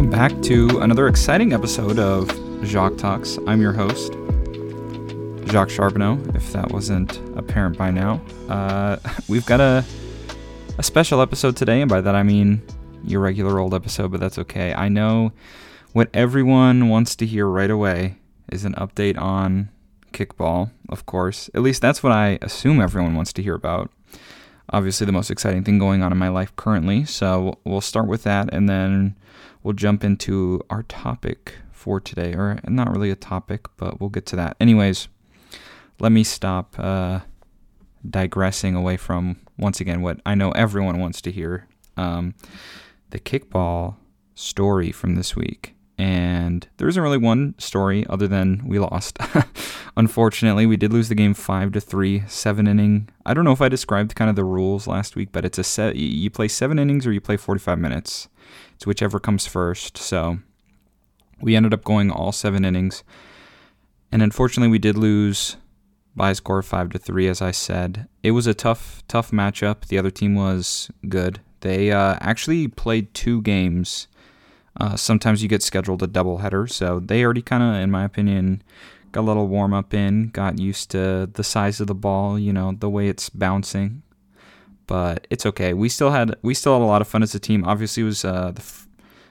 welcome 0.00 0.18
back 0.18 0.42
to 0.42 0.78
another 0.78 1.08
exciting 1.08 1.52
episode 1.52 1.98
of 1.98 2.26
Jacques 2.64 2.96
Talks. 2.96 3.38
I'm 3.46 3.60
your 3.60 3.74
host, 3.74 4.14
Jacques 5.52 5.68
Charbonneau, 5.68 6.18
if 6.34 6.54
that 6.54 6.70
wasn't 6.70 7.18
apparent 7.36 7.76
by 7.76 7.90
now. 7.90 8.18
Uh, 8.48 8.96
we've 9.28 9.44
got 9.44 9.60
a, 9.60 9.84
a 10.78 10.82
special 10.82 11.20
episode 11.20 11.54
today, 11.54 11.82
and 11.82 11.90
by 11.90 12.00
that 12.00 12.14
I 12.14 12.22
mean 12.22 12.62
your 13.04 13.20
regular 13.20 13.58
old 13.58 13.74
episode, 13.74 14.10
but 14.10 14.20
that's 14.20 14.38
okay. 14.38 14.72
I 14.72 14.88
know 14.88 15.32
what 15.92 16.08
everyone 16.14 16.88
wants 16.88 17.14
to 17.16 17.26
hear 17.26 17.46
right 17.46 17.70
away 17.70 18.16
is 18.50 18.64
an 18.64 18.72
update 18.76 19.20
on 19.20 19.68
kickball, 20.14 20.70
of 20.88 21.04
course. 21.04 21.50
At 21.52 21.60
least 21.60 21.82
that's 21.82 22.02
what 22.02 22.12
I 22.12 22.38
assume 22.40 22.80
everyone 22.80 23.16
wants 23.16 23.34
to 23.34 23.42
hear 23.42 23.54
about 23.54 23.90
obviously 24.72 25.04
the 25.04 25.12
most 25.12 25.30
exciting 25.30 25.62
thing 25.62 25.78
going 25.78 26.02
on 26.02 26.10
in 26.10 26.16
my 26.16 26.28
life 26.28 26.56
currently. 26.56 27.04
So 27.04 27.58
we'll 27.64 27.82
start 27.82 28.06
with 28.06 28.22
that 28.22 28.48
and 28.54 28.66
then 28.66 29.14
we'll 29.62 29.74
jump 29.74 30.04
into 30.04 30.60
our 30.70 30.82
topic 30.84 31.54
for 31.72 32.00
today. 32.00 32.34
Or 32.34 32.60
not 32.68 32.90
really 32.90 33.10
a 33.10 33.16
topic, 33.16 33.66
but 33.76 34.00
we'll 34.00 34.10
get 34.10 34.26
to 34.26 34.36
that. 34.36 34.56
Anyways, 34.60 35.08
let 35.98 36.12
me 36.12 36.24
stop 36.24 36.74
uh, 36.78 37.20
digressing 38.08 38.74
away 38.74 38.96
from, 38.96 39.36
once 39.58 39.80
again, 39.80 40.02
what 40.02 40.20
I 40.24 40.34
know 40.34 40.52
everyone 40.52 40.98
wants 40.98 41.20
to 41.22 41.32
hear 41.32 41.66
um, 41.96 42.34
the 43.10 43.18
kickball 43.18 43.96
story 44.34 44.92
from 44.92 45.14
this 45.14 45.36
week. 45.36 45.74
And 45.98 46.66
there 46.78 46.88
isn't 46.88 47.02
really 47.02 47.18
one 47.18 47.54
story 47.58 48.06
other 48.08 48.26
than 48.26 48.66
we 48.66 48.78
lost. 48.78 49.18
Unfortunately, 49.98 50.64
we 50.64 50.78
did 50.78 50.94
lose 50.94 51.10
the 51.10 51.14
game 51.14 51.34
five 51.34 51.72
to 51.72 51.80
three, 51.80 52.22
seven 52.26 52.66
inning. 52.66 53.10
I 53.26 53.34
don't 53.34 53.44
know 53.44 53.52
if 53.52 53.60
I 53.60 53.68
described 53.68 54.14
kind 54.14 54.30
of 54.30 54.36
the 54.36 54.44
rules 54.44 54.86
last 54.86 55.14
week, 55.14 55.28
but 55.30 55.44
it's 55.44 55.58
a 55.58 55.64
set. 55.64 55.96
You 55.96 56.30
play 56.30 56.48
seven 56.48 56.78
innings 56.78 57.06
or 57.06 57.12
you 57.12 57.20
play 57.20 57.36
45 57.36 57.78
minutes. 57.78 58.28
It's 58.80 58.86
whichever 58.86 59.20
comes 59.20 59.46
first. 59.46 59.98
So 59.98 60.38
we 61.38 61.54
ended 61.54 61.74
up 61.74 61.84
going 61.84 62.10
all 62.10 62.32
seven 62.32 62.64
innings, 62.64 63.04
and 64.10 64.22
unfortunately, 64.22 64.70
we 64.70 64.78
did 64.78 64.96
lose 64.96 65.58
by 66.16 66.30
a 66.30 66.34
score 66.34 66.60
of 66.60 66.66
five 66.66 66.90
to 66.90 66.98
three. 66.98 67.28
As 67.28 67.42
I 67.42 67.50
said, 67.50 68.08
it 68.22 68.30
was 68.30 68.46
a 68.46 68.54
tough, 68.54 69.02
tough 69.06 69.30
matchup. 69.30 69.86
The 69.86 69.98
other 69.98 70.10
team 70.10 70.34
was 70.34 70.90
good. 71.08 71.40
They 71.60 71.92
uh, 71.92 72.16
actually 72.20 72.68
played 72.68 73.12
two 73.12 73.42
games 73.42 74.08
uh, 74.76 74.96
sometimes 74.96 75.42
you 75.42 75.48
get 75.48 75.62
scheduled 75.62 76.02
a 76.02 76.06
doubleheader, 76.06 76.70
so 76.70 77.00
they 77.00 77.24
already 77.24 77.42
kind 77.42 77.62
of, 77.62 77.74
in 77.82 77.90
my 77.90 78.04
opinion, 78.04 78.62
got 79.12 79.22
a 79.22 79.22
little 79.22 79.48
warm 79.48 79.74
up 79.74 79.92
in, 79.92 80.28
got 80.28 80.58
used 80.58 80.90
to 80.92 81.28
the 81.32 81.44
size 81.44 81.80
of 81.80 81.86
the 81.86 81.94
ball, 81.94 82.38
you 82.38 82.52
know, 82.52 82.72
the 82.78 82.88
way 82.88 83.08
it's 83.08 83.28
bouncing. 83.28 84.02
But 84.90 85.28
it's 85.30 85.46
okay. 85.46 85.72
We 85.72 85.88
still 85.88 86.10
had 86.10 86.34
we 86.42 86.52
still 86.52 86.74
had 86.74 86.82
a 86.82 86.90
lot 86.90 87.00
of 87.00 87.06
fun 87.06 87.22
as 87.22 87.32
a 87.32 87.38
team. 87.38 87.64
Obviously, 87.64 88.02
it 88.02 88.06
was 88.06 88.24
uh, 88.24 88.50
the 88.50 88.60
f- 88.60 88.88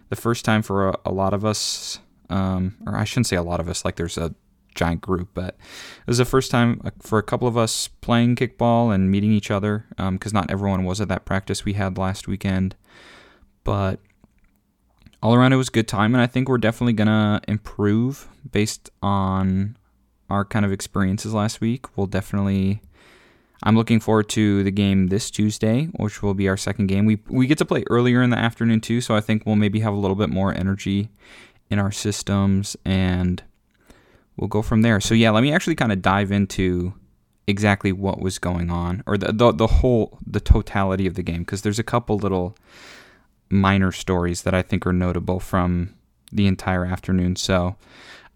the 0.07 0.15
first 0.15 0.45
time 0.45 0.61
for 0.61 0.89
a, 0.89 0.99
a 1.05 1.11
lot 1.11 1.33
of 1.33 1.43
us, 1.43 1.99
um, 2.29 2.77
or 2.87 2.95
I 2.95 3.03
shouldn't 3.03 3.27
say 3.27 3.35
a 3.35 3.43
lot 3.43 3.59
of 3.59 3.67
us, 3.67 3.83
like 3.83 3.97
there's 3.97 4.17
a 4.17 4.33
giant 4.73 5.01
group, 5.01 5.27
but 5.33 5.57
it 5.99 6.07
was 6.07 6.19
the 6.19 6.23
first 6.23 6.49
time 6.49 6.79
uh, 6.85 6.91
for 7.01 7.19
a 7.19 7.23
couple 7.23 7.45
of 7.45 7.57
us 7.57 7.89
playing 7.99 8.37
kickball 8.37 8.95
and 8.95 9.11
meeting 9.11 9.33
each 9.33 9.51
other 9.51 9.85
because 9.97 10.31
um, 10.31 10.39
not 10.39 10.49
everyone 10.49 10.85
was 10.85 11.01
at 11.01 11.09
that 11.09 11.25
practice 11.25 11.65
we 11.65 11.73
had 11.73 11.97
last 11.97 12.25
weekend. 12.25 12.77
But 13.65 13.99
all 15.21 15.35
around 15.35 15.51
it 15.51 15.57
was 15.57 15.67
a 15.67 15.71
good 15.71 15.87
time 15.87 16.13
and 16.15 16.21
i 16.21 16.27
think 16.27 16.47
we're 16.47 16.57
definitely 16.57 16.93
gonna 16.93 17.41
improve 17.47 18.29
based 18.51 18.89
on 19.01 19.77
our 20.29 20.45
kind 20.45 20.65
of 20.65 20.71
experiences 20.71 21.33
last 21.33 21.59
week 21.59 21.97
we'll 21.97 22.07
definitely 22.07 22.81
i'm 23.63 23.75
looking 23.75 23.99
forward 23.99 24.29
to 24.29 24.63
the 24.63 24.71
game 24.71 25.07
this 25.07 25.29
tuesday 25.29 25.85
which 25.97 26.21
will 26.21 26.33
be 26.33 26.47
our 26.47 26.57
second 26.57 26.87
game 26.87 27.05
we, 27.05 27.19
we 27.27 27.47
get 27.47 27.57
to 27.57 27.65
play 27.65 27.83
earlier 27.89 28.21
in 28.21 28.29
the 28.29 28.37
afternoon 28.37 28.81
too 28.81 29.01
so 29.01 29.15
i 29.15 29.21
think 29.21 29.45
we'll 29.45 29.55
maybe 29.55 29.79
have 29.79 29.93
a 29.93 29.97
little 29.97 30.15
bit 30.15 30.29
more 30.29 30.53
energy 30.53 31.09
in 31.69 31.79
our 31.79 31.91
systems 31.91 32.75
and 32.85 33.43
we'll 34.37 34.47
go 34.47 34.61
from 34.61 34.81
there 34.81 34.99
so 34.99 35.13
yeah 35.13 35.29
let 35.29 35.41
me 35.41 35.51
actually 35.51 35.75
kind 35.75 35.91
of 35.91 36.01
dive 36.01 36.31
into 36.31 36.93
exactly 37.47 37.91
what 37.91 38.21
was 38.21 38.37
going 38.37 38.69
on 38.69 39.03
or 39.07 39.17
the, 39.17 39.31
the, 39.33 39.51
the 39.51 39.67
whole 39.67 40.19
the 40.25 40.39
totality 40.39 41.07
of 41.07 41.15
the 41.15 41.23
game 41.23 41.39
because 41.39 41.63
there's 41.63 41.79
a 41.79 41.83
couple 41.83 42.15
little 42.17 42.55
minor 43.49 43.91
stories 43.91 44.43
that 44.43 44.53
I 44.53 44.61
think 44.61 44.85
are 44.85 44.93
notable 44.93 45.39
from 45.39 45.95
the 46.31 46.47
entire 46.47 46.85
afternoon. 46.85 47.35
So 47.35 47.75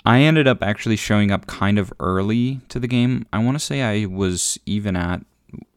I 0.06 0.20
ended 0.22 0.48
up 0.48 0.62
actually 0.62 0.98
showing 0.98 1.32
up 1.32 1.48
kind 1.48 1.80
of 1.80 1.94
early 2.00 2.60
to 2.70 2.80
the 2.80 2.88
game. 2.88 3.26
I 3.32 3.40
want 3.40 3.56
to 3.56 3.64
say 3.64 3.82
I 3.82 4.06
was 4.06 4.60
even 4.66 4.96
at 4.96 5.22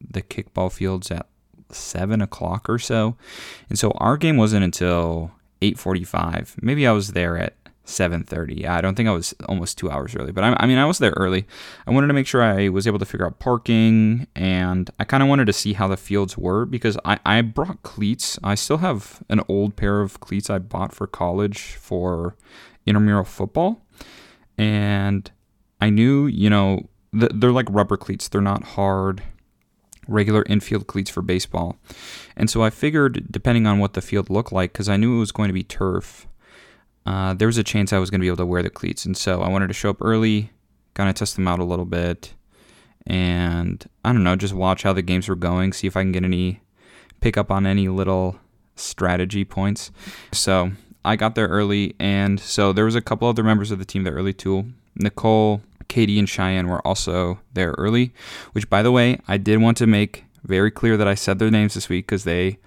the 0.00 0.22
kickball 0.22 0.72
fields 0.72 1.10
at 1.10 1.26
seven 1.70 2.20
o'clock 2.20 2.68
or 2.68 2.78
so, 2.78 3.16
and 3.68 3.78
so 3.78 3.90
our 3.92 4.16
game 4.16 4.36
wasn't 4.36 4.64
until 4.64 5.32
eight 5.62 5.78
forty-five. 5.78 6.56
Maybe 6.60 6.86
I 6.86 6.92
was 6.92 7.12
there 7.12 7.36
at 7.36 7.54
7:30. 7.86 8.66
I 8.66 8.80
don't 8.80 8.94
think 8.96 9.08
I 9.08 9.12
was 9.12 9.34
almost 9.48 9.78
two 9.78 9.90
hours 9.90 10.14
early, 10.14 10.32
but 10.32 10.44
I, 10.44 10.56
I, 10.58 10.66
mean 10.66 10.78
I 10.78 10.84
was 10.84 10.98
there 10.98 11.14
early. 11.16 11.46
I 11.86 11.92
wanted 11.92 12.08
to 12.08 12.14
make 12.14 12.26
sure 12.26 12.42
I 12.42 12.68
was 12.68 12.86
able 12.86 12.98
to 12.98 13.04
figure 13.04 13.26
out 13.26 13.38
parking, 13.38 14.26
and 14.34 14.90
I 14.98 15.04
kind 15.04 15.22
of 15.22 15.28
wanted 15.28 15.46
to 15.46 15.52
see 15.52 15.72
how 15.72 15.88
the 15.88 15.96
fields 15.96 16.36
were 16.36 16.66
because 16.66 16.98
I 17.04 17.18
I 17.24 17.42
brought 17.42 17.82
cleats. 17.82 18.38
I 18.42 18.54
still 18.56 18.78
have 18.78 19.22
an 19.28 19.40
old 19.48 19.76
pair 19.76 20.00
of 20.00 20.20
cleats 20.20 20.50
I 20.50 20.58
bought 20.58 20.92
for 20.92 21.06
college 21.06 21.76
for 21.80 22.36
intramural 22.86 23.24
football, 23.24 23.82
and 24.58 25.30
I 25.80 25.90
knew 25.90 26.26
you 26.26 26.50
know 26.50 26.88
they're 27.12 27.52
like 27.52 27.66
rubber 27.70 27.96
cleats. 27.96 28.28
They're 28.28 28.40
not 28.40 28.64
hard 28.64 29.22
regular 30.08 30.44
infield 30.44 30.86
cleats 30.86 31.10
for 31.10 31.22
baseball. 31.22 31.76
And 32.36 32.48
so 32.48 32.62
I 32.62 32.70
figured, 32.70 33.26
depending 33.30 33.66
on 33.66 33.78
what 33.78 33.94
the 33.94 34.00
field 34.00 34.30
looked 34.30 34.52
like, 34.52 34.72
because 34.72 34.88
I 34.88 34.96
knew 34.96 35.16
it 35.16 35.20
was 35.20 35.32
going 35.32 35.48
to 35.48 35.54
be 35.54 35.64
turf, 35.64 36.26
uh, 37.04 37.34
there 37.34 37.48
was 37.48 37.58
a 37.58 37.64
chance 37.64 37.92
I 37.92 37.98
was 37.98 38.10
going 38.10 38.20
to 38.20 38.24
be 38.24 38.28
able 38.28 38.36
to 38.38 38.46
wear 38.46 38.62
the 38.62 38.70
cleats. 38.70 39.04
And 39.04 39.16
so 39.16 39.42
I 39.42 39.48
wanted 39.48 39.68
to 39.68 39.74
show 39.74 39.90
up 39.90 40.00
early, 40.00 40.50
kind 40.94 41.08
of 41.08 41.14
test 41.14 41.36
them 41.36 41.48
out 41.48 41.58
a 41.58 41.64
little 41.64 41.84
bit, 41.84 42.34
and 43.06 43.88
I 44.04 44.12
don't 44.12 44.24
know, 44.24 44.36
just 44.36 44.54
watch 44.54 44.82
how 44.82 44.92
the 44.92 45.02
games 45.02 45.28
were 45.28 45.36
going, 45.36 45.72
see 45.72 45.86
if 45.86 45.96
I 45.96 46.02
can 46.02 46.12
get 46.12 46.24
any, 46.24 46.60
pick 47.20 47.36
up 47.36 47.50
on 47.50 47.66
any 47.66 47.88
little 47.88 48.38
strategy 48.74 49.44
points. 49.44 49.92
So 50.32 50.72
I 51.06 51.16
got 51.16 51.36
there 51.36 51.46
early, 51.46 51.94
and 52.00 52.40
so 52.40 52.72
there 52.72 52.84
was 52.84 52.96
a 52.96 53.00
couple 53.00 53.28
other 53.28 53.44
members 53.44 53.70
of 53.70 53.78
the 53.78 53.84
team 53.84 54.02
there 54.02 54.14
early 54.14 54.32
too. 54.32 54.72
Nicole, 54.96 55.62
Katie, 55.88 56.18
and 56.18 56.28
Cheyenne 56.28 56.68
were 56.68 56.86
also 56.86 57.38
there 57.54 57.74
early, 57.78 58.12
which, 58.52 58.68
by 58.68 58.82
the 58.82 58.90
way, 58.90 59.20
I 59.28 59.36
did 59.36 59.62
want 59.62 59.76
to 59.78 59.86
make 59.86 60.24
very 60.42 60.70
clear 60.70 60.96
that 60.96 61.06
I 61.06 61.14
said 61.14 61.38
their 61.38 61.50
names 61.50 61.74
this 61.74 61.88
week 61.88 62.06
because 62.06 62.24
they 62.24 62.58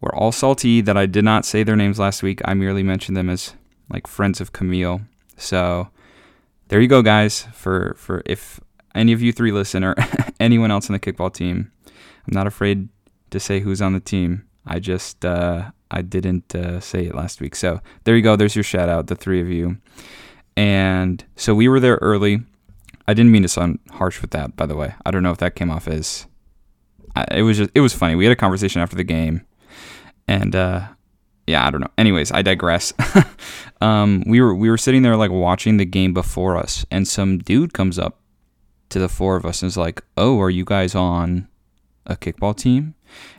were 0.00 0.14
all 0.14 0.32
salty 0.32 0.80
that 0.80 0.96
I 0.96 1.06
did 1.06 1.24
not 1.24 1.44
say 1.44 1.62
their 1.62 1.76
names 1.76 1.98
last 1.98 2.22
week. 2.22 2.40
I 2.44 2.54
merely 2.54 2.82
mentioned 2.82 3.16
them 3.16 3.28
as 3.28 3.54
like 3.90 4.06
friends 4.06 4.40
of 4.40 4.52
Camille. 4.52 5.02
So 5.36 5.88
there 6.68 6.80
you 6.80 6.88
go, 6.88 7.02
guys. 7.02 7.46
For 7.52 7.94
for 7.98 8.22
if 8.24 8.58
any 8.94 9.12
of 9.12 9.20
you 9.20 9.32
three 9.32 9.52
listen 9.52 9.84
or 9.84 9.94
anyone 10.40 10.70
else 10.70 10.88
on 10.88 10.94
the 10.94 11.00
kickball 11.00 11.32
team, 11.32 11.70
I'm 11.86 12.34
not 12.34 12.46
afraid 12.46 12.88
to 13.30 13.38
say 13.38 13.60
who's 13.60 13.82
on 13.82 13.92
the 13.92 14.00
team. 14.00 14.46
I 14.66 14.78
just 14.78 15.24
uh, 15.24 15.70
I 15.92 16.02
didn't 16.02 16.54
uh, 16.54 16.80
say 16.80 17.06
it 17.06 17.14
last 17.14 17.40
week. 17.40 17.54
So 17.54 17.80
there 18.04 18.16
you 18.16 18.22
go. 18.22 18.34
There's 18.34 18.56
your 18.56 18.64
shout 18.64 18.88
out, 18.88 19.06
the 19.06 19.14
three 19.14 19.40
of 19.40 19.48
you. 19.48 19.76
And 20.56 21.24
so 21.36 21.54
we 21.54 21.68
were 21.68 21.80
there 21.80 21.98
early. 22.00 22.40
I 23.06 23.14
didn't 23.14 23.30
mean 23.30 23.42
to 23.42 23.48
sound 23.48 23.78
harsh 23.90 24.22
with 24.22 24.30
that, 24.30 24.56
by 24.56 24.66
the 24.66 24.76
way. 24.76 24.94
I 25.04 25.10
don't 25.10 25.22
know 25.22 25.30
if 25.30 25.38
that 25.38 25.54
came 25.54 25.70
off 25.70 25.86
as. 25.86 26.26
it 27.30 27.42
was 27.42 27.58
just 27.58 27.70
it 27.74 27.80
was 27.80 27.92
funny. 27.92 28.14
We 28.14 28.24
had 28.24 28.32
a 28.32 28.36
conversation 28.36 28.80
after 28.80 28.96
the 28.96 29.04
game, 29.04 29.44
and 30.26 30.54
uh, 30.56 30.88
yeah, 31.46 31.66
I 31.66 31.70
don't 31.70 31.80
know. 31.80 31.90
Anyways, 31.98 32.32
I 32.32 32.42
digress. 32.42 32.92
um, 33.80 34.22
we 34.26 34.40
were 34.40 34.54
we 34.54 34.70
were 34.70 34.78
sitting 34.78 35.02
there 35.02 35.16
like 35.16 35.30
watching 35.30 35.76
the 35.76 35.84
game 35.84 36.14
before 36.14 36.56
us, 36.56 36.86
and 36.90 37.06
some 37.06 37.38
dude 37.38 37.72
comes 37.72 37.98
up 37.98 38.20
to 38.90 38.98
the 38.98 39.08
four 39.08 39.36
of 39.36 39.44
us 39.44 39.62
and 39.62 39.68
is 39.68 39.76
like, 39.76 40.02
"Oh, 40.16 40.40
are 40.40 40.50
you 40.50 40.64
guys 40.64 40.94
on 40.94 41.48
a 42.06 42.16
kickball 42.16 42.56
team?" 42.56 42.94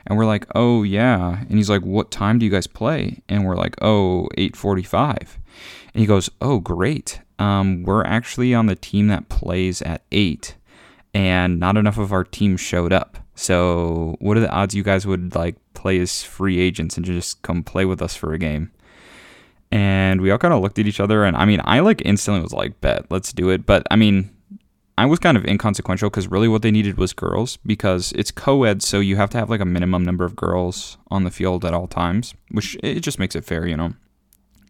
And 0.05 0.17
we're 0.17 0.25
like, 0.25 0.45
"Oh 0.55 0.83
yeah." 0.83 1.39
And 1.41 1.57
he's 1.57 1.69
like, 1.69 1.83
"What 1.83 2.11
time 2.11 2.39
do 2.39 2.45
you 2.45 2.51
guys 2.51 2.67
play?" 2.67 3.21
And 3.29 3.45
we're 3.45 3.55
like, 3.55 3.75
"Oh, 3.81 4.29
8:45." 4.37 5.39
And 5.93 6.01
he 6.01 6.05
goes, 6.05 6.29
"Oh, 6.41 6.59
great. 6.59 7.21
Um, 7.39 7.83
we're 7.83 8.03
actually 8.03 8.53
on 8.53 8.67
the 8.67 8.75
team 8.75 9.07
that 9.07 9.29
plays 9.29 9.81
at 9.81 10.03
8." 10.11 10.55
And 11.13 11.59
not 11.59 11.77
enough 11.77 11.97
of 11.97 12.11
our 12.11 12.23
team 12.23 12.57
showed 12.57 12.91
up. 12.91 13.17
So, 13.35 14.15
what 14.19 14.37
are 14.37 14.41
the 14.41 14.51
odds 14.51 14.75
you 14.75 14.83
guys 14.83 15.05
would 15.07 15.35
like 15.35 15.55
play 15.73 15.99
as 15.99 16.23
free 16.23 16.59
agents 16.59 16.97
and 16.97 17.05
just 17.05 17.41
come 17.41 17.63
play 17.63 17.85
with 17.85 18.01
us 18.01 18.15
for 18.15 18.33
a 18.33 18.39
game? 18.39 18.71
And 19.71 20.21
we 20.21 20.29
all 20.29 20.37
kind 20.37 20.53
of 20.53 20.61
looked 20.61 20.77
at 20.77 20.85
each 20.85 20.99
other, 20.99 21.23
and 21.23 21.35
I 21.35 21.45
mean, 21.45 21.59
I 21.63 21.79
like 21.79 22.01
instantly 22.05 22.43
was 22.43 22.53
like, 22.53 22.79
"Bet, 22.79 23.07
let's 23.09 23.33
do 23.33 23.49
it." 23.49 23.65
But 23.65 23.87
I 23.89 23.95
mean, 23.95 24.29
I 24.97 25.05
was 25.05 25.19
kind 25.19 25.37
of 25.37 25.45
inconsequential 25.45 26.09
because 26.09 26.27
really 26.27 26.47
what 26.47 26.61
they 26.61 26.71
needed 26.71 26.97
was 26.97 27.13
girls 27.13 27.57
because 27.65 28.11
it's 28.15 28.31
co-ed, 28.31 28.83
so 28.83 28.99
you 28.99 29.15
have 29.15 29.29
to 29.31 29.37
have 29.37 29.49
like 29.49 29.61
a 29.61 29.65
minimum 29.65 30.03
number 30.03 30.23
of 30.23 30.35
girls 30.35 30.97
on 31.09 31.23
the 31.23 31.31
field 31.31 31.65
at 31.65 31.73
all 31.73 31.87
times, 31.87 32.35
which 32.51 32.77
it 32.83 32.99
just 32.99 33.17
makes 33.17 33.35
it 33.35 33.45
fair, 33.45 33.67
you 33.67 33.75
know. 33.75 33.93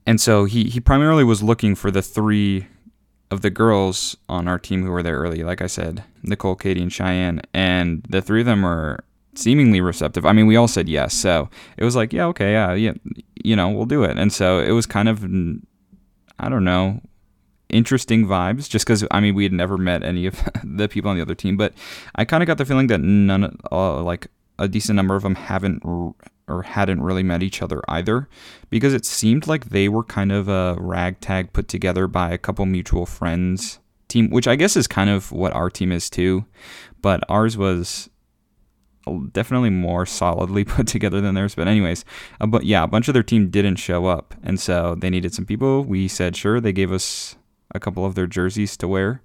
And 0.06 0.20
so 0.22 0.46
he 0.46 0.66
he 0.66 0.80
primarily 0.80 1.24
was 1.24 1.44
looking 1.44 1.76
for 1.76 1.92
the 1.92 2.02
three 2.02 2.68
of 3.32 3.42
the 3.42 3.50
girls 3.50 4.16
on 4.30 4.48
our 4.48 4.60
team 4.60 4.84
who 4.84 4.92
were 4.92 5.04
there 5.04 5.18
early, 5.18 5.44
like 5.44 5.62
I 5.62 5.68
said, 5.68 6.04
Nicole, 6.22 6.56
Katie, 6.56 6.82
and 6.82 6.94
Cheyenne, 6.94 7.42
and 7.54 8.06
the 8.08 8.22
three 8.22 8.42
of 8.42 8.46
them 8.46 8.62
were 8.62 9.04
seemingly 9.36 9.82
receptive. 9.82 10.26
I 10.26 10.32
mean, 10.32 10.46
we 10.48 10.56
all 10.56 10.68
said 10.68 10.88
yes, 10.88 11.14
so 11.14 11.50
it 11.78 11.84
was 11.84 11.96
like, 11.96 12.14
yeah, 12.14 12.26
okay, 12.28 12.52
yeah, 12.52 12.74
yeah, 12.74 12.94
you 13.44 13.56
know, 13.56 13.70
we'll 13.70 13.86
do 13.86 14.04
it. 14.04 14.18
And 14.18 14.32
so 14.32 14.60
it 14.60 14.72
was 14.72 14.86
kind 14.86 15.10
of, 15.10 15.24
I 16.40 16.50
don't 16.50 16.64
know, 16.64 17.02
interesting 17.74 18.26
vibes 18.26 18.70
just 18.70 18.86
because 18.86 19.06
I 19.12 19.20
mean 19.20 19.36
we 19.36 19.44
had 19.44 19.54
never 19.54 19.78
met 19.78 20.04
any 20.04 20.26
of 20.26 20.42
the 20.64 20.88
people 20.88 21.10
on 21.10 21.18
the 21.18 21.22
other 21.22 21.36
team, 21.36 21.58
but 21.58 21.74
I 22.16 22.26
kind 22.26 22.44
of 22.44 22.48
got 22.48 22.58
the 22.58 22.66
feeling 22.66 22.88
that 22.88 23.02
none, 23.02 23.58
uh, 23.72 24.02
like 24.02 24.28
a 24.60 24.68
decent 24.68 24.96
number 24.96 25.16
of 25.16 25.24
them 25.24 25.36
haven't 25.36 25.84
or 26.48 26.64
hadn't 26.64 27.02
really 27.02 27.24
met 27.24 27.42
each 27.42 27.62
other 27.62 27.82
either, 27.88 28.28
because 28.70 28.94
it 28.94 29.06
seemed 29.06 29.48
like 29.48 29.66
they 29.66 29.90
were 29.90 30.04
kind 30.04 30.32
of 30.32 30.48
a 30.48 30.76
ragtag 30.80 31.54
put 31.54 31.68
together 31.68 32.08
by 32.08 32.32
a 32.32 32.38
couple 32.38 32.66
mutual 32.66 33.06
friends 33.06 33.80
team, 34.08 34.30
which 34.30 34.48
I 34.48 34.56
guess 34.56 34.76
is 34.78 34.88
kind 34.88 35.10
of 35.10 35.32
what 35.32 35.54
our 35.54 35.70
team 35.70 35.92
is 35.92 36.10
too, 36.10 36.46
but 37.02 37.24
ours 37.30 37.58
was 37.58 38.10
definitely 39.32 39.70
more 39.70 40.06
solidly 40.06 40.64
put 40.76 40.88
together 40.88 41.22
than 41.22 41.36
theirs. 41.36 41.56
But 41.56 41.68
anyways, 41.68 42.06
but 42.48 42.66
yeah, 42.66 42.84
a 42.84 42.88
bunch 42.88 43.08
of 43.08 43.14
their 43.14 43.24
team 43.24 43.50
didn't 43.50 43.78
show 43.78 44.06
up, 44.06 44.34
and 44.44 44.60
so 44.60 44.96
they 44.96 45.10
needed 45.10 45.34
some 45.34 45.46
people. 45.46 45.84
We 45.84 46.08
said 46.08 46.36
sure. 46.36 46.60
They 46.60 46.74
gave 46.74 46.92
us 46.92 47.36
a 47.72 47.80
couple 47.80 48.06
of 48.06 48.16
their 48.16 48.28
jerseys 48.28 48.78
to 48.78 48.88
wear, 48.88 49.22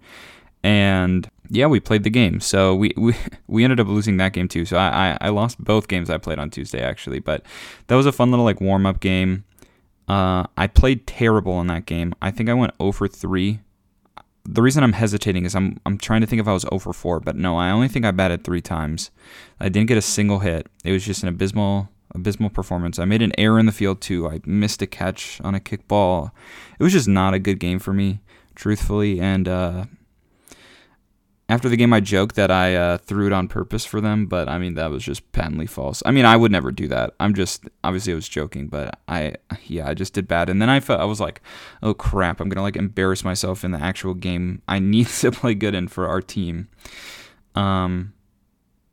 and 0.62 1.30
yeah, 1.50 1.66
we 1.66 1.80
played 1.80 2.04
the 2.04 2.10
game. 2.10 2.40
So 2.40 2.74
we 2.74 2.92
we, 2.96 3.14
we 3.46 3.64
ended 3.64 3.80
up 3.80 3.86
losing 3.88 4.16
that 4.18 4.32
game 4.32 4.48
too. 4.48 4.64
So 4.64 4.76
I, 4.76 5.10
I, 5.10 5.18
I 5.22 5.28
lost 5.30 5.62
both 5.62 5.88
games 5.88 6.10
I 6.10 6.18
played 6.18 6.38
on 6.38 6.50
Tuesday 6.50 6.80
actually, 6.80 7.20
but 7.20 7.42
that 7.86 7.94
was 7.94 8.06
a 8.06 8.12
fun 8.12 8.30
little 8.30 8.44
like 8.44 8.60
warm 8.60 8.86
up 8.86 9.00
game. 9.00 9.44
Uh, 10.08 10.44
I 10.56 10.66
played 10.66 11.06
terrible 11.06 11.60
in 11.60 11.66
that 11.66 11.84
game. 11.84 12.14
I 12.22 12.30
think 12.30 12.48
I 12.48 12.54
went 12.54 12.72
0 12.80 12.92
for 12.92 13.08
3. 13.08 13.60
The 14.44 14.62
reason 14.62 14.82
I'm 14.82 14.94
hesitating 14.94 15.44
is 15.44 15.54
I'm 15.54 15.78
I'm 15.84 15.98
trying 15.98 16.22
to 16.22 16.26
think 16.26 16.40
if 16.40 16.48
I 16.48 16.52
was 16.52 16.62
0 16.62 16.78
for 16.78 16.92
4, 16.92 17.20
but 17.20 17.36
no, 17.36 17.56
I 17.58 17.70
only 17.70 17.88
think 17.88 18.04
I 18.04 18.10
batted 18.10 18.44
three 18.44 18.62
times. 18.62 19.10
I 19.60 19.68
didn't 19.68 19.88
get 19.88 19.98
a 19.98 20.02
single 20.02 20.38
hit. 20.38 20.66
It 20.84 20.92
was 20.92 21.04
just 21.04 21.22
an 21.22 21.28
abysmal 21.28 21.90
abysmal 22.14 22.48
performance. 22.48 22.98
I 22.98 23.04
made 23.04 23.20
an 23.20 23.32
error 23.36 23.58
in 23.58 23.66
the 23.66 23.72
field 23.72 24.00
too. 24.00 24.26
I 24.26 24.40
missed 24.46 24.80
a 24.80 24.86
catch 24.86 25.40
on 25.42 25.54
a 25.54 25.60
kickball. 25.60 26.30
It 26.78 26.82
was 26.82 26.94
just 26.94 27.08
not 27.08 27.34
a 27.34 27.38
good 27.38 27.60
game 27.60 27.78
for 27.78 27.92
me, 27.92 28.20
truthfully, 28.58 29.20
and 29.20 29.48
uh, 29.48 29.84
after 31.48 31.68
the 31.68 31.76
game, 31.76 31.94
I 31.94 32.00
joked 32.00 32.34
that 32.34 32.50
I 32.50 32.74
uh, 32.74 32.98
threw 32.98 33.26
it 33.26 33.32
on 33.32 33.48
purpose 33.48 33.86
for 33.86 34.00
them, 34.02 34.26
but 34.26 34.48
I 34.48 34.58
mean 34.58 34.74
that 34.74 34.90
was 34.90 35.02
just 35.02 35.30
patently 35.32 35.66
false. 35.66 36.02
I 36.04 36.10
mean, 36.10 36.26
I 36.26 36.36
would 36.36 36.52
never 36.52 36.70
do 36.70 36.88
that. 36.88 37.14
I'm 37.20 37.34
just 37.34 37.64
obviously 37.82 38.12
I 38.12 38.16
was 38.16 38.28
joking, 38.28 38.66
but 38.66 38.98
I 39.08 39.36
yeah 39.64 39.88
I 39.88 39.94
just 39.94 40.12
did 40.12 40.28
bad, 40.28 40.50
and 40.50 40.60
then 40.60 40.68
I 40.68 40.80
felt 40.80 41.00
I 41.00 41.04
was 41.06 41.20
like, 41.20 41.40
oh 41.82 41.94
crap, 41.94 42.40
I'm 42.40 42.50
gonna 42.50 42.62
like 42.62 42.76
embarrass 42.76 43.24
myself 43.24 43.64
in 43.64 43.70
the 43.70 43.80
actual 43.80 44.12
game. 44.12 44.60
I 44.68 44.78
need 44.80 45.06
to 45.06 45.32
play 45.32 45.54
good 45.54 45.74
in 45.74 45.88
for 45.88 46.06
our 46.08 46.20
team. 46.20 46.68
Um, 47.54 48.12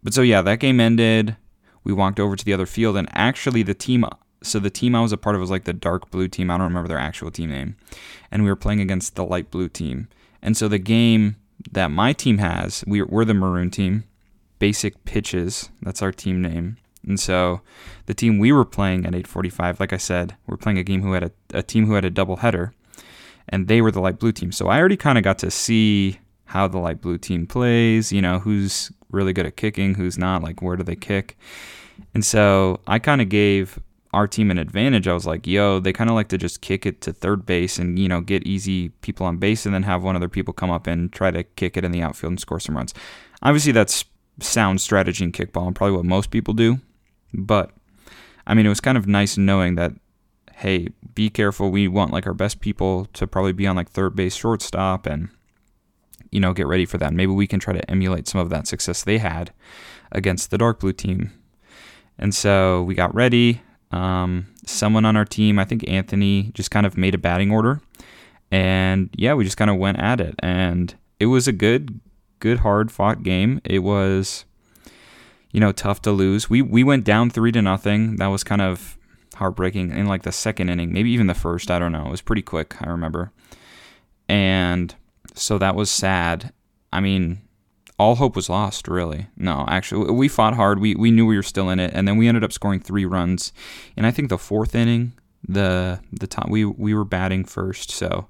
but 0.03 0.13
so 0.13 0.21
yeah, 0.21 0.41
that 0.43 0.59
game 0.59 0.79
ended. 0.79 1.35
We 1.83 1.93
walked 1.93 2.19
over 2.19 2.35
to 2.35 2.45
the 2.45 2.53
other 2.53 2.65
field, 2.65 2.95
and 2.95 3.09
actually 3.11 3.63
the 3.63 3.73
team. 3.73 4.05
So 4.47 4.59
the 4.59 4.69
team 4.69 4.95
I 4.95 5.01
was 5.01 5.11
a 5.11 5.17
part 5.17 5.35
of 5.35 5.41
was 5.41 5.51
like 5.51 5.65
the 5.65 5.73
dark 5.73 6.11
blue 6.11 6.27
team. 6.27 6.49
I 6.49 6.57
don't 6.57 6.67
remember 6.67 6.87
their 6.87 6.97
actual 6.97 7.31
team 7.31 7.49
name, 7.49 7.75
and 8.31 8.43
we 8.43 8.49
were 8.49 8.55
playing 8.55 8.81
against 8.81 9.15
the 9.15 9.25
light 9.25 9.51
blue 9.51 9.69
team. 9.69 10.07
And 10.41 10.55
so 10.55 10.67
the 10.67 10.79
game 10.79 11.37
that 11.71 11.91
my 11.91 12.13
team 12.13 12.37
has. 12.39 12.83
We're, 12.87 13.05
we're 13.05 13.25
the 13.25 13.33
maroon 13.33 13.71
team. 13.71 14.03
Basic 14.59 15.03
pitches. 15.05 15.69
That's 15.81 16.01
our 16.01 16.11
team 16.11 16.41
name. 16.41 16.77
And 17.05 17.19
so 17.19 17.61
the 18.07 18.13
team 18.13 18.39
we 18.39 18.51
were 18.51 18.65
playing 18.65 19.05
at 19.05 19.13
8:45, 19.13 19.79
like 19.79 19.93
I 19.93 19.97
said, 19.97 20.35
we're 20.47 20.57
playing 20.57 20.79
a 20.79 20.83
game 20.83 21.01
who 21.01 21.13
had 21.13 21.23
a, 21.23 21.31
a 21.53 21.63
team 21.63 21.85
who 21.85 21.93
had 21.93 22.05
a 22.05 22.09
double 22.09 22.37
header, 22.37 22.73
and 23.47 23.67
they 23.67 23.81
were 23.81 23.91
the 23.91 24.01
light 24.01 24.17
blue 24.17 24.31
team. 24.31 24.51
So 24.51 24.69
I 24.69 24.79
already 24.79 24.97
kind 24.97 25.17
of 25.17 25.23
got 25.23 25.37
to 25.39 25.51
see 25.51 26.19
how 26.45 26.67
the 26.67 26.79
light 26.79 27.01
blue 27.01 27.17
team 27.19 27.45
plays. 27.45 28.11
You 28.11 28.21
know, 28.21 28.39
who's 28.39 28.91
really 29.11 29.33
good 29.33 29.45
at 29.45 29.55
kicking, 29.55 29.95
who's 29.95 30.17
not. 30.17 30.41
Like 30.41 30.61
where 30.61 30.75
do 30.75 30.83
they 30.83 30.95
kick? 30.95 31.37
And 32.13 32.25
so 32.25 32.79
I 32.87 32.97
kind 32.97 33.21
of 33.21 33.29
gave 33.29 33.79
our 34.15 34.27
team 34.27 34.49
an 34.49 34.57
advantage. 34.57 35.09
I 35.09 35.13
was 35.13 35.27
like, 35.27 35.45
yo, 35.45 35.79
they 35.79 35.91
kind 35.91 36.09
of 36.09 36.15
like 36.15 36.29
to 36.29 36.37
just 36.37 36.61
kick 36.61 36.85
it 36.85 37.01
to 37.01 37.11
third 37.11 37.45
base 37.45 37.77
and, 37.77 37.99
you 37.99 38.07
know, 38.07 38.21
get 38.21 38.47
easy 38.47 38.89
people 39.01 39.25
on 39.25 39.37
base 39.37 39.65
and 39.65 39.75
then 39.75 39.83
have 39.83 40.03
one 40.03 40.15
other 40.15 40.29
people 40.29 40.53
come 40.53 40.71
up 40.71 40.87
and 40.87 41.11
try 41.11 41.31
to 41.31 41.43
kick 41.43 41.75
it 41.75 41.83
in 41.83 41.91
the 41.91 42.01
outfield 42.01 42.31
and 42.31 42.39
score 42.39 42.59
some 42.59 42.77
runs. 42.77 42.93
Obviously, 43.43 43.73
that's 43.73 44.05
sound 44.39 44.79
strategy 44.79 45.23
in 45.23 45.33
kickball 45.33 45.67
and 45.67 45.75
probably 45.75 45.97
what 45.97 46.05
most 46.05 46.31
people 46.31 46.53
do. 46.53 46.79
But, 47.33 47.71
I 48.47 48.53
mean, 48.53 48.65
it 48.65 48.69
was 48.69 48.79
kind 48.79 48.97
of 48.97 49.05
nice 49.05 49.37
knowing 49.37 49.75
that, 49.75 49.91
hey, 50.53 50.87
be 51.13 51.29
careful. 51.29 51.69
We 51.69 51.89
want 51.89 52.13
like 52.13 52.25
our 52.25 52.33
best 52.33 52.61
people 52.61 53.07
to 53.13 53.27
probably 53.27 53.51
be 53.51 53.67
on 53.67 53.75
like 53.75 53.89
third 53.89 54.15
base, 54.15 54.35
shortstop, 54.35 55.05
and, 55.05 55.27
you 56.31 56.39
know, 56.39 56.53
get 56.53 56.67
ready 56.67 56.85
for 56.85 56.97
that. 56.99 57.13
Maybe 57.13 57.33
we 57.33 57.47
can 57.47 57.59
try 57.59 57.73
to 57.73 57.91
emulate 57.91 58.29
some 58.29 58.39
of 58.39 58.49
that 58.49 58.65
success 58.65 59.03
they 59.03 59.17
had 59.17 59.51
against 60.13 60.51
the 60.51 60.57
dark 60.57 60.79
blue 60.79 60.93
team. 60.93 61.33
And 62.17 62.33
so 62.33 62.81
we 62.83 62.95
got 62.95 63.13
ready. 63.13 63.61
Um, 63.95 64.47
someone 64.65 65.05
on 65.05 65.15
our 65.15 65.23
team, 65.23 65.57
I 65.57 65.63
think 65.63 65.87
Anthony, 65.87 66.51
just 66.53 66.69
kind 66.69 66.85
of 66.85 66.97
made 66.97 67.15
a 67.15 67.17
batting 67.17 67.49
order, 67.49 67.79
and 68.51 69.09
yeah, 69.15 69.33
we 69.33 69.45
just 69.45 69.55
kind 69.55 69.71
of 69.71 69.77
went 69.77 69.99
at 69.99 70.19
it, 70.19 70.35
and 70.39 70.93
it 71.17 71.27
was 71.27 71.47
a 71.47 71.53
good, 71.53 72.01
good 72.39 72.59
hard 72.59 72.91
fought 72.91 73.23
game. 73.23 73.61
It 73.63 73.79
was, 73.79 74.43
you 75.51 75.61
know, 75.61 75.71
tough 75.71 76.01
to 76.01 76.11
lose. 76.11 76.49
We 76.49 76.61
we 76.61 76.83
went 76.83 77.05
down 77.05 77.29
three 77.29 77.53
to 77.53 77.61
nothing. 77.61 78.17
That 78.17 78.27
was 78.27 78.43
kind 78.43 78.61
of 78.61 78.97
heartbreaking 79.35 79.91
in 79.91 80.07
like 80.07 80.23
the 80.23 80.31
second 80.33 80.69
inning, 80.69 80.91
maybe 80.91 81.11
even 81.11 81.27
the 81.27 81.33
first. 81.33 81.71
I 81.71 81.79
don't 81.79 81.93
know. 81.93 82.07
It 82.07 82.11
was 82.11 82.21
pretty 82.21 82.41
quick. 82.41 82.75
I 82.81 82.89
remember, 82.89 83.31
and 84.27 84.93
so 85.35 85.57
that 85.57 85.75
was 85.75 85.89
sad. 85.89 86.51
I 86.91 86.99
mean, 86.99 87.41
all 87.97 88.15
hope 88.15 88.35
was 88.35 88.49
lost, 88.49 88.87
really. 88.87 89.27
No, 89.37 89.65
actually, 89.67 90.11
we 90.11 90.27
fought 90.27 90.55
hard. 90.55 90.79
We, 90.79 90.95
we 90.95 91.11
knew 91.11 91.25
we 91.25 91.37
were 91.37 91.43
still 91.43 91.69
in 91.69 91.79
it, 91.79 91.91
and 91.93 92.07
then 92.07 92.17
we 92.17 92.27
ended 92.27 92.43
up 92.43 92.51
scoring 92.51 92.79
three 92.79 93.05
runs. 93.05 93.53
And 93.95 94.05
I 94.05 94.11
think 94.11 94.29
the 94.29 94.37
fourth 94.37 94.75
inning, 94.75 95.13
the 95.47 95.99
the 96.11 96.27
top, 96.27 96.49
we 96.49 96.65
we 96.65 96.93
were 96.93 97.05
batting 97.05 97.45
first, 97.45 97.91
so 97.91 98.27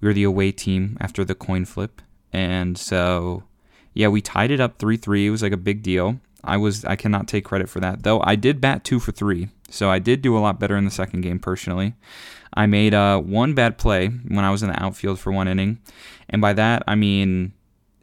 we 0.00 0.08
were 0.08 0.14
the 0.14 0.24
away 0.24 0.52
team 0.52 0.96
after 1.00 1.24
the 1.24 1.34
coin 1.34 1.64
flip, 1.64 2.00
and 2.32 2.78
so 2.78 3.44
yeah, 3.92 4.08
we 4.08 4.20
tied 4.20 4.50
it 4.50 4.60
up 4.60 4.78
three 4.78 4.96
three. 4.96 5.26
It 5.26 5.30
was 5.30 5.42
like 5.42 5.52
a 5.52 5.58
big 5.58 5.82
deal. 5.82 6.20
I 6.42 6.56
was 6.56 6.84
I 6.84 6.96
cannot 6.96 7.28
take 7.28 7.44
credit 7.44 7.68
for 7.68 7.80
that 7.80 8.02
though. 8.02 8.22
I 8.24 8.36
did 8.36 8.60
bat 8.60 8.84
two 8.84 9.00
for 9.00 9.12
three, 9.12 9.48
so 9.68 9.90
I 9.90 9.98
did 9.98 10.22
do 10.22 10.36
a 10.36 10.40
lot 10.40 10.60
better 10.60 10.76
in 10.76 10.84
the 10.84 10.90
second 10.90 11.22
game 11.22 11.38
personally. 11.38 11.94
I 12.54 12.66
made 12.66 12.94
uh, 12.94 13.18
one 13.20 13.54
bad 13.54 13.78
play 13.78 14.08
when 14.08 14.44
I 14.44 14.50
was 14.50 14.62
in 14.62 14.68
the 14.68 14.82
outfield 14.82 15.18
for 15.18 15.32
one 15.32 15.48
inning, 15.48 15.78
and 16.30 16.40
by 16.40 16.52
that 16.54 16.82
I 16.86 16.94
mean 16.94 17.52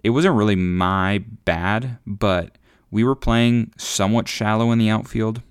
it 0.04 0.12
wasn't 0.12 0.36
really 0.36 0.56
my 0.56 1.24
bad, 1.46 1.98
but 2.06 2.58
we 2.90 3.04
were 3.04 3.16
playing 3.16 3.74
somewhat 3.78 4.28
shallow 4.28 4.72
in 4.72 4.80
the 4.80 4.90
outfield. 4.90 5.42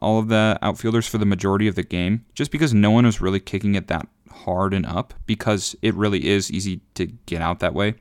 All 0.00 0.18
of 0.18 0.28
the 0.28 0.58
outfielders 0.62 1.06
for 1.06 1.18
the 1.18 1.26
majority 1.26 1.66
of 1.66 1.74
the 1.74 1.82
game, 1.82 2.24
just 2.34 2.52
because 2.52 2.72
no 2.72 2.90
one 2.90 3.04
was 3.04 3.20
really 3.20 3.40
kicking 3.40 3.74
it 3.74 3.88
that 3.88 4.06
hard 4.30 4.72
and 4.72 4.86
up, 4.86 5.12
because 5.26 5.74
it 5.82 5.94
really 5.94 6.28
is 6.28 6.50
easy 6.50 6.80
to 6.94 7.06
get 7.26 7.42
out 7.42 7.58
that 7.58 7.74
way. 7.74 7.94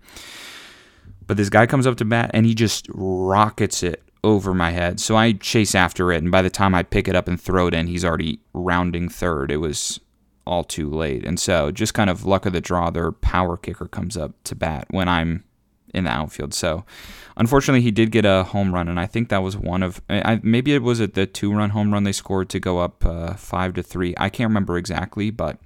But 1.25 1.37
this 1.37 1.49
guy 1.49 1.65
comes 1.65 1.87
up 1.87 1.97
to 1.97 2.05
bat 2.05 2.31
and 2.33 2.45
he 2.45 2.53
just 2.53 2.87
rockets 2.89 3.83
it 3.83 4.03
over 4.23 4.53
my 4.53 4.71
head. 4.71 4.99
So 4.99 5.15
I 5.15 5.33
chase 5.33 5.73
after 5.73 6.11
it, 6.11 6.21
and 6.21 6.31
by 6.31 6.41
the 6.41 6.49
time 6.49 6.75
I 6.75 6.83
pick 6.83 7.07
it 7.07 7.15
up 7.15 7.27
and 7.27 7.39
throw 7.39 7.67
it 7.67 7.73
in, 7.73 7.87
he's 7.87 8.05
already 8.05 8.39
rounding 8.53 9.09
third. 9.09 9.51
It 9.51 9.57
was 9.57 9.99
all 10.45 10.63
too 10.63 10.89
late. 10.89 11.25
And 11.25 11.39
so, 11.39 11.71
just 11.71 11.93
kind 11.93 12.09
of 12.09 12.25
luck 12.25 12.45
of 12.45 12.53
the 12.53 12.61
draw, 12.61 12.89
their 12.89 13.11
power 13.11 13.57
kicker 13.57 13.87
comes 13.87 14.17
up 14.17 14.33
to 14.45 14.55
bat 14.55 14.87
when 14.89 15.07
I'm 15.07 15.43
in 15.93 16.05
the 16.05 16.09
outfield. 16.09 16.53
So, 16.53 16.85
unfortunately, 17.37 17.81
he 17.81 17.91
did 17.91 18.11
get 18.11 18.25
a 18.25 18.43
home 18.43 18.73
run, 18.73 18.87
and 18.87 18.99
I 18.99 19.05
think 19.05 19.29
that 19.29 19.43
was 19.43 19.57
one 19.57 19.83
of 19.83 20.01
I, 20.09 20.39
maybe 20.43 20.73
it 20.73 20.83
was 20.83 20.99
the 20.99 21.25
two-run 21.25 21.71
home 21.71 21.91
run 21.91 22.03
they 22.03 22.11
scored 22.11 22.49
to 22.49 22.59
go 22.59 22.79
up 22.79 23.05
uh, 23.05 23.33
five 23.33 23.73
to 23.75 23.83
three. 23.83 24.13
I 24.17 24.29
can't 24.29 24.49
remember 24.49 24.77
exactly, 24.77 25.31
but 25.31 25.57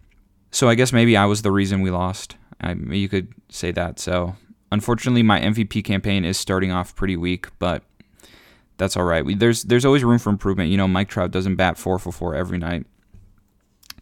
so 0.52 0.70
I 0.70 0.76
guess 0.76 0.94
maybe 0.94 1.18
I 1.18 1.26
was 1.26 1.42
the 1.42 1.52
reason 1.52 1.82
we 1.82 1.92
lost. 1.92 2.36
I, 2.62 2.74
you 2.74 3.10
could 3.10 3.34
say 3.50 3.72
that. 3.72 4.00
So, 4.00 4.36
unfortunately, 4.72 5.24
my 5.24 5.40
MVP 5.40 5.84
campaign 5.84 6.26
is 6.26 6.38
starting 6.38 6.72
off 6.72 6.96
pretty 6.96 7.18
weak, 7.18 7.48
but 7.60 7.84
that's 8.78 8.98
all 8.98 9.04
right. 9.04 9.26
We, 9.26 9.36
there's 9.36 9.64
there's 9.64 9.86
always 9.86 10.04
room 10.04 10.20
for 10.20 10.30
improvement. 10.30 10.70
You 10.70 10.78
know, 10.78 10.88
Mike 10.88 11.10
Trout 11.10 11.32
doesn't 11.32 11.56
bat 11.56 11.78
four 11.78 12.00
for 12.00 12.12
four 12.12 12.36
every 12.36 12.58
night. 12.58 12.86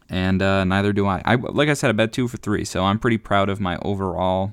And 0.08 0.42
uh, 0.42 0.64
neither 0.64 0.92
do 0.92 1.06
I. 1.06 1.22
I. 1.24 1.36
Like 1.36 1.68
I 1.68 1.74
said, 1.74 1.88
I 1.88 1.92
bet 1.92 2.12
two 2.12 2.28
for 2.28 2.36
three, 2.36 2.64
so 2.64 2.84
I'm 2.84 2.98
pretty 2.98 3.18
proud 3.18 3.48
of 3.48 3.60
my 3.60 3.78
overall 3.78 4.52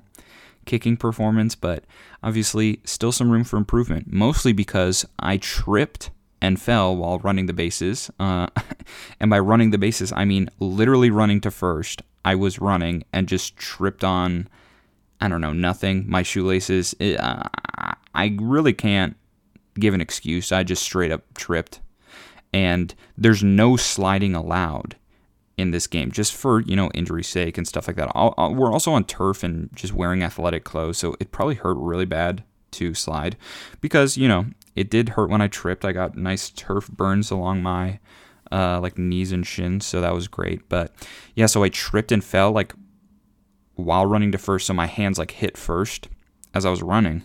kicking 0.70 0.96
performance, 0.96 1.56
but 1.56 1.84
obviously 2.22 2.80
still 2.86 3.12
some 3.12 3.32
room 3.32 3.44
for 3.44 3.58
improvement, 3.58 4.06
mostly 4.08 4.54
because 4.54 5.04
I 5.18 5.38
tripped 5.38 6.12
and 6.42 6.62
fell 6.62 6.96
while 6.96 7.18
running 7.18 7.48
the 7.48 7.54
bases. 7.54 8.12
Uh, 8.20 8.48
and 9.20 9.32
by 9.32 9.40
running 9.40 9.72
the 9.72 9.80
bases, 9.80 10.14
I 10.14 10.26
mean 10.26 10.48
literally 10.60 11.10
running 11.10 11.42
to 11.42 11.50
first. 11.50 12.04
I 12.24 12.36
was 12.36 12.60
running 12.60 13.04
and 13.12 13.28
just 13.28 13.58
tripped 13.58 14.04
on, 14.04 14.48
I 15.20 15.28
don't 15.28 15.42
know, 15.42 15.54
nothing. 15.54 16.08
My 16.08 16.22
shoelaces. 16.22 16.94
It, 17.00 17.20
uh, 17.20 17.50
I 18.14 18.38
really 18.40 18.74
can't 18.74 19.18
give 19.74 19.96
an 19.96 20.02
excuse. 20.02 20.52
I 20.52 20.62
just 20.62 20.84
straight 20.84 21.12
up 21.12 21.24
tripped. 21.34 21.80
And 22.54 22.94
there's 23.18 23.44
no 23.44 23.76
sliding 23.76 24.36
allowed 24.36 24.96
in 25.60 25.72
this 25.72 25.88
game, 25.88 26.12
just 26.12 26.34
for 26.34 26.62
you 26.62 26.76
know 26.76 26.90
injury 26.94 27.24
sake 27.24 27.58
and 27.58 27.68
stuff 27.68 27.88
like 27.88 27.98
that. 27.98 28.12
I'll, 28.16 28.34
I'll, 28.38 28.54
we're 28.54 28.72
also 28.72 28.92
on 28.94 29.04
turf 29.04 29.44
and 29.44 29.70
just 29.76 29.94
wearing 29.94 30.24
athletic 30.24 30.64
clothes, 30.64 30.98
so 30.98 31.16
it 31.20 31.32
probably 31.32 31.56
hurt 31.56 31.78
really 31.78 32.06
bad 32.06 32.44
to 32.72 32.94
slide 32.94 33.36
because 33.82 34.18
you 34.18 34.28
know 34.28 34.46
it 34.76 34.90
did 34.90 35.10
hurt 35.10 35.30
when 35.30 35.42
I 35.42 35.48
tripped. 35.48 35.86
I 35.86 35.92
got 35.92 36.18
nice 36.18 36.50
turf 36.50 36.88
burns 36.90 37.32
along 37.32 37.62
my 37.62 38.00
uh, 38.52 38.80
like 38.80 38.98
knees 38.98 39.32
and 39.32 39.46
shins, 39.46 39.86
so 39.86 40.02
that 40.02 40.14
was 40.14 40.28
great. 40.28 40.68
But 40.70 40.94
yeah, 41.36 41.48
so 41.48 41.64
I 41.64 41.70
tripped 41.70 42.12
and 42.12 42.24
fell 42.24 42.52
like 42.52 42.74
while 43.76 44.06
running 44.06 44.32
to 44.32 44.38
first, 44.38 44.68
so 44.68 44.74
my 44.74 44.88
hands 44.88 45.18
like 45.18 45.32
hit 45.32 45.58
first 45.58 46.10
as 46.54 46.66
I 46.66 46.70
was 46.70 46.82
running. 46.82 47.24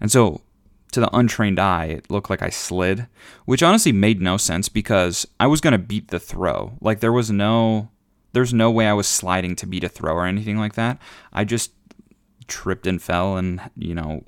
And 0.00 0.10
so 0.10 0.40
to 0.92 1.00
the 1.00 1.16
untrained 1.16 1.58
eye, 1.58 1.86
it 1.86 2.10
looked 2.10 2.30
like 2.30 2.42
I 2.42 2.50
slid, 2.50 3.06
which 3.44 3.62
honestly 3.62 3.92
made 3.92 4.20
no 4.20 4.36
sense 4.36 4.68
because 4.68 5.26
I 5.38 5.46
was 5.46 5.60
going 5.60 5.72
to 5.72 5.78
beat 5.78 6.08
the 6.08 6.20
throw. 6.20 6.72
Like 6.80 7.00
there 7.00 7.12
was 7.12 7.30
no 7.30 7.90
there's 8.32 8.54
no 8.54 8.70
way 8.70 8.86
I 8.86 8.92
was 8.92 9.08
sliding 9.08 9.56
to 9.56 9.66
beat 9.66 9.84
a 9.84 9.88
throw 9.88 10.14
or 10.14 10.26
anything 10.26 10.58
like 10.58 10.74
that. 10.74 10.98
I 11.32 11.44
just 11.44 11.72
tripped 12.46 12.86
and 12.86 13.02
fell 13.02 13.36
and, 13.36 13.60
you 13.76 13.94
know, 13.94 14.24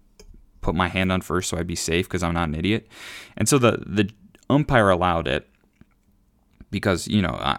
put 0.60 0.74
my 0.74 0.88
hand 0.88 1.12
on 1.12 1.20
first 1.20 1.50
so 1.50 1.56
I'd 1.56 1.66
be 1.66 1.76
safe 1.76 2.06
because 2.08 2.22
I'm 2.22 2.34
not 2.34 2.48
an 2.48 2.54
idiot. 2.54 2.88
And 3.36 3.48
so 3.48 3.58
the 3.58 3.82
the 3.86 4.10
umpire 4.50 4.90
allowed 4.90 5.28
it 5.28 5.48
because, 6.70 7.06
you 7.08 7.22
know, 7.22 7.38
I, 7.40 7.58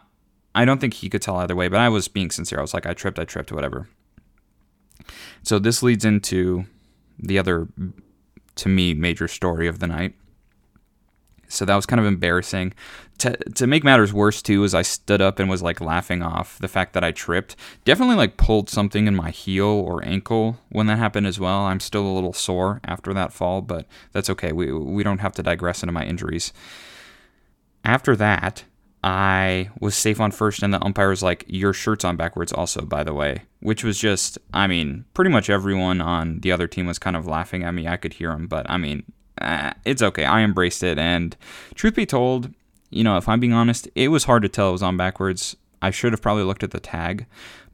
I 0.56 0.66
don't 0.66 0.80
think 0.80 0.96
he 0.96 1.10
could 1.10 1.22
tell 1.22 1.38
either 1.38 1.56
way, 1.56 1.68
but 1.68 1.80
I 1.80 1.90
was 1.90 2.08
being 2.08 2.30
sincere. 2.30 2.60
I 2.60 2.62
was 2.62 2.74
like, 2.74 2.86
I 2.86 2.94
tripped, 2.94 3.20
I 3.20 3.26
tripped, 3.26 3.52
whatever. 3.52 3.88
So 5.44 5.60
this 5.60 5.82
leads 5.82 6.06
into 6.06 6.66
the 7.18 7.40
other, 7.40 7.68
to 8.56 8.70
me, 8.70 8.94
major 8.94 9.28
story 9.28 9.68
of 9.68 9.80
the 9.80 9.88
night. 9.88 10.16
So 11.48 11.66
that 11.66 11.76
was 11.76 11.86
kind 11.86 12.00
of 12.00 12.06
embarrassing. 12.08 12.74
To, 13.20 13.38
to 13.54 13.68
make 13.68 13.84
matters 13.84 14.12
worse 14.12 14.42
too, 14.42 14.64
is 14.64 14.74
I 14.74 14.82
stood 14.82 15.22
up 15.22 15.38
and 15.38 15.50
was 15.50 15.62
like 15.62 15.80
laughing 15.80 16.24
off 16.24 16.58
the 16.58 16.68
fact 16.68 16.94
that 16.94 17.04
I 17.04 17.12
tripped. 17.12 17.56
Definitely 17.86 18.16
like 18.16 18.38
pulled 18.38 18.70
something 18.70 19.06
in 19.06 19.16
my 19.16 19.30
heel 19.30 19.66
or 19.66 20.04
ankle 20.04 20.58
when 20.70 20.88
that 20.88 20.98
happened 20.98 21.28
as 21.28 21.40
well. 21.40 21.60
I'm 21.62 21.80
still 21.80 22.08
a 22.08 22.12
little 22.12 22.34
sore 22.34 22.82
after 22.84 23.14
that 23.14 23.34
fall, 23.34 23.62
but 23.62 23.86
that's 24.14 24.32
okay. 24.32 24.52
We 24.52 24.72
we 24.74 25.04
don't 25.04 25.20
have 25.20 25.34
to 25.34 25.44
digress 25.44 25.84
into 25.84 25.94
my 25.94 26.04
injuries. 26.04 26.54
After 27.86 28.16
that, 28.16 28.64
I 29.04 29.70
was 29.80 29.96
safe 29.96 30.22
on 30.22 30.32
first, 30.32 30.64
and 30.64 30.74
the 30.74 30.84
umpire 30.84 31.10
was 31.10 31.22
like, 31.22 31.44
Your 31.48 31.74
shirt's 31.74 32.06
on 32.06 32.16
backwards, 32.16 32.54
also, 32.54 32.82
by 32.82 33.04
the 33.04 33.14
way. 33.14 33.44
Which 33.60 33.84
was 33.84 34.00
just, 34.00 34.38
I 34.54 34.68
mean, 34.68 35.06
pretty 35.14 35.30
much 35.30 35.50
everyone 35.50 36.02
on 36.02 36.40
the 36.40 36.52
other 36.52 36.68
team 36.68 36.88
was 36.88 37.00
kind 37.00 37.16
of 37.16 37.28
laughing 37.28 37.64
at 37.64 37.74
me. 37.74 37.88
I 37.88 37.98
could 37.98 38.14
hear 38.14 38.30
them, 38.30 38.48
but 38.48 38.70
I 38.70 38.78
mean, 38.78 39.04
eh, 39.42 39.74
it's 39.84 40.02
okay. 40.02 40.26
I 40.26 40.42
embraced 40.42 40.84
it. 40.84 40.98
And 40.98 41.36
truth 41.76 41.96
be 41.96 42.06
told, 42.06 42.54
you 42.90 43.04
know, 43.04 43.18
if 43.18 43.28
I'm 43.28 43.40
being 43.40 43.54
honest, 43.54 43.90
it 43.96 44.08
was 44.08 44.24
hard 44.24 44.44
to 44.44 44.50
tell 44.50 44.70
it 44.70 44.74
was 44.74 44.84
on 44.84 44.96
backwards. 44.96 45.56
I 45.82 45.92
should 45.92 46.14
have 46.14 46.22
probably 46.22 46.44
looked 46.44 46.64
at 46.64 46.72
the 46.72 46.80
tag, 46.80 47.26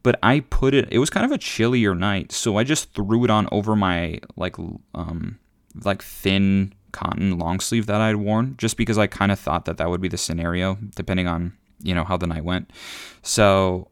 but 0.02 0.18
I 0.24 0.40
put 0.40 0.74
it, 0.74 0.88
it 0.92 0.98
was 0.98 1.12
kind 1.12 1.26
of 1.26 1.32
a 1.32 1.38
chillier 1.38 1.94
night. 1.94 2.32
So 2.32 2.58
I 2.58 2.64
just 2.64 2.94
threw 2.94 3.24
it 3.24 3.30
on 3.30 3.48
over 3.52 3.76
my, 3.76 4.20
like, 4.36 4.56
um, 4.96 5.38
like 5.84 6.02
thin 6.02 6.74
cotton 6.92 7.38
long 7.38 7.60
sleeve 7.60 7.86
that 7.88 8.02
I'd 8.02 8.18
worn 8.18 8.56
just 8.58 8.78
because 8.78 8.98
I 8.98 9.08
kind 9.08 9.32
of 9.32 9.40
thought 9.40 9.66
that 9.66 9.78
that 9.78 9.90
would 9.90 10.02
be 10.02 10.08
the 10.08 10.18
scenario 10.18 10.78
depending 10.96 11.28
on, 11.28 11.54
you 11.82 11.94
know, 11.94 12.04
how 12.04 12.18
the 12.18 12.28
night 12.28 12.44
went. 12.44 12.72
So 13.22 13.90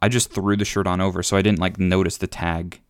I 0.00 0.08
just 0.08 0.32
threw 0.32 0.56
the 0.56 0.64
shirt 0.64 0.86
on 0.86 1.00
over 1.00 1.22
so 1.22 1.36
I 1.36 1.42
didn't 1.42 1.58
like 1.58 1.78
notice 1.78 2.16
the 2.16 2.26
tag 2.26 2.80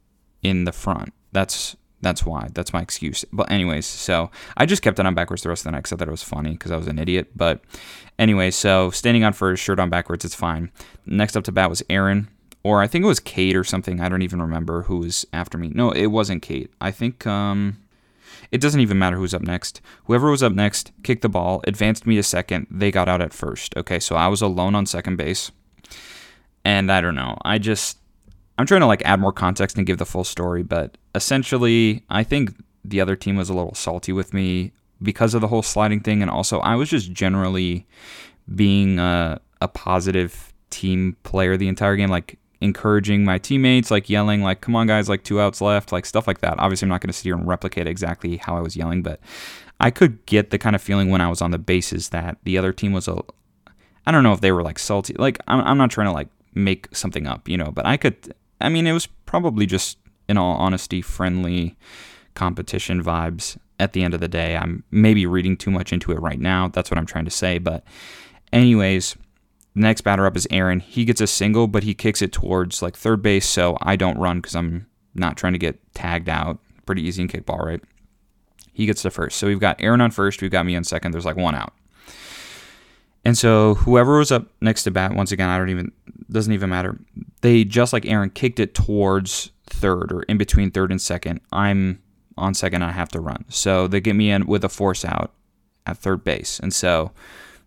in 0.43 0.65
the 0.65 0.73
front. 0.73 1.13
That's 1.33 1.77
that's 2.01 2.25
why. 2.25 2.49
That's 2.55 2.73
my 2.73 2.81
excuse. 2.81 3.25
But 3.33 3.51
anyways, 3.51 3.87
so 3.87 4.31
I 4.57 4.67
just 4.67 4.83
kept 4.83 5.01
it 5.01 5.07
on 5.07 5.15
backwards 5.15 5.43
the 5.43 5.49
rest 5.49 5.63
of 5.63 5.65
the 5.65 5.71
night 5.73 5.79
because 5.79 5.93
I 5.93 5.97
thought 5.97 6.09
it 6.09 6.13
was 6.13 6.23
funny 6.23 6.53
because 6.53 6.71
I 6.71 6.77
was 6.77 6.87
an 6.87 6.99
idiot. 6.99 7.33
But 7.35 7.61
anyway, 8.19 8.51
so 8.51 8.91
standing 8.91 9.25
on 9.25 9.33
first, 9.33 9.63
shirt 9.63 9.81
on 9.81 9.91
backwards, 9.91 10.25
it's 10.25 10.35
fine. 10.35 10.71
Next 11.07 11.37
up 11.37 11.45
to 11.45 11.53
bat 11.53 11.71
was 11.71 11.83
Aaron, 11.91 12.29
or 12.63 12.81
I 12.81 12.87
think 12.87 13.05
it 13.05 13.09
was 13.09 13.21
Kate 13.21 13.57
or 13.57 13.65
something. 13.65 14.01
I 14.01 14.09
don't 14.09 14.23
even 14.23 14.41
remember 14.41 14.83
who 14.83 14.99
was 14.99 15.27
after 15.33 15.59
me. 15.59 15.73
No, 15.75 15.91
it 15.91 16.07
wasn't 16.07 16.43
Kate. 16.43 16.71
I 16.81 16.93
think 16.93 17.27
um, 17.27 17.79
it 18.51 18.61
doesn't 18.61 18.81
even 18.81 18.99
matter 18.99 19.17
who's 19.17 19.35
up 19.35 19.43
next. 19.43 19.81
Whoever 20.05 20.31
was 20.31 20.43
up 20.43 20.53
next 20.53 20.93
kicked 21.03 21.23
the 21.23 21.29
ball, 21.29 21.61
advanced 21.65 22.07
me 22.07 22.17
to 22.17 22.23
second. 22.23 22.67
They 22.71 22.91
got 22.91 23.09
out 23.09 23.21
at 23.21 23.33
first. 23.33 23.77
Okay, 23.77 23.99
so 23.99 24.17
I 24.17 24.29
was 24.29 24.41
alone 24.41 24.75
on 24.75 24.87
second 24.87 25.17
base. 25.17 25.51
And 26.65 26.91
I 26.91 27.01
don't 27.01 27.15
know. 27.15 27.39
I 27.45 27.59
just 27.59 27.99
I'm 28.59 28.67
trying 28.67 28.81
to 28.81 28.87
like 28.87 29.03
add 29.05 29.21
more 29.21 29.33
context 29.33 29.77
and 29.77 29.87
give 29.87 29.99
the 29.99 30.07
full 30.07 30.25
story, 30.25 30.63
but 30.63 30.99
essentially, 31.15 32.05
I 32.11 32.25
think 32.25 32.55
the 32.85 33.01
other 33.01 33.17
team 33.17 33.37
was 33.37 33.49
a 33.49 33.55
little 33.55 33.75
salty 33.75 34.13
with 34.13 34.35
me 34.35 34.73
because 35.01 35.35
of 35.35 35.41
the 35.41 35.49
whole 35.49 35.63
sliding 35.63 36.01
thing, 36.01 36.23
and 36.23 36.31
also 36.31 36.59
I 36.61 36.75
was 36.75 36.91
just 36.91 37.13
generally 37.13 37.87
being 38.53 38.99
a, 38.99 39.41
a 39.61 39.69
positive 39.69 40.53
team 40.71 41.17
player 41.23 41.57
the 41.57 41.69
entire 41.69 41.97
game. 41.97 42.11
Like 42.11 42.39
encouraging 42.61 43.25
my 43.25 43.39
teammates, 43.39 43.91
like 43.91 44.11
yelling, 44.11 44.43
like, 44.43 44.61
come 44.61 44.75
on, 44.75 44.87
guys, 44.87 45.09
like 45.09 45.23
two 45.23 45.41
outs 45.41 45.61
left, 45.61 45.93
like 45.93 46.05
stuff 46.05 46.27
like 46.27 46.41
that. 46.41 46.59
Obviously, 46.59 46.87
I'm 46.87 46.91
not 46.91 47.01
going 47.01 47.09
to 47.09 47.13
sit 47.13 47.25
here 47.25 47.37
and 47.37 47.47
replicate 47.47 47.87
exactly 47.87 48.37
how 48.37 48.57
I 48.57 48.61
was 48.61 48.77
yelling, 48.77 49.03
but 49.03 49.21
I 49.81 49.91
could 49.91 50.25
get 50.27 50.51
the 50.51 50.59
kind 50.59 50.75
of 50.75 50.83
feeling 50.83 51.11
when 51.11 51.21
I 51.21 51.29
was 51.29 51.41
on 51.41 51.53
the 51.53 51.59
bases 51.59 52.09
that 52.09 52.39
the 52.43 52.59
other 52.59 52.73
team 52.73 52.93
was 52.93 53.07
a, 53.09 53.23
I 54.07 54.11
don't 54.11 54.25
know 54.25 54.33
if 54.33 54.41
they 54.41 54.53
were 54.53 54.63
like 54.63 54.79
salty. 54.79 55.15
Like, 55.19 55.39
I'm, 55.47 55.61
I'm 55.61 55.79
not 55.79 55.91
trying 55.91 56.09
to 56.09 56.13
like 56.13 56.29
make 56.55 56.89
something 56.95 57.27
up, 57.27 57.49
you 57.49 57.57
know, 57.57 57.71
but 57.71 57.87
I 57.87 57.97
could, 57.97 58.35
I 58.61 58.69
mean, 58.69 58.87
it 58.87 58.93
was 58.93 59.07
probably 59.07 59.67
just, 59.67 59.99
in 60.29 60.37
all 60.37 60.57
honesty, 60.57 61.01
friendly 61.01 61.75
competition 62.35 63.03
vibes 63.03 63.57
at 63.81 63.95
the 63.95 64.03
end 64.03 64.13
of 64.13 64.21
the 64.21 64.29
day. 64.29 64.59
I'm 64.59 64.85
maybe 64.91 65.25
reading 65.25 65.57
too 65.57 65.71
much 65.71 65.91
into 65.91 66.13
it 66.13 66.21
right 66.21 66.39
now. 66.39 66.69
That's 66.69 66.91
what 66.91 66.99
I'm 66.99 67.07
trying 67.07 67.25
to 67.25 67.31
say. 67.31 67.57
But, 67.57 67.83
anyways, 68.53 69.17
the 69.75 69.81
next 69.81 70.03
batter 70.03 70.27
up 70.27 70.37
is 70.37 70.47
Aaron. 70.51 70.81
He 70.81 71.05
gets 71.05 71.21
a 71.21 71.27
single, 71.27 71.67
but 71.67 71.83
he 71.83 71.95
kicks 71.95 72.23
it 72.23 72.33
towards 72.33 72.83
like 72.83 72.97
third 72.97 73.23
base, 73.23 73.47
so 73.47 73.77
I 73.83 73.97
don't 73.97 74.19
run 74.19 74.41
because 74.41 74.57
I'm 74.57 74.87
not 75.15 75.37
trying 75.37 75.53
to 75.53 75.59
get 75.59 75.79
tagged 75.95 76.29
out. 76.29 76.59
Pretty 76.87 77.03
easy 77.03 77.23
in 77.23 77.29
kickball, 77.29 77.65
right? 77.65 77.81
He 78.73 78.87
gets 78.87 79.03
the 79.03 79.11
first. 79.11 79.39
So 79.39 79.47
we've 79.47 79.61
got 79.61 79.81
Aaron 79.81 80.01
on 80.01 80.11
first, 80.11 80.41
we've 80.41 80.51
got 80.51 80.67
me 80.67 80.77
on 80.77 80.85
second. 80.85 81.13
There's 81.13 81.27
like 81.27 81.37
one 81.37 81.55
out. 81.55 81.73
And 83.25 83.37
so 83.37 83.75
whoever 83.75 84.19
was 84.19 84.33
up 84.33 84.49
next 84.61 84.85
to 84.85 84.91
bat, 84.91 85.15
once 85.15 85.33
again, 85.33 85.51
I 85.51 85.59
don't 85.59 85.69
even 85.69 85.93
doesn't 86.31 86.53
even 86.53 86.71
matter. 86.71 86.99
They 87.41 87.65
just 87.65 87.93
like 87.93 88.07
Aaron 88.07 88.31
kicked 88.31 88.61
it 88.61 88.75
towards 88.75 89.51
third 89.67 90.13
or 90.13 90.23
in 90.23 90.39
between 90.39 90.71
third 90.71 90.91
and 90.91 91.01
second. 91.01 91.41
I'm 91.53 92.01
on 92.37 92.55
second, 92.55 92.83
I 92.83 92.93
have 92.93 93.09
to 93.11 93.21
run. 93.21 93.45
So 93.49 93.89
they 93.89 94.01
get 94.01 94.15
me 94.15 94.31
in 94.31 94.47
with 94.47 94.65
a 94.65 94.69
force 94.69 95.05
out 95.05 95.33
at 95.87 95.99
third 95.99 96.25
base. 96.25 96.59
And 96.61 96.73
so 96.73 97.13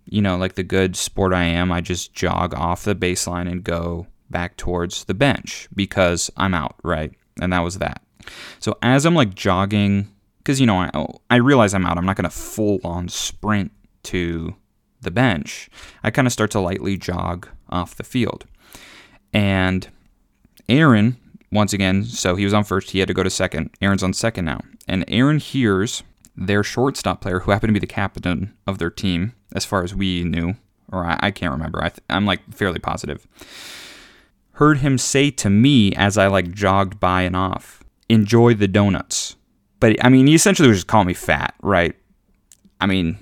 you 0.06 0.22
know, 0.22 0.38
like 0.38 0.56
the 0.56 0.64
good 0.64 0.96
sport 0.96 1.34
I 1.34 1.44
am, 1.44 1.72
I 1.72 1.82
just 1.82 2.14
jog 2.14 2.54
off 2.54 2.84
the 2.84 2.96
baseline 2.96 3.50
and 3.50 3.64
go 3.64 4.08
back 4.30 4.58
towards 4.58 5.06
the 5.06 5.14
bench 5.14 5.68
because 5.76 6.32
I'm 6.38 6.54
out, 6.54 6.76
right? 6.84 7.14
And 7.42 7.54
that 7.54 7.60
was 7.60 7.78
that. 7.80 8.02
So 8.60 8.78
as 8.82 9.06
I'm 9.06 9.16
like 9.16 9.36
jogging, 9.36 10.08
because 10.38 10.60
you 10.60 10.66
know, 10.66 10.78
I, 10.78 10.90
oh, 10.94 11.22
I 11.30 11.38
realize 11.38 11.74
I'm 11.74 11.86
out, 11.86 11.98
I'm 11.98 12.06
not 12.06 12.16
going 12.16 12.30
to 12.30 12.36
full 12.36 12.80
on 12.84 13.10
sprint 13.10 13.72
to 14.04 14.56
the 15.02 15.12
bench. 15.12 15.70
I 16.04 16.12
kind 16.12 16.28
of 16.28 16.32
start 16.32 16.52
to 16.52 16.60
lightly 16.60 16.98
jog 16.98 17.48
off 17.70 17.96
the 17.96 18.04
field. 18.04 18.46
And 19.34 19.88
Aaron, 20.70 21.18
once 21.52 21.74
again, 21.74 22.04
so 22.04 22.36
he 22.36 22.44
was 22.44 22.54
on 22.54 22.64
first, 22.64 22.92
he 22.92 23.00
had 23.00 23.08
to 23.08 23.14
go 23.14 23.24
to 23.24 23.30
second. 23.30 23.72
Aaron's 23.82 24.04
on 24.04 24.14
second 24.14 24.46
now. 24.46 24.62
And 24.88 25.06
Aaron 25.08 25.40
hears 25.40 26.04
their 26.48 26.64
shortstop 26.64 27.22
player, 27.22 27.40
who 27.40 27.52
happened 27.52 27.70
to 27.70 27.74
be 27.74 27.80
the 27.80 27.88
captain 27.88 28.54
of 28.68 28.78
their 28.78 28.90
team, 28.90 29.34
as 29.54 29.66
far 29.66 29.84
as 29.84 29.96
we 29.96 30.24
knew, 30.24 30.56
or 30.92 31.06
I, 31.06 31.20
I 31.22 31.32
can't 31.32 31.52
remember. 31.52 31.84
I 31.84 31.90
th- 31.90 32.04
I'm 32.10 32.26
like 32.26 32.42
fairly 32.54 32.80
positive. 32.80 33.28
Heard 34.54 34.80
him 34.80 34.98
say 34.98 35.32
to 35.32 35.50
me 35.50 35.94
as 35.94 36.18
I 36.18 36.28
like 36.28 36.52
jogged 36.52 37.00
by 37.00 37.24
and 37.24 37.36
off, 37.36 37.84
"Enjoy 38.10 38.54
the 38.54 38.68
donuts." 38.68 39.36
But 39.80 40.04
I 40.04 40.10
mean, 40.10 40.28
he 40.28 40.36
essentially 40.36 40.68
was 40.70 40.78
just 40.78 40.88
calling 40.88 41.08
me 41.08 41.14
fat, 41.14 41.56
right? 41.62 41.96
I 42.80 42.86
mean, 42.86 43.18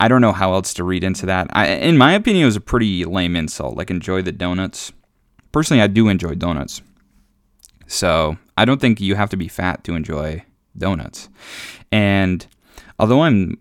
I 0.00 0.08
don't 0.08 0.20
know 0.20 0.32
how 0.32 0.52
else 0.52 0.74
to 0.74 0.84
read 0.84 1.04
into 1.04 1.26
that. 1.26 1.46
I, 1.50 1.66
in 1.68 1.96
my 1.96 2.12
opinion, 2.12 2.42
it 2.42 2.46
was 2.46 2.56
a 2.56 2.60
pretty 2.60 3.04
lame 3.04 3.36
insult. 3.36 3.76
Like, 3.76 3.90
enjoy 3.90 4.22
the 4.22 4.32
donuts. 4.32 4.92
Personally, 5.52 5.82
I 5.82 5.86
do 5.86 6.08
enjoy 6.08 6.34
donuts. 6.34 6.82
So 7.86 8.36
I 8.56 8.64
don't 8.64 8.80
think 8.80 9.00
you 9.00 9.14
have 9.14 9.30
to 9.30 9.36
be 9.36 9.48
fat 9.48 9.84
to 9.84 9.94
enjoy 9.94 10.44
donuts. 10.76 11.28
And 11.92 12.46
although 12.98 13.22
I'm, 13.22 13.58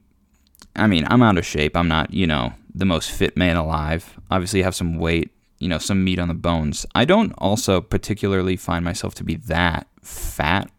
I 0.75 0.87
mean, 0.87 1.05
I'm 1.09 1.21
out 1.21 1.37
of 1.37 1.45
shape. 1.45 1.75
I'm 1.75 1.87
not, 1.87 2.13
you 2.13 2.27
know, 2.27 2.53
the 2.73 2.85
most 2.85 3.11
fit 3.11 3.37
man 3.37 3.55
alive. 3.55 4.19
Obviously, 4.31 4.61
I 4.61 4.65
have 4.65 4.75
some 4.75 4.97
weight, 4.97 5.31
you 5.59 5.67
know, 5.67 5.77
some 5.77 6.03
meat 6.03 6.19
on 6.19 6.27
the 6.27 6.33
bones. 6.33 6.85
I 6.95 7.05
don't 7.05 7.33
also 7.37 7.81
particularly 7.81 8.55
find 8.55 8.83
myself 8.83 9.13
to 9.15 9.23
be 9.23 9.35
that 9.35 9.87
fat 10.01 10.69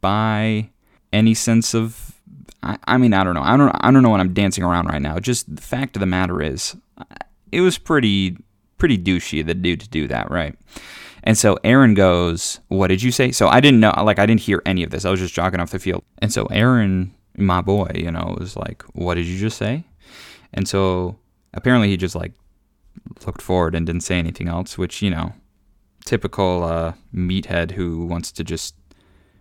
by 0.00 0.70
any 1.12 1.34
sense 1.34 1.74
of. 1.74 2.20
I, 2.62 2.78
I 2.84 2.96
mean, 2.96 3.12
I 3.12 3.24
don't 3.24 3.34
know. 3.34 3.42
I 3.42 3.56
don't. 3.56 3.70
I 3.80 3.90
don't 3.90 4.02
know 4.02 4.10
what 4.10 4.20
I'm 4.20 4.34
dancing 4.34 4.64
around 4.64 4.86
right 4.86 5.02
now. 5.02 5.18
Just 5.18 5.54
the 5.54 5.62
fact 5.62 5.96
of 5.96 6.00
the 6.00 6.06
matter 6.06 6.40
is, 6.40 6.76
it 7.50 7.60
was 7.60 7.78
pretty, 7.78 8.36
pretty 8.78 8.96
douchey 8.96 9.40
of 9.40 9.46
the 9.46 9.54
dude 9.54 9.80
to 9.80 9.88
do 9.88 10.08
that, 10.08 10.30
right? 10.30 10.56
And 11.24 11.38
so 11.38 11.58
Aaron 11.62 11.94
goes, 11.94 12.60
What 12.68 12.88
did 12.88 13.02
you 13.02 13.12
say? 13.12 13.30
So 13.30 13.48
I 13.48 13.60
didn't 13.60 13.80
know, 13.80 13.92
like, 14.02 14.18
I 14.18 14.26
didn't 14.26 14.40
hear 14.40 14.62
any 14.66 14.82
of 14.82 14.90
this. 14.90 15.04
I 15.04 15.10
was 15.10 15.20
just 15.20 15.34
jogging 15.34 15.60
off 15.60 15.70
the 15.70 15.78
field. 15.78 16.04
And 16.18 16.32
so 16.32 16.46
Aaron, 16.46 17.14
my 17.36 17.60
boy, 17.60 17.90
you 17.94 18.10
know, 18.10 18.36
was 18.38 18.56
like, 18.56 18.82
What 18.94 19.14
did 19.14 19.26
you 19.26 19.38
just 19.38 19.58
say? 19.58 19.84
And 20.52 20.68
so 20.68 21.16
apparently 21.54 21.88
he 21.88 21.96
just, 21.96 22.14
like, 22.14 22.32
looked 23.26 23.42
forward 23.42 23.74
and 23.74 23.86
didn't 23.86 24.02
say 24.02 24.18
anything 24.18 24.48
else, 24.48 24.76
which, 24.76 25.02
you 25.02 25.10
know, 25.10 25.32
typical 26.04 26.64
uh, 26.64 26.92
meathead 27.14 27.72
who 27.72 28.04
wants 28.06 28.32
to 28.32 28.44
just 28.44 28.74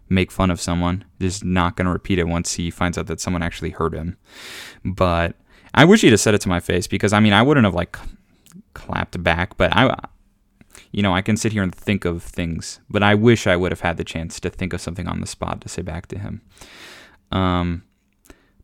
make 0.09 0.31
fun 0.31 0.51
of 0.51 0.59
someone 0.59 1.05
is 1.19 1.43
not 1.43 1.75
going 1.75 1.85
to 1.85 1.91
repeat 1.91 2.19
it 2.19 2.27
once 2.27 2.53
he 2.53 2.69
finds 2.69 2.97
out 2.97 3.07
that 3.07 3.21
someone 3.21 3.41
actually 3.41 3.69
hurt 3.69 3.93
him. 3.93 4.17
But 4.83 5.35
I 5.73 5.85
wish 5.85 6.01
he'd 6.01 6.11
have 6.11 6.19
said 6.19 6.33
it 6.33 6.41
to 6.41 6.49
my 6.49 6.59
face 6.59 6.85
because 6.85 7.13
I 7.13 7.19
mean 7.19 7.33
I 7.33 7.41
wouldn't 7.41 7.65
have 7.65 7.73
like 7.73 7.97
clapped 8.73 9.23
back, 9.23 9.55
but 9.57 9.75
I 9.75 9.95
you 10.91 11.01
know, 11.01 11.15
I 11.15 11.21
can 11.21 11.37
sit 11.37 11.53
here 11.53 11.63
and 11.63 11.73
think 11.73 12.03
of 12.03 12.21
things, 12.21 12.79
but 12.89 13.01
I 13.01 13.15
wish 13.15 13.47
I 13.47 13.55
would 13.55 13.71
have 13.71 13.79
had 13.79 13.97
the 13.97 14.03
chance 14.03 14.39
to 14.41 14.49
think 14.49 14.73
of 14.73 14.81
something 14.81 15.07
on 15.07 15.21
the 15.21 15.27
spot 15.27 15.61
to 15.61 15.69
say 15.69 15.81
back 15.81 16.07
to 16.07 16.19
him. 16.19 16.41
Um, 17.31 17.83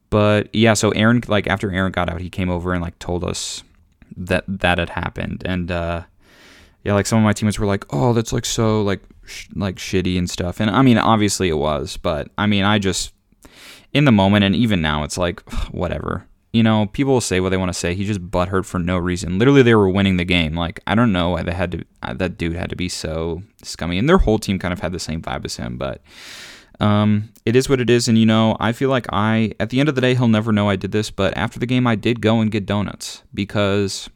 but 0.10 0.54
yeah, 0.54 0.74
so 0.74 0.92
Aaron, 0.92 1.24
like 1.28 1.48
after 1.48 1.72
Aaron 1.72 1.92
got 1.92 2.10
out, 2.10 2.22
he 2.22 2.30
came 2.30 2.50
over 2.50 2.74
and 2.74 2.82
like 2.82 2.98
told 3.00 3.24
us 3.24 3.64
that 4.16 4.46
that 4.48 4.78
had 4.78 4.90
happened, 4.90 5.44
and 5.46 5.72
uh, 5.72 6.04
yeah, 6.84 6.94
like 6.94 7.06
some 7.06 7.20
of 7.20 7.24
my 7.24 7.34
teammates 7.34 7.60
were 7.60 7.66
like, 7.66 7.86
"Oh, 7.94 8.14
that's 8.14 8.32
like 8.32 8.46
so 8.46 8.82
like 8.82 9.02
sh- 9.26 9.48
like 9.56 9.76
shitty 9.76 10.18
and 10.18 10.30
stuff," 10.30 10.60
and 10.60 10.70
I 10.70 10.82
mean, 10.82 10.98
obviously 10.98 11.50
it 11.50 11.58
was, 11.58 11.98
but 11.98 12.30
I 12.38 12.48
mean, 12.48 12.64
I 12.64 12.80
just 12.80 13.14
in 13.94 14.06
the 14.06 14.12
moment, 14.12 14.46
and 14.46 14.56
even 14.56 14.82
now, 14.82 15.04
it's 15.04 15.18
like 15.18 15.42
whatever 15.72 16.28
you 16.58 16.64
know, 16.64 16.88
people 16.88 17.14
will 17.14 17.22
say 17.22 17.40
what 17.40 17.50
they 17.50 17.58
want 17.58 17.70
to 17.70 17.78
say. 17.78 17.94
He 17.94 18.04
just 18.04 18.32
butthurt 18.32 18.66
for 18.66 18.80
no 18.80 18.98
reason. 18.98 19.38
Literally, 19.38 19.62
they 19.62 19.76
were 19.76 19.90
winning 19.90 20.18
the 20.18 20.26
game. 20.26 20.56
Like, 20.56 20.80
I 20.88 20.96
don't 20.96 21.12
know 21.12 21.30
why 21.30 21.44
they 21.44 21.54
had 21.54 21.72
to. 21.74 21.86
Uh, 22.02 22.14
that 22.16 22.38
dude 22.38 22.56
had 22.56 22.72
to 22.72 22.76
be 22.76 22.90
so 22.90 23.44
scummy, 23.62 24.00
and 24.00 24.08
their 24.08 24.18
whole 24.18 24.40
team 24.40 24.58
kind 24.58 24.74
of 24.74 24.80
had 24.80 24.92
the 24.92 25.00
same 25.00 25.22
vibe 25.22 25.46
as 25.46 25.58
him. 25.58 25.78
But 25.78 26.02
um, 26.80 27.30
it 27.46 27.56
is 27.56 27.70
what 27.70 27.82
it 27.82 27.90
is, 27.90 28.08
and 28.08 28.18
you 28.18 28.26
know, 28.26 28.56
I 28.60 28.72
feel 28.72 28.90
like 28.90 29.08
I. 29.12 29.54
At 29.60 29.70
the 29.70 29.80
end 29.80 29.90
of 29.90 29.96
the 29.96 30.02
day, 30.02 30.16
he'll 30.16 30.28
never 30.28 30.52
know 30.52 30.70
I 30.70 30.76
did 30.76 30.92
this. 30.92 31.10
But 31.10 31.36
after 31.38 31.60
the 31.60 31.66
game, 31.66 31.88
I 31.88 31.96
did 31.96 32.22
go 32.22 32.40
and 32.40 32.52
get 32.52 32.66
donuts 32.66 33.24
because 33.34 34.10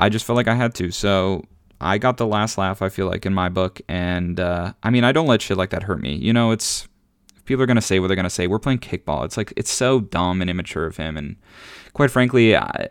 I 0.00 0.08
just 0.08 0.24
felt 0.24 0.36
like 0.36 0.48
I 0.48 0.54
had 0.54 0.74
to. 0.76 0.90
So 0.90 1.44
I 1.80 1.98
got 1.98 2.16
the 2.16 2.26
last 2.26 2.56
laugh. 2.56 2.80
I 2.80 2.88
feel 2.88 3.06
like 3.06 3.26
in 3.26 3.34
my 3.34 3.48
book, 3.48 3.80
and 3.88 4.40
uh, 4.40 4.72
I 4.82 4.90
mean, 4.90 5.04
I 5.04 5.12
don't 5.12 5.26
let 5.26 5.42
shit 5.42 5.56
like 5.56 5.70
that 5.70 5.82
hurt 5.82 6.00
me. 6.00 6.14
You 6.14 6.32
know, 6.32 6.50
it's 6.50 6.88
people 7.44 7.62
are 7.62 7.66
going 7.66 7.76
to 7.76 7.82
say 7.82 7.98
what 7.98 8.08
they're 8.08 8.16
going 8.16 8.24
to 8.24 8.30
say. 8.30 8.46
We're 8.46 8.58
playing 8.58 8.78
kickball. 8.78 9.24
It's 9.24 9.36
like 9.36 9.52
it's 9.56 9.70
so 9.70 10.00
dumb 10.00 10.40
and 10.40 10.50
immature 10.50 10.86
of 10.86 10.96
him. 10.96 11.16
And 11.16 11.36
quite 11.92 12.10
frankly, 12.10 12.56
I, 12.56 12.88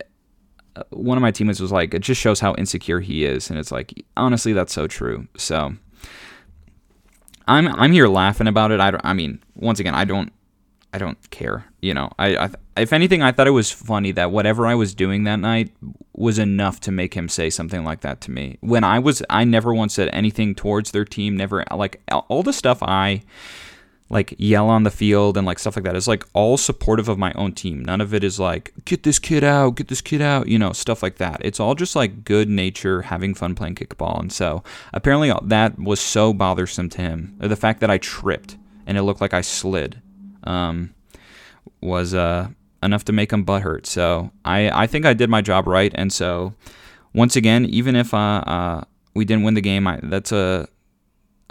one 0.89 1.17
of 1.17 1.21
my 1.21 1.31
teammates 1.31 1.59
was 1.59 1.71
like, 1.71 1.93
it 1.93 1.99
just 1.99 2.21
shows 2.21 2.39
how 2.39 2.53
insecure 2.55 2.99
he 2.99 3.25
is. 3.25 3.49
And 3.49 3.59
it's 3.59 3.71
like, 3.71 3.93
honestly, 4.17 4.53
that's 4.53 4.73
so 4.73 4.87
true. 4.87 5.27
So 5.37 5.75
I'm 7.47 7.67
I'm 7.67 7.91
here 7.91 8.07
laughing 8.07 8.47
about 8.47 8.71
it. 8.71 8.79
I 8.79 8.91
don't, 8.91 9.05
I 9.05 9.13
mean, 9.13 9.41
once 9.55 9.79
again, 9.79 9.95
I 9.95 10.05
don't 10.05 10.31
I 10.93 10.99
don't 10.99 11.29
care. 11.31 11.65
You 11.81 11.93
know, 11.93 12.11
I, 12.19 12.35
I 12.37 12.49
if 12.77 12.93
anything, 12.93 13.21
I 13.21 13.31
thought 13.31 13.47
it 13.47 13.51
was 13.51 13.71
funny 13.71 14.11
that 14.11 14.31
whatever 14.31 14.67
I 14.67 14.75
was 14.75 14.93
doing 14.93 15.23
that 15.23 15.37
night 15.37 15.71
was 16.13 16.37
enough 16.37 16.79
to 16.81 16.91
make 16.91 17.15
him 17.15 17.27
say 17.27 17.49
something 17.49 17.83
like 17.83 18.01
that 18.01 18.21
to 18.21 18.31
me. 18.31 18.57
When 18.61 18.83
I 18.83 18.99
was, 18.99 19.23
I 19.29 19.43
never 19.43 19.73
once 19.73 19.95
said 19.95 20.09
anything 20.13 20.55
towards 20.55 20.91
their 20.91 21.05
team. 21.05 21.35
Never 21.35 21.65
like 21.71 22.01
all 22.11 22.43
the 22.43 22.53
stuff 22.53 22.81
I 22.81 23.23
like 24.13 24.35
yell 24.37 24.69
on 24.69 24.83
the 24.83 24.91
field 24.91 25.37
and 25.37 25.47
like 25.47 25.57
stuff 25.57 25.75
like 25.75 25.83
that 25.85 25.95
is 25.95 26.07
like 26.07 26.23
all 26.33 26.55
supportive 26.55 27.09
of 27.09 27.17
my 27.17 27.33
own 27.33 27.51
team. 27.51 27.83
None 27.83 27.99
of 27.99 28.13
it 28.13 28.23
is 28.23 28.39
like 28.39 28.71
get 28.85 29.01
this 29.01 29.17
kid 29.17 29.43
out, 29.43 29.71
get 29.75 29.87
this 29.87 30.01
kid 30.01 30.21
out, 30.21 30.47
you 30.47 30.59
know, 30.59 30.71
stuff 30.71 31.01
like 31.01 31.17
that. 31.17 31.41
It's 31.43 31.59
all 31.59 31.73
just 31.73 31.95
like 31.95 32.23
good 32.23 32.47
nature, 32.47 33.01
having 33.01 33.33
fun 33.33 33.55
playing 33.55 33.73
kickball. 33.73 34.19
And 34.19 34.31
so 34.31 34.63
apparently 34.93 35.33
that 35.41 35.79
was 35.79 35.99
so 35.99 36.31
bothersome 36.31 36.89
to 36.89 37.01
him. 37.01 37.35
The 37.39 37.55
fact 37.55 37.79
that 37.79 37.89
I 37.89 37.97
tripped 37.97 38.55
and 38.85 38.99
it 38.99 39.01
looked 39.01 39.19
like 39.19 39.33
I 39.33 39.41
slid 39.41 39.99
um, 40.43 40.93
was 41.81 42.13
uh, 42.13 42.49
enough 42.83 43.05
to 43.05 43.13
make 43.13 43.33
him 43.33 43.43
butthurt. 43.43 43.87
So 43.87 44.29
I 44.45 44.69
I 44.83 44.85
think 44.85 45.07
I 45.07 45.13
did 45.13 45.31
my 45.31 45.41
job 45.41 45.65
right. 45.65 45.91
And 45.95 46.13
so 46.13 46.53
once 47.15 47.35
again, 47.35 47.65
even 47.65 47.95
if 47.95 48.13
uh, 48.13 48.43
uh 48.45 48.83
we 49.15 49.25
didn't 49.25 49.43
win 49.43 49.55
the 49.55 49.61
game, 49.61 49.87
I, 49.87 49.99
that's 50.03 50.31
a 50.31 50.67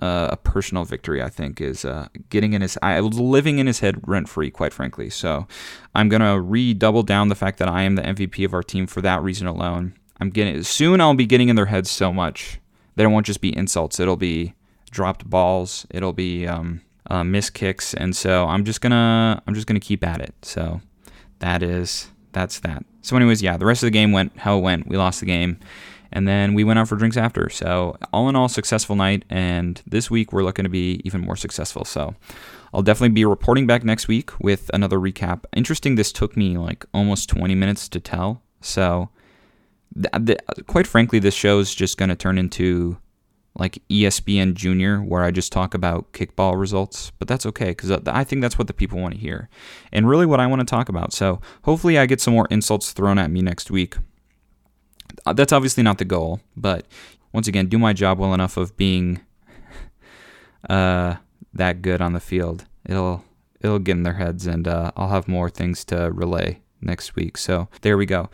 uh, 0.02 0.28
a 0.32 0.36
personal 0.36 0.84
victory. 0.84 1.22
I 1.22 1.28
think 1.28 1.60
is 1.60 1.84
uh, 1.84 2.08
getting 2.28 2.52
in 2.52 2.60
his. 2.60 2.76
I 2.82 3.00
was 3.00 3.18
living 3.18 3.58
in 3.58 3.66
his 3.66 3.78
head 3.78 4.00
rent 4.06 4.28
free, 4.28 4.50
quite 4.50 4.72
frankly. 4.72 5.08
So 5.08 5.46
I'm 5.94 6.08
gonna 6.08 6.40
redouble 6.40 7.04
down 7.04 7.28
the 7.28 7.34
fact 7.36 7.58
that 7.60 7.68
I 7.68 7.82
am 7.82 7.94
the 7.94 8.02
MVP 8.02 8.44
of 8.44 8.52
our 8.52 8.62
team 8.62 8.86
for 8.86 9.00
that 9.00 9.22
reason 9.22 9.46
alone. 9.46 9.94
I'm 10.20 10.30
getting 10.30 10.62
soon. 10.64 11.00
I'll 11.00 11.14
be 11.14 11.26
getting 11.26 11.48
in 11.48 11.56
their 11.56 11.66
heads 11.66 11.90
so 11.90 12.12
much 12.12 12.60
that 12.96 13.04
it 13.04 13.08
won't 13.08 13.26
just 13.26 13.40
be 13.40 13.56
insults. 13.56 14.00
It'll 14.00 14.16
be 14.16 14.54
dropped 14.90 15.28
balls. 15.28 15.86
It'll 15.90 16.12
be 16.12 16.46
um, 16.46 16.82
uh, 17.08 17.22
missed 17.24 17.54
kicks, 17.54 17.94
and 17.94 18.14
so 18.16 18.46
I'm 18.46 18.64
just 18.64 18.80
gonna 18.80 19.40
I'm 19.46 19.54
just 19.54 19.68
gonna 19.68 19.80
keep 19.80 20.04
at 20.04 20.20
it. 20.20 20.34
So 20.42 20.80
that 21.38 21.62
is 21.62 22.10
that's 22.32 22.58
that. 22.60 22.84
So, 23.02 23.16
anyways, 23.16 23.42
yeah, 23.42 23.56
the 23.56 23.66
rest 23.66 23.82
of 23.82 23.86
the 23.86 23.92
game 23.92 24.12
went 24.12 24.36
how 24.38 24.58
it 24.58 24.62
went. 24.62 24.88
We 24.88 24.96
lost 24.96 25.20
the 25.20 25.26
game 25.26 25.58
and 26.12 26.28
then 26.28 26.54
we 26.54 26.64
went 26.64 26.78
out 26.78 26.88
for 26.88 26.96
drinks 26.96 27.16
after. 27.16 27.48
So, 27.48 27.96
all 28.12 28.28
in 28.28 28.36
all, 28.36 28.48
successful 28.48 28.96
night. 28.96 29.24
And 29.30 29.82
this 29.86 30.10
week, 30.10 30.32
we're 30.32 30.44
looking 30.44 30.64
to 30.64 30.68
be 30.68 31.00
even 31.04 31.20
more 31.20 31.36
successful. 31.36 31.84
So, 31.84 32.14
I'll 32.74 32.82
definitely 32.82 33.10
be 33.10 33.24
reporting 33.24 33.66
back 33.66 33.84
next 33.84 34.08
week 34.08 34.30
with 34.40 34.70
another 34.72 34.98
recap. 34.98 35.44
Interesting, 35.54 35.94
this 35.94 36.12
took 36.12 36.36
me 36.36 36.56
like 36.56 36.86
almost 36.94 37.28
20 37.28 37.54
minutes 37.54 37.88
to 37.90 38.00
tell. 38.00 38.42
So, 38.60 39.10
th- 39.94 40.26
th- 40.26 40.66
quite 40.66 40.86
frankly, 40.86 41.18
this 41.18 41.34
show 41.34 41.58
is 41.58 41.74
just 41.74 41.98
going 41.98 42.08
to 42.08 42.16
turn 42.16 42.38
into 42.38 42.98
like 43.54 43.82
ESPN 43.90 44.54
Junior, 44.54 44.98
where 44.98 45.22
I 45.22 45.30
just 45.30 45.52
talk 45.52 45.74
about 45.74 46.12
kickball 46.12 46.58
results. 46.58 47.12
But 47.18 47.28
that's 47.28 47.44
okay 47.46 47.70
because 47.70 47.90
uh, 47.90 48.00
I 48.06 48.24
think 48.24 48.40
that's 48.40 48.58
what 48.58 48.66
the 48.66 48.72
people 48.74 48.98
want 48.98 49.14
to 49.14 49.20
hear 49.20 49.50
and 49.92 50.08
really 50.08 50.24
what 50.24 50.40
I 50.40 50.46
want 50.46 50.60
to 50.60 50.66
talk 50.66 50.88
about. 50.88 51.12
So, 51.12 51.40
hopefully, 51.64 51.98
I 51.98 52.06
get 52.06 52.20
some 52.20 52.34
more 52.34 52.48
insults 52.50 52.92
thrown 52.92 53.18
at 53.18 53.30
me 53.30 53.42
next 53.42 53.70
week. 53.70 53.96
Uh, 55.24 55.32
that's 55.32 55.52
obviously 55.52 55.82
not 55.82 55.98
the 55.98 56.04
goal, 56.04 56.40
but 56.56 56.86
once 57.32 57.48
again, 57.48 57.66
do 57.66 57.78
my 57.78 57.92
job 57.92 58.18
well 58.18 58.34
enough 58.34 58.56
of 58.56 58.76
being 58.76 59.20
uh, 60.70 61.16
that 61.54 61.82
good 61.82 62.00
on 62.00 62.12
the 62.12 62.20
field. 62.20 62.64
It'll 62.84 63.24
it'll 63.60 63.78
get 63.78 63.92
in 63.92 64.02
their 64.02 64.14
heads, 64.14 64.46
and 64.46 64.66
uh, 64.66 64.90
I'll 64.96 65.08
have 65.08 65.28
more 65.28 65.48
things 65.48 65.84
to 65.86 66.10
relay 66.12 66.60
next 66.80 67.14
week. 67.14 67.38
So 67.38 67.68
there 67.82 67.96
we 67.96 68.06
go. 68.06 68.28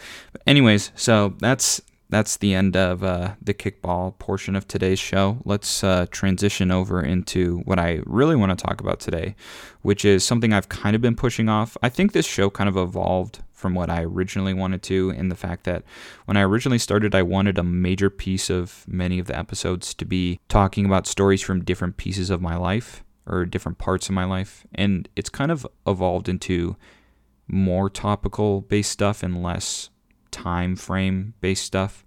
Anyways, 0.47 0.91
so 0.95 1.35
that's 1.39 1.83
that's 2.11 2.39
the 2.39 2.55
end 2.55 2.77
of 2.77 3.05
uh, 3.05 3.35
the 3.43 3.53
kickball 3.53 4.19
portion 4.19 4.57
of 4.57 4.67
today's 4.67 4.99
show. 4.99 5.39
Let's 5.45 5.85
uh, 5.85 6.07
transition 6.11 6.71
over 6.71 7.03
into 7.03 7.59
what 7.65 7.79
I 7.79 8.01
really 8.07 8.37
want 8.37 8.57
to 8.57 8.65
talk 8.67 8.81
about 8.81 8.99
today, 8.99 9.37
which 9.83 10.05
is 10.05 10.25
something 10.25 10.53
I've 10.53 10.69
kind 10.69 10.97
of 10.97 11.03
been 11.03 11.17
pushing 11.17 11.49
off. 11.49 11.77
I 11.83 11.89
think 11.89 12.13
this 12.13 12.27
show 12.27 12.49
kind 12.49 12.69
of 12.69 12.77
evolved 12.77 13.41
from 13.53 13.75
what 13.75 13.91
I 13.91 14.05
originally 14.05 14.55
wanted 14.55 14.83
to, 14.85 15.11
in 15.11 15.29
the 15.29 15.35
fact 15.35 15.65
that 15.65 15.83
when 16.25 16.37
I 16.37 16.43
originally 16.43 16.79
started, 16.79 17.15
I 17.15 17.23
wanted 17.23 17.59
a 17.59 17.65
major 17.65 18.09
piece 18.09 18.49
of 18.49 18.85
many 18.87 19.19
of 19.19 19.27
the 19.27 19.37
episodes 19.37 19.93
to 19.95 20.05
be 20.05 20.41
talking 20.49 20.87
about 20.87 21.07
stories 21.07 21.43
from 21.43 21.65
different 21.65 21.97
pieces 21.97 22.31
of 22.31 22.41
my 22.41 22.57
life 22.57 23.05
or 23.27 23.45
different 23.45 23.79
parts 23.79 24.09
of 24.09 24.15
my 24.15 24.25
life. 24.25 24.65
And 24.75 25.09
it's 25.17 25.29
kind 25.29 25.51
of 25.51 25.67
evolved 25.87 26.29
into 26.29 26.77
more 27.49 27.91
topical 27.91 28.63
based 28.63 28.93
stuff 28.93 29.23
and 29.23 29.43
less 29.43 29.91
time 30.31 30.77
frame 30.77 31.35
based 31.41 31.65
stuff. 31.65 32.05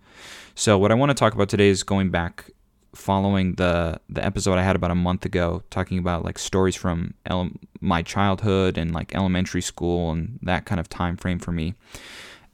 So 0.55 0.77
what 0.77 0.91
I 0.91 0.95
want 0.95 1.09
to 1.09 1.13
talk 1.15 1.33
about 1.33 1.49
today 1.49 1.69
is 1.69 1.83
going 1.83 2.09
back 2.09 2.51
following 2.93 3.55
the 3.55 3.99
the 4.09 4.23
episode 4.23 4.57
I 4.57 4.63
had 4.63 4.75
about 4.75 4.91
a 4.91 4.95
month 4.95 5.25
ago 5.25 5.63
talking 5.69 5.97
about 5.97 6.25
like 6.25 6.37
stories 6.37 6.75
from 6.75 7.13
ele- 7.25 7.51
my 7.79 8.01
childhood 8.01 8.77
and 8.77 8.93
like 8.93 9.15
elementary 9.15 9.61
school 9.61 10.11
and 10.11 10.39
that 10.41 10.65
kind 10.65 10.79
of 10.79 10.89
time 10.89 11.17
frame 11.17 11.39
for 11.39 11.51
me. 11.51 11.73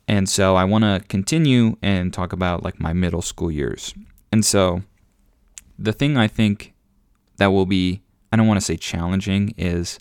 And 0.08 0.30
so 0.30 0.56
I 0.56 0.64
want 0.64 0.84
to 0.84 1.04
continue 1.10 1.76
and 1.82 2.14
talk 2.14 2.34
about 2.34 2.64
like 2.64 2.80
my 2.80 2.94
middle 2.94 3.22
school 3.22 3.52
years. 3.52 3.94
And 4.32 4.46
so 4.46 4.84
the 5.78 5.92
thing 5.92 6.18
I 6.18 6.28
think 6.28 6.74
that 7.38 7.48
will 7.48 7.66
be 7.66 8.02
I 8.32 8.36
don't 8.36 8.48
want 8.48 8.60
to 8.60 8.66
say 8.66 8.78
challenging 8.78 9.54
is 9.58 10.00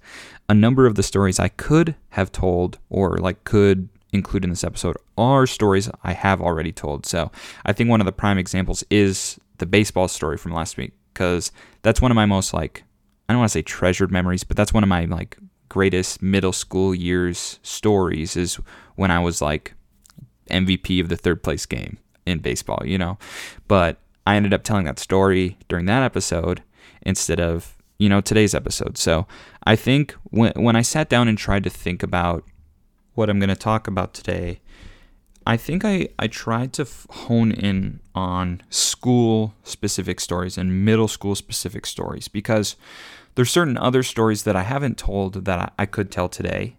a 0.49 0.55
number 0.55 0.87
of 0.87 0.95
the 0.97 1.03
stories 1.03 1.39
I 1.39 1.49
could 1.49 1.95
have 2.11 2.33
told 2.33 2.79
or 2.89 3.19
like 3.19 3.45
could 3.45 3.89
include 4.17 4.45
in 4.45 4.51
this 4.51 4.65
episode 4.65 4.97
are 5.17 5.47
stories 5.47 5.89
I 6.03 6.13
have 6.13 6.41
already 6.41 6.73
told. 6.73 7.07
So 7.07 7.31
I 7.65 7.73
think 7.73 7.89
one 7.89 8.01
of 8.01 8.07
the 8.07 8.13
prime 8.13 8.39
examples 8.39 8.85
is 8.91 9.39
the 9.59 9.67
baseball 9.67 10.09
story 10.09 10.37
from 10.37 10.53
last 10.53 10.77
week 10.77 10.93
because 11.13 11.53
that's 11.83 12.03
one 12.03 12.11
of 12.11 12.17
my 12.17 12.27
most 12.27 12.53
like 12.53 12.83
I 13.29 13.33
don't 13.33 13.41
want 13.41 13.51
to 13.51 13.59
say 13.59 13.63
treasured 13.63 14.13
memories, 14.13 14.45
but 14.45 14.57
that's 14.57 14.73
one 14.73 14.83
of 14.83 14.89
my 14.89 15.05
like 15.05 15.37
greatest 15.69 16.23
middle 16.23 16.53
school 16.53 16.95
years 16.95 17.59
stories 17.63 18.37
is 18.37 18.57
when 18.95 19.11
I 19.11 19.19
was 19.19 19.43
like 19.43 19.75
MVP 20.51 21.01
of 21.01 21.09
the 21.09 21.17
third 21.17 21.43
place 21.43 21.67
game 21.67 21.99
in 22.25 22.39
baseball, 22.39 22.83
you 22.85 22.99
know. 22.99 23.19
But 23.67 23.99
I 24.27 24.37
ended 24.37 24.55
up 24.55 24.63
telling 24.63 24.85
that 24.85 24.99
story 24.99 25.59
during 25.69 25.87
that 25.87 26.03
episode 26.03 26.63
instead 27.03 27.41
of, 27.41 27.77
you 27.99 28.09
know, 28.09 28.21
today's 28.21 28.55
episode. 28.55 28.99
So 28.99 29.27
I 29.65 29.77
think 29.77 30.15
when 30.25 30.53
when 30.57 30.77
I 30.77 30.83
sat 30.83 31.09
down 31.09 31.29
and 31.29 31.39
tried 31.39 31.65
to 31.65 31.71
think 31.71 32.03
about 32.03 32.45
what 33.17 33.29
I'm 33.29 33.41
going 33.41 33.49
to 33.49 33.57
talk 33.57 33.89
about 33.89 34.15
today, 34.15 34.61
I 35.47 35.57
think 35.57 35.85
I, 35.85 36.09
I 36.19 36.27
tried 36.27 36.73
to 36.75 36.83
f- 36.83 37.07
hone 37.11 37.51
in 37.51 38.01
on 38.15 38.63
school 38.69 39.55
specific 39.65 40.21
stories 40.21 40.59
and 40.59 40.85
middle 40.85 41.09
school 41.09 41.35
specific 41.35 41.87
stories 41.87 42.29
because 42.29 42.77
there's 43.35 43.51
certain 43.51 43.79
other 43.79 44.03
stories 44.03 44.43
that 44.43 44.57
I 44.57 44.63
haven't 44.63 44.99
told 44.99 45.45
that 45.45 45.59
I, 45.59 45.71
I 45.83 45.87
could 45.87 46.11
tell 46.11 46.29
today, 46.29 46.77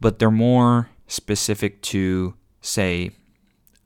but 0.00 0.18
they're 0.18 0.30
more 0.30 0.90
specific 1.06 1.80
to, 1.82 2.34
say, 2.60 3.12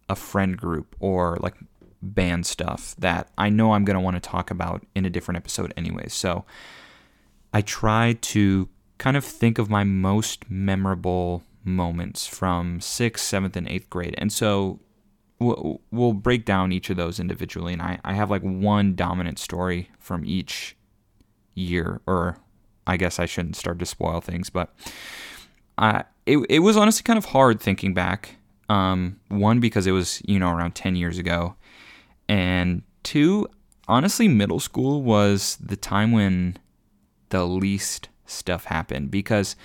a 0.08 0.16
friend 0.16 0.56
group 0.56 0.96
or 0.98 1.36
like 1.40 1.54
band 2.00 2.46
stuff 2.46 2.94
that 2.98 3.28
I 3.38 3.48
know 3.48 3.72
I'm 3.72 3.84
going 3.84 3.96
to 3.96 4.00
want 4.00 4.16
to 4.16 4.20
talk 4.20 4.50
about 4.50 4.84
in 4.94 5.04
a 5.04 5.10
different 5.10 5.36
episode 5.36 5.72
anyway. 5.76 6.08
So 6.08 6.44
I 7.52 7.60
try 7.60 8.16
to 8.20 8.68
kind 8.98 9.16
of 9.16 9.24
think 9.24 9.58
of 9.58 9.68
my 9.68 9.84
most 9.84 10.50
memorable 10.50 11.42
moments 11.64 12.26
from 12.26 12.80
sixth, 12.80 13.24
seventh, 13.24 13.56
and 13.56 13.68
eighth 13.68 13.90
grade. 13.90 14.14
And 14.18 14.32
so 14.32 14.80
we'll, 15.38 15.80
we'll 15.90 16.12
break 16.12 16.44
down 16.44 16.72
each 16.72 16.90
of 16.90 16.96
those 16.96 17.20
individually. 17.20 17.72
And 17.72 17.82
I, 17.82 17.98
I 18.04 18.14
have 18.14 18.30
like 18.30 18.42
one 18.42 18.94
dominant 18.94 19.38
story 19.38 19.90
from 19.98 20.24
each 20.24 20.76
year, 21.54 22.00
or 22.06 22.38
I 22.86 22.96
guess 22.96 23.18
I 23.18 23.26
shouldn't 23.26 23.56
start 23.56 23.78
to 23.78 23.86
spoil 23.86 24.20
things, 24.20 24.50
but 24.50 24.74
I, 25.78 26.04
it, 26.26 26.38
it 26.48 26.58
was 26.60 26.76
honestly 26.76 27.02
kind 27.02 27.18
of 27.18 27.26
hard 27.26 27.60
thinking 27.60 27.94
back. 27.94 28.36
Um, 28.68 29.20
one, 29.28 29.60
because 29.60 29.86
it 29.86 29.92
was, 29.92 30.22
you 30.24 30.38
know, 30.38 30.50
around 30.50 30.74
10 30.74 30.96
years 30.96 31.18
ago. 31.18 31.56
And 32.28 32.82
two, 33.02 33.46
honestly, 33.86 34.28
middle 34.28 34.60
school 34.60 35.02
was 35.02 35.58
the 35.60 35.76
time 35.76 36.12
when 36.12 36.56
the 37.28 37.44
least 37.44 38.08
stuff 38.24 38.64
happened 38.66 39.10
because 39.10 39.56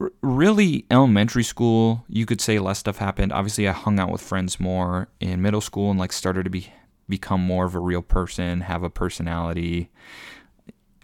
r- 0.00 0.12
really 0.22 0.84
elementary 0.90 1.42
school 1.42 2.04
you 2.08 2.26
could 2.26 2.40
say 2.40 2.58
less 2.58 2.78
stuff 2.78 2.98
happened. 2.98 3.32
Obviously 3.32 3.68
i 3.68 3.72
hung 3.72 3.98
out 3.98 4.10
with 4.10 4.20
friends 4.20 4.58
more 4.60 5.08
in 5.20 5.42
middle 5.42 5.60
school 5.60 5.90
and 5.90 5.98
like 5.98 6.12
started 6.12 6.44
to 6.44 6.50
be 6.50 6.72
become 7.08 7.40
more 7.40 7.64
of 7.64 7.74
a 7.74 7.78
real 7.78 8.02
person 8.02 8.62
have 8.62 8.82
a 8.82 8.90
personality 8.90 9.90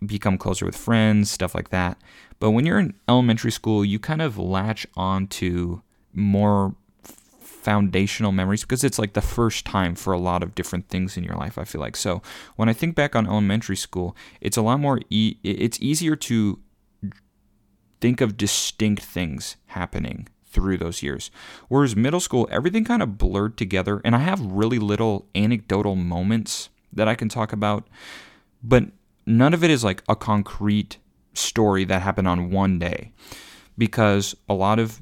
become 0.05 0.37
closer 0.37 0.67
with 0.67 0.77
friends 0.77 1.31
stuff 1.31 1.55
like 1.55 1.71
that. 1.71 1.97
But 2.41 2.51
when 2.51 2.67
you're 2.67 2.81
in 2.81 2.95
elementary 3.09 3.53
school 3.53 3.85
you 3.85 3.99
kind 3.99 4.23
of 4.23 4.39
latch 4.39 4.87
on 4.97 5.27
to 5.29 5.83
more 6.13 6.75
foundational 7.05 8.33
memories 8.33 8.63
because 8.63 8.83
it's 8.83 8.99
like 8.99 9.13
the 9.13 9.21
first 9.21 9.65
time 9.65 9.95
for 9.95 10.13
a 10.13 10.19
lot 10.19 10.43
of 10.43 10.53
different 10.53 10.89
things 10.89 11.17
in 11.17 11.23
your 11.23 11.37
life 11.37 11.57
i 11.57 11.65
feel 11.65 11.81
like. 11.81 11.97
So 11.97 12.21
when 12.57 12.69
i 12.69 12.73
think 12.73 12.97
back 12.97 13.15
on 13.15 13.27
elementary 13.27 13.77
school 13.77 14.17
it's 14.41 14.57
a 14.57 14.63
lot 14.63 14.81
more 14.81 15.01
e- 15.11 15.37
it's 15.45 15.81
easier 15.81 16.17
to 16.17 16.59
think 18.03 18.21
of 18.21 18.37
distinct 18.37 19.03
things 19.03 19.57
happening 19.69 20.29
through 20.45 20.77
those 20.77 21.03
years 21.03 21.31
whereas 21.69 21.97
middle 21.97 22.21
school 22.21 22.47
everything 22.51 22.85
kind 22.85 23.03
of 23.03 23.17
blurred 23.17 23.57
together 23.57 24.03
and 24.05 24.15
i 24.15 24.19
have 24.19 24.39
really 24.45 24.79
little 24.79 25.27
anecdotal 25.35 25.97
moments 25.97 26.69
that 26.93 27.09
i 27.09 27.15
can 27.15 27.31
talk 27.31 27.55
about 27.55 27.89
but 28.63 28.85
none 29.25 29.55
of 29.55 29.65
it 29.65 29.71
is 29.71 29.83
like 29.83 30.03
a 30.11 30.15
concrete 30.15 30.99
story 31.33 31.85
that 31.85 32.03
happened 32.03 32.29
on 32.29 32.51
one 32.51 32.79
day 32.79 33.11
because 33.79 34.35
a 34.47 34.53
lot 34.53 34.79
of 34.79 35.01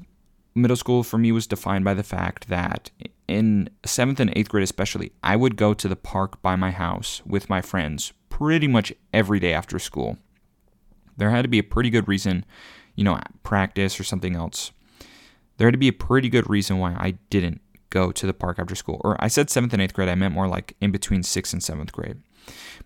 middle 0.55 0.77
school 0.77 1.03
for 1.03 1.17
me 1.17 1.33
was 1.33 1.47
defined 1.47 1.83
by 1.83 1.93
the 1.93 2.03
fact 2.03 2.47
that 2.47 2.89
in 3.27 3.69
seventh 3.85 4.19
and 4.19 4.31
eighth 4.35 4.49
grade, 4.49 4.63
especially, 4.63 5.13
I 5.23 5.35
would 5.35 5.55
go 5.55 5.73
to 5.73 5.87
the 5.87 5.95
park 5.95 6.41
by 6.41 6.55
my 6.55 6.71
house 6.71 7.21
with 7.25 7.49
my 7.49 7.61
friends 7.61 8.11
pretty 8.29 8.67
much 8.67 8.93
every 9.13 9.39
day 9.39 9.53
after 9.53 9.79
school. 9.79 10.17
There 11.15 11.29
had 11.29 11.43
to 11.43 11.47
be 11.47 11.59
a 11.59 11.63
pretty 11.63 11.89
good 11.89 12.07
reason, 12.07 12.45
you 12.95 13.03
know, 13.03 13.19
practice 13.43 13.99
or 13.99 14.03
something 14.03 14.35
else. 14.35 14.71
There 15.57 15.67
had 15.67 15.73
to 15.73 15.77
be 15.77 15.87
a 15.87 15.93
pretty 15.93 16.29
good 16.29 16.49
reason 16.49 16.79
why 16.79 16.93
I 16.93 17.17
didn't 17.29 17.61
go 17.89 18.11
to 18.11 18.25
the 18.25 18.33
park 18.33 18.57
after 18.57 18.75
school. 18.75 18.99
Or 19.03 19.15
I 19.19 19.27
said 19.27 19.49
seventh 19.49 19.73
and 19.73 19.81
eighth 19.81 19.93
grade, 19.93 20.09
I 20.09 20.15
meant 20.15 20.33
more 20.33 20.47
like 20.47 20.75
in 20.81 20.91
between 20.91 21.23
sixth 21.23 21.53
and 21.53 21.61
seventh 21.61 21.91
grade. 21.91 22.17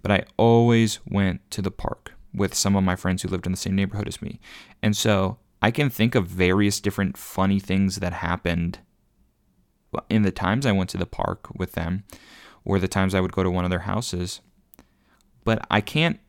But 0.02 0.12
I 0.12 0.24
always 0.38 1.00
went 1.08 1.50
to 1.52 1.62
the 1.62 1.72
park 1.72 2.14
with 2.34 2.54
some 2.54 2.76
of 2.76 2.84
my 2.84 2.96
friends 2.96 3.22
who 3.22 3.30
lived 3.30 3.46
in 3.46 3.54
the 3.54 3.58
same 3.58 3.76
neighborhood 3.76 4.08
as 4.08 4.22
me. 4.22 4.40
And 4.84 4.98
so 4.98 5.38
I 5.62 5.72
can 5.72 5.90
think 5.90 6.16
of 6.16 6.28
various 6.28 6.82
different 6.82 7.18
funny 7.18 7.60
things 7.60 7.98
that 7.98 8.14
happened 8.14 8.80
in 10.10 10.24
the 10.24 10.32
times 10.32 10.66
I 10.66 10.74
went 10.74 10.90
to 10.90 10.98
the 10.98 11.06
park 11.06 11.48
with 11.58 11.74
them 11.74 12.04
or 12.66 12.80
the 12.80 12.88
times 12.88 13.16
I 13.16 13.22
would 13.22 13.32
go 13.32 13.44
to 13.44 13.52
one 13.52 13.64
of 13.64 13.70
their 13.70 13.80
houses. 13.80 14.42
But 15.46 15.66
I 15.72 15.80
can't 15.80 16.20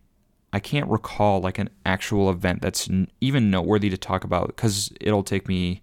I 0.57 0.59
can't 0.59 0.89
recall 0.89 1.43
like 1.43 1.59
an 1.59 1.69
actual 1.85 2.31
event 2.31 2.63
that's 2.63 2.89
even 3.21 3.51
noteworthy 3.51 3.91
to 3.91 3.99
talk 3.99 4.25
about 4.25 4.57
cuz 4.57 4.91
it'll 5.03 5.23
take 5.23 5.47
me 5.49 5.83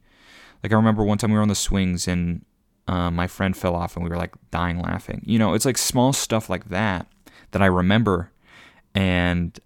like 0.64 0.72
I 0.72 0.76
remember 0.76 1.04
one 1.04 1.20
time 1.20 1.30
we 1.30 1.36
were 1.36 1.44
on 1.44 1.48
the 1.48 1.54
swings 1.54 2.08
and 2.08 2.44
uh, 2.88 3.12
my 3.12 3.28
friend 3.28 3.56
fell 3.56 3.76
off 3.76 3.96
and 3.96 4.04
we 4.04 4.10
were 4.10 4.18
like 4.18 4.34
dying 4.50 4.80
laughing. 4.80 5.22
You 5.28 5.38
know, 5.38 5.54
it's 5.54 5.66
like 5.66 5.78
small 5.78 6.12
stuff 6.12 6.50
like 6.50 6.70
that 6.70 7.06
that 7.52 7.62
I 7.62 7.68
remember 7.68 8.32
and 8.96 9.60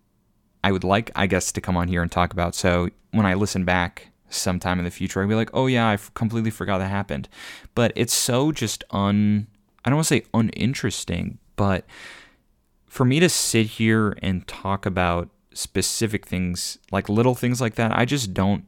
I 0.61 0.73
would 0.73 0.83
like, 0.83 1.09
I 1.15 1.25
guess, 1.25 1.53
to 1.53 1.61
come 1.61 1.77
on 1.77 1.87
here 1.87 2.01
and 2.01 2.11
talk 2.11 2.33
about. 2.33 2.53
So 2.53 2.89
when 3.11 3.25
I 3.25 3.33
listen 3.33 3.63
back 3.63 4.09
sometime 4.29 4.77
in 4.77 4.83
the 4.83 4.91
future, 4.91 5.23
I'd 5.23 5.29
be 5.29 5.35
like, 5.35 5.51
oh 5.53 5.67
yeah, 5.67 5.87
I 5.87 5.97
completely 6.15 6.51
forgot 6.51 6.79
that 6.79 6.89
happened. 6.89 7.29
But 7.75 7.93
it's 7.95 8.13
so 8.13 8.51
just 8.51 8.83
un, 8.91 9.47
I 9.85 9.89
don't 9.89 9.95
want 9.95 10.07
to 10.09 10.15
say 10.15 10.25
uninteresting, 10.33 11.37
but 11.55 11.85
for 12.87 13.05
me 13.05 13.19
to 13.19 13.29
sit 13.29 13.67
here 13.67 14.17
and 14.21 14.47
talk 14.47 14.85
about 14.85 15.29
specific 15.53 16.25
things, 16.25 16.77
like 16.91 17.09
little 17.09 17.35
things 17.35 17.61
like 17.61 17.75
that, 17.75 17.91
I 17.97 18.05
just 18.05 18.33
don't. 18.33 18.65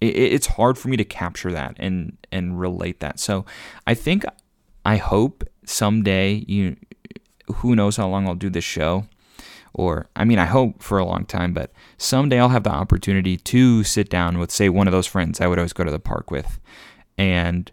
It, 0.00 0.16
it's 0.16 0.46
hard 0.46 0.78
for 0.78 0.88
me 0.88 0.96
to 0.96 1.04
capture 1.04 1.52
that 1.52 1.76
and 1.78 2.16
and 2.32 2.58
relate 2.58 3.00
that. 3.00 3.20
So 3.20 3.44
I 3.86 3.94
think, 3.94 4.24
I 4.84 4.96
hope 4.96 5.44
someday 5.64 6.44
you, 6.46 6.76
who 7.56 7.76
knows 7.76 7.96
how 7.96 8.08
long 8.08 8.26
I'll 8.26 8.34
do 8.34 8.50
this 8.50 8.64
show 8.64 9.06
or 9.72 10.08
I 10.16 10.24
mean, 10.24 10.38
I 10.38 10.46
hope 10.46 10.82
for 10.82 10.98
a 10.98 11.04
long 11.04 11.24
time, 11.24 11.52
but 11.52 11.72
someday 11.96 12.40
I'll 12.40 12.48
have 12.48 12.64
the 12.64 12.70
opportunity 12.70 13.36
to 13.36 13.84
sit 13.84 14.10
down 14.10 14.38
with, 14.38 14.50
say, 14.50 14.68
one 14.68 14.88
of 14.88 14.92
those 14.92 15.06
friends 15.06 15.40
I 15.40 15.46
would 15.46 15.58
always 15.58 15.72
go 15.72 15.84
to 15.84 15.90
the 15.90 15.98
park 15.98 16.30
with 16.30 16.58
and 17.16 17.70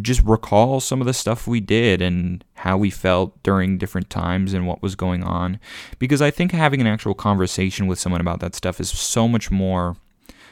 just 0.00 0.22
recall 0.24 0.80
some 0.80 1.00
of 1.00 1.06
the 1.06 1.14
stuff 1.14 1.46
we 1.46 1.60
did 1.60 2.02
and 2.02 2.44
how 2.54 2.76
we 2.76 2.90
felt 2.90 3.40
during 3.42 3.78
different 3.78 4.10
times 4.10 4.52
and 4.52 4.66
what 4.66 4.82
was 4.82 4.94
going 4.96 5.22
on. 5.22 5.60
Because 5.98 6.20
I 6.20 6.30
think 6.30 6.52
having 6.52 6.80
an 6.80 6.86
actual 6.86 7.14
conversation 7.14 7.86
with 7.86 7.98
someone 7.98 8.20
about 8.20 8.40
that 8.40 8.54
stuff 8.54 8.80
is 8.80 8.90
so 8.90 9.28
much 9.28 9.50
more 9.50 9.96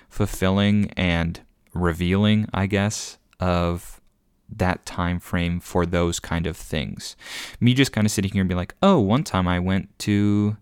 fulfilling 0.08 0.90
and 0.92 1.40
revealing, 1.74 2.48
I 2.54 2.66
guess, 2.66 3.18
of 3.40 4.00
that 4.48 4.84
time 4.84 5.18
frame 5.18 5.58
for 5.58 5.86
those 5.86 6.20
kind 6.20 6.46
of 6.46 6.56
things. 6.56 7.16
Me 7.58 7.74
just 7.74 7.92
kind 7.92 8.06
of 8.06 8.10
sitting 8.10 8.30
here 8.30 8.42
and 8.42 8.48
be 8.48 8.54
like, 8.54 8.74
oh, 8.82 9.00
one 9.00 9.24
time 9.24 9.48
I 9.48 9.58
went 9.58 9.98
to 10.00 10.56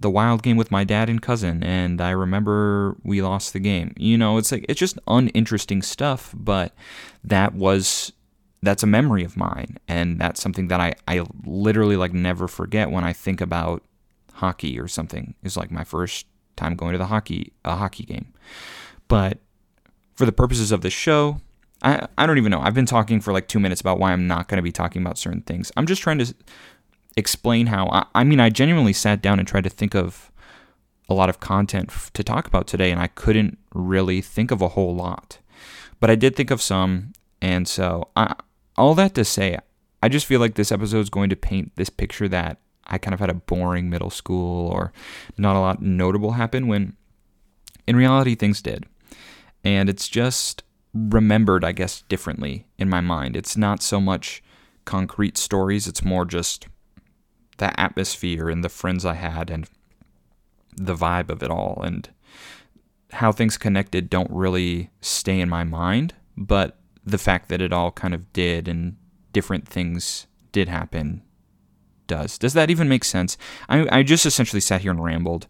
the 0.00 0.10
wild 0.10 0.42
game 0.42 0.56
with 0.56 0.70
my 0.70 0.82
dad 0.82 1.10
and 1.10 1.20
cousin 1.20 1.62
and 1.62 2.00
I 2.00 2.10
remember 2.10 2.96
we 3.04 3.20
lost 3.20 3.52
the 3.52 3.60
game. 3.60 3.92
You 3.96 4.16
know, 4.16 4.38
it's 4.38 4.50
like 4.50 4.64
it's 4.68 4.80
just 4.80 4.98
uninteresting 5.06 5.82
stuff, 5.82 6.34
but 6.36 6.74
that 7.22 7.54
was 7.54 8.12
that's 8.62 8.82
a 8.82 8.86
memory 8.86 9.24
of 9.24 9.36
mine 9.36 9.78
and 9.88 10.18
that's 10.20 10.40
something 10.40 10.68
that 10.68 10.80
I, 10.80 10.94
I 11.06 11.26
literally 11.44 11.96
like 11.96 12.12
never 12.12 12.48
forget 12.48 12.90
when 12.90 13.04
I 13.04 13.12
think 13.12 13.40
about 13.40 13.82
hockey 14.34 14.80
or 14.80 14.88
something. 14.88 15.34
Is 15.42 15.56
like 15.56 15.70
my 15.70 15.84
first 15.84 16.26
time 16.56 16.76
going 16.76 16.92
to 16.92 16.98
the 16.98 17.06
hockey 17.06 17.52
a 17.64 17.76
hockey 17.76 18.04
game. 18.04 18.32
But 19.06 19.38
for 20.14 20.24
the 20.24 20.32
purposes 20.32 20.72
of 20.72 20.80
the 20.80 20.90
show, 20.90 21.40
I, 21.82 22.06
I 22.16 22.26
don't 22.26 22.38
even 22.38 22.50
know. 22.50 22.60
I've 22.60 22.74
been 22.74 22.86
talking 22.86 23.20
for 23.20 23.32
like 23.32 23.48
two 23.48 23.60
minutes 23.60 23.80
about 23.80 23.98
why 23.98 24.12
I'm 24.12 24.26
not 24.26 24.48
going 24.48 24.58
to 24.58 24.62
be 24.62 24.72
talking 24.72 25.02
about 25.02 25.18
certain 25.18 25.42
things. 25.42 25.72
I'm 25.76 25.86
just 25.86 26.02
trying 26.02 26.18
to 26.18 26.34
explain 27.16 27.66
how. 27.66 27.88
I, 27.88 28.06
I 28.14 28.24
mean, 28.24 28.40
I 28.40 28.50
genuinely 28.50 28.92
sat 28.92 29.22
down 29.22 29.38
and 29.38 29.46
tried 29.46 29.64
to 29.64 29.70
think 29.70 29.94
of 29.94 30.30
a 31.08 31.14
lot 31.14 31.28
of 31.28 31.40
content 31.40 31.90
f- 31.90 32.12
to 32.14 32.22
talk 32.22 32.46
about 32.46 32.66
today, 32.66 32.90
and 32.90 33.00
I 33.00 33.08
couldn't 33.08 33.58
really 33.74 34.20
think 34.20 34.50
of 34.50 34.62
a 34.62 34.68
whole 34.68 34.94
lot. 34.94 35.38
But 35.98 36.10
I 36.10 36.14
did 36.14 36.36
think 36.36 36.50
of 36.50 36.62
some, 36.62 37.12
and 37.42 37.66
so 37.68 38.08
I, 38.16 38.34
all 38.76 38.94
that 38.94 39.14
to 39.16 39.24
say, 39.24 39.58
I 40.02 40.08
just 40.08 40.26
feel 40.26 40.40
like 40.40 40.54
this 40.54 40.72
episode 40.72 41.00
is 41.00 41.10
going 41.10 41.30
to 41.30 41.36
paint 41.36 41.72
this 41.76 41.90
picture 41.90 42.28
that 42.28 42.58
I 42.86 42.98
kind 42.98 43.14
of 43.14 43.20
had 43.20 43.30
a 43.30 43.34
boring 43.34 43.90
middle 43.90 44.10
school 44.10 44.68
or 44.68 44.92
not 45.36 45.56
a 45.56 45.60
lot 45.60 45.82
notable 45.82 46.32
happen 46.32 46.66
when 46.66 46.96
in 47.86 47.96
reality 47.96 48.34
things 48.34 48.62
did. 48.62 48.86
And 49.62 49.88
it's 49.88 50.08
just 50.08 50.62
remembered, 50.94 51.64
I 51.64 51.72
guess, 51.72 52.02
differently 52.02 52.66
in 52.78 52.88
my 52.88 53.00
mind. 53.00 53.36
It's 53.36 53.56
not 53.56 53.82
so 53.82 54.00
much 54.00 54.42
concrete 54.84 55.36
stories, 55.36 55.86
it's 55.86 56.04
more 56.04 56.24
just 56.24 56.66
the 57.60 57.78
atmosphere 57.78 58.48
and 58.48 58.64
the 58.64 58.68
friends 58.68 59.04
I 59.04 59.14
had 59.14 59.50
and 59.50 59.68
the 60.76 60.94
vibe 60.96 61.28
of 61.28 61.42
it 61.42 61.50
all. 61.50 61.80
And 61.84 62.08
how 63.12 63.32
things 63.32 63.58
connected 63.58 64.08
don't 64.08 64.30
really 64.30 64.90
stay 65.00 65.40
in 65.40 65.48
my 65.48 65.62
mind, 65.62 66.14
but 66.36 66.78
the 67.04 67.18
fact 67.18 67.48
that 67.50 67.60
it 67.60 67.72
all 67.72 67.92
kind 67.92 68.14
of 68.14 68.32
did 68.32 68.66
and 68.66 68.96
different 69.32 69.68
things 69.68 70.26
did 70.52 70.68
happen 70.68 71.22
does. 72.06 72.38
Does 72.38 72.54
that 72.54 72.70
even 72.70 72.88
make 72.88 73.04
sense? 73.04 73.36
I, 73.68 73.86
I 73.98 74.02
just 74.02 74.26
essentially 74.26 74.60
sat 74.60 74.80
here 74.80 74.90
and 74.90 75.04
rambled 75.04 75.46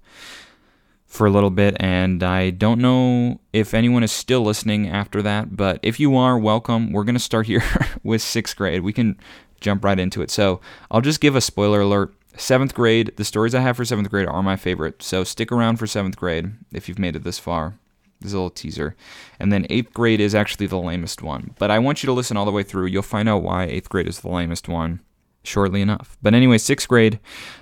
for 1.06 1.26
a 1.26 1.30
little 1.30 1.50
bit, 1.50 1.76
and 1.80 2.22
I 2.22 2.50
don't 2.50 2.80
know 2.80 3.40
if 3.52 3.72
anyone 3.72 4.02
is 4.02 4.12
still 4.12 4.42
listening 4.42 4.88
after 4.88 5.22
that, 5.22 5.56
but 5.56 5.78
if 5.82 5.98
you 5.98 6.16
are, 6.16 6.38
welcome. 6.38 6.92
We're 6.92 7.04
going 7.04 7.14
to 7.14 7.20
start 7.20 7.46
here 7.46 7.62
with 8.02 8.20
sixth 8.20 8.56
grade. 8.56 8.82
We 8.82 8.92
can 8.92 9.18
jump 9.60 9.84
right 9.84 9.98
into 9.98 10.22
it. 10.22 10.30
So 10.30 10.60
I'll 10.90 11.00
just 11.00 11.20
give 11.20 11.36
a 11.36 11.40
spoiler 11.40 11.80
alert. 11.80 12.14
Seventh 12.36 12.74
grade, 12.74 13.12
the 13.16 13.24
stories 13.24 13.54
I 13.54 13.60
have 13.60 13.76
for 13.76 13.84
seventh 13.84 14.10
grade 14.10 14.28
are 14.28 14.42
my 14.42 14.56
favorite, 14.56 15.02
so 15.02 15.24
stick 15.24 15.50
around 15.50 15.76
for 15.76 15.86
seventh 15.86 16.16
grade 16.16 16.52
if 16.72 16.88
you've 16.88 16.98
made 16.98 17.16
it 17.16 17.24
this 17.24 17.38
far. 17.38 17.74
This 18.20 18.28
is 18.28 18.34
a 18.34 18.36
little 18.36 18.50
teaser. 18.50 18.94
And 19.38 19.52
then 19.52 19.66
eighth 19.70 19.92
grade 19.92 20.20
is 20.20 20.34
actually 20.34 20.66
the 20.66 20.78
lamest 20.78 21.22
one. 21.22 21.54
But 21.58 21.70
I 21.70 21.78
want 21.78 22.02
you 22.02 22.06
to 22.06 22.12
listen 22.12 22.36
all 22.36 22.44
the 22.44 22.50
way 22.50 22.62
through. 22.62 22.86
You'll 22.86 23.02
find 23.02 23.28
out 23.28 23.42
why 23.42 23.64
eighth 23.64 23.88
grade 23.88 24.06
is 24.06 24.20
the 24.20 24.28
lamest 24.28 24.68
one 24.68 25.00
shortly 25.42 25.80
enough. 25.80 26.18
But 26.22 26.34
anyway, 26.34 26.58
sixth 26.58 26.86
grade, 26.86 27.18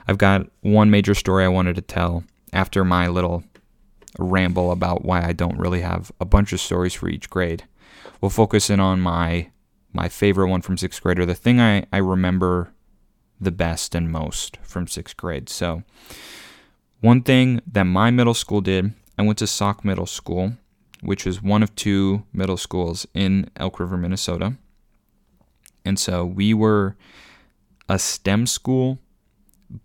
I've 0.06 0.18
got 0.18 0.48
one 0.61 0.90
major 0.90 1.14
story 1.14 1.44
I 1.44 1.48
wanted 1.48 1.76
to 1.76 1.82
tell 1.82 2.24
after 2.52 2.84
my 2.84 3.08
little 3.08 3.44
ramble 4.18 4.72
about 4.72 5.04
why 5.04 5.24
I 5.24 5.32
don't 5.32 5.58
really 5.58 5.80
have 5.80 6.11
a 6.20 6.24
bunch 6.24 6.52
of 6.52 6.61
stories 6.61 6.94
for 6.94 7.08
each 7.08 7.30
grade. 7.30 7.64
We'll 8.20 8.30
focus 8.30 8.68
in 8.68 8.80
on 8.80 9.00
my 9.00 9.50
my 9.92 10.09
favorite 10.09 10.48
one 10.48 10.62
from 10.62 10.77
sixth 10.77 11.03
grade 11.03 11.18
or 11.18 11.27
the 11.27 11.35
thing 11.35 11.61
I, 11.61 11.87
I 11.92 11.98
remember 11.98 12.72
the 13.40 13.53
best 13.53 13.94
and 13.94 14.11
most 14.11 14.59
from 14.62 14.87
sixth 14.87 15.16
grade. 15.16 15.48
So, 15.48 15.83
one 17.01 17.22
thing 17.22 17.61
that 17.66 17.85
my 17.85 18.11
middle 18.11 18.35
school 18.35 18.61
did, 18.61 18.92
I 19.16 19.22
went 19.22 19.38
to 19.38 19.44
Salk 19.44 19.85
Middle 19.85 20.07
School, 20.07 20.55
which 21.01 21.27
is 21.27 21.42
one 21.42 21.62
of 21.62 21.74
two 21.77 22.24
middle 22.33 22.57
schools 22.57 23.07
in 23.14 23.51
Elk 23.57 23.79
River, 23.79 23.96
Minnesota. 23.96 24.55
And 25.85 25.98
so 25.98 26.24
we 26.24 26.53
were 26.53 26.96
a 27.88 27.98
STEM 27.98 28.46
school, 28.46 28.98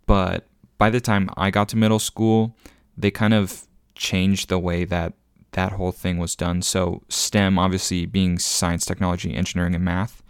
but 0.05 0.47
by 0.77 0.89
the 0.89 0.99
time 0.99 1.29
I 1.37 1.51
got 1.51 1.69
to 1.69 1.77
middle 1.77 1.99
school, 1.99 2.57
they 2.97 3.11
kind 3.11 3.33
of 3.33 3.67
changed 3.95 4.49
the 4.49 4.59
way 4.59 4.85
that 4.85 5.13
that 5.53 5.73
whole 5.73 5.91
thing 5.91 6.17
was 6.17 6.35
done. 6.35 6.61
So, 6.61 7.03
STEM 7.09 7.57
obviously 7.57 8.05
being 8.05 8.37
science, 8.39 8.85
technology, 8.85 9.33
engineering, 9.33 9.75
and 9.75 9.83
math. 9.83 10.21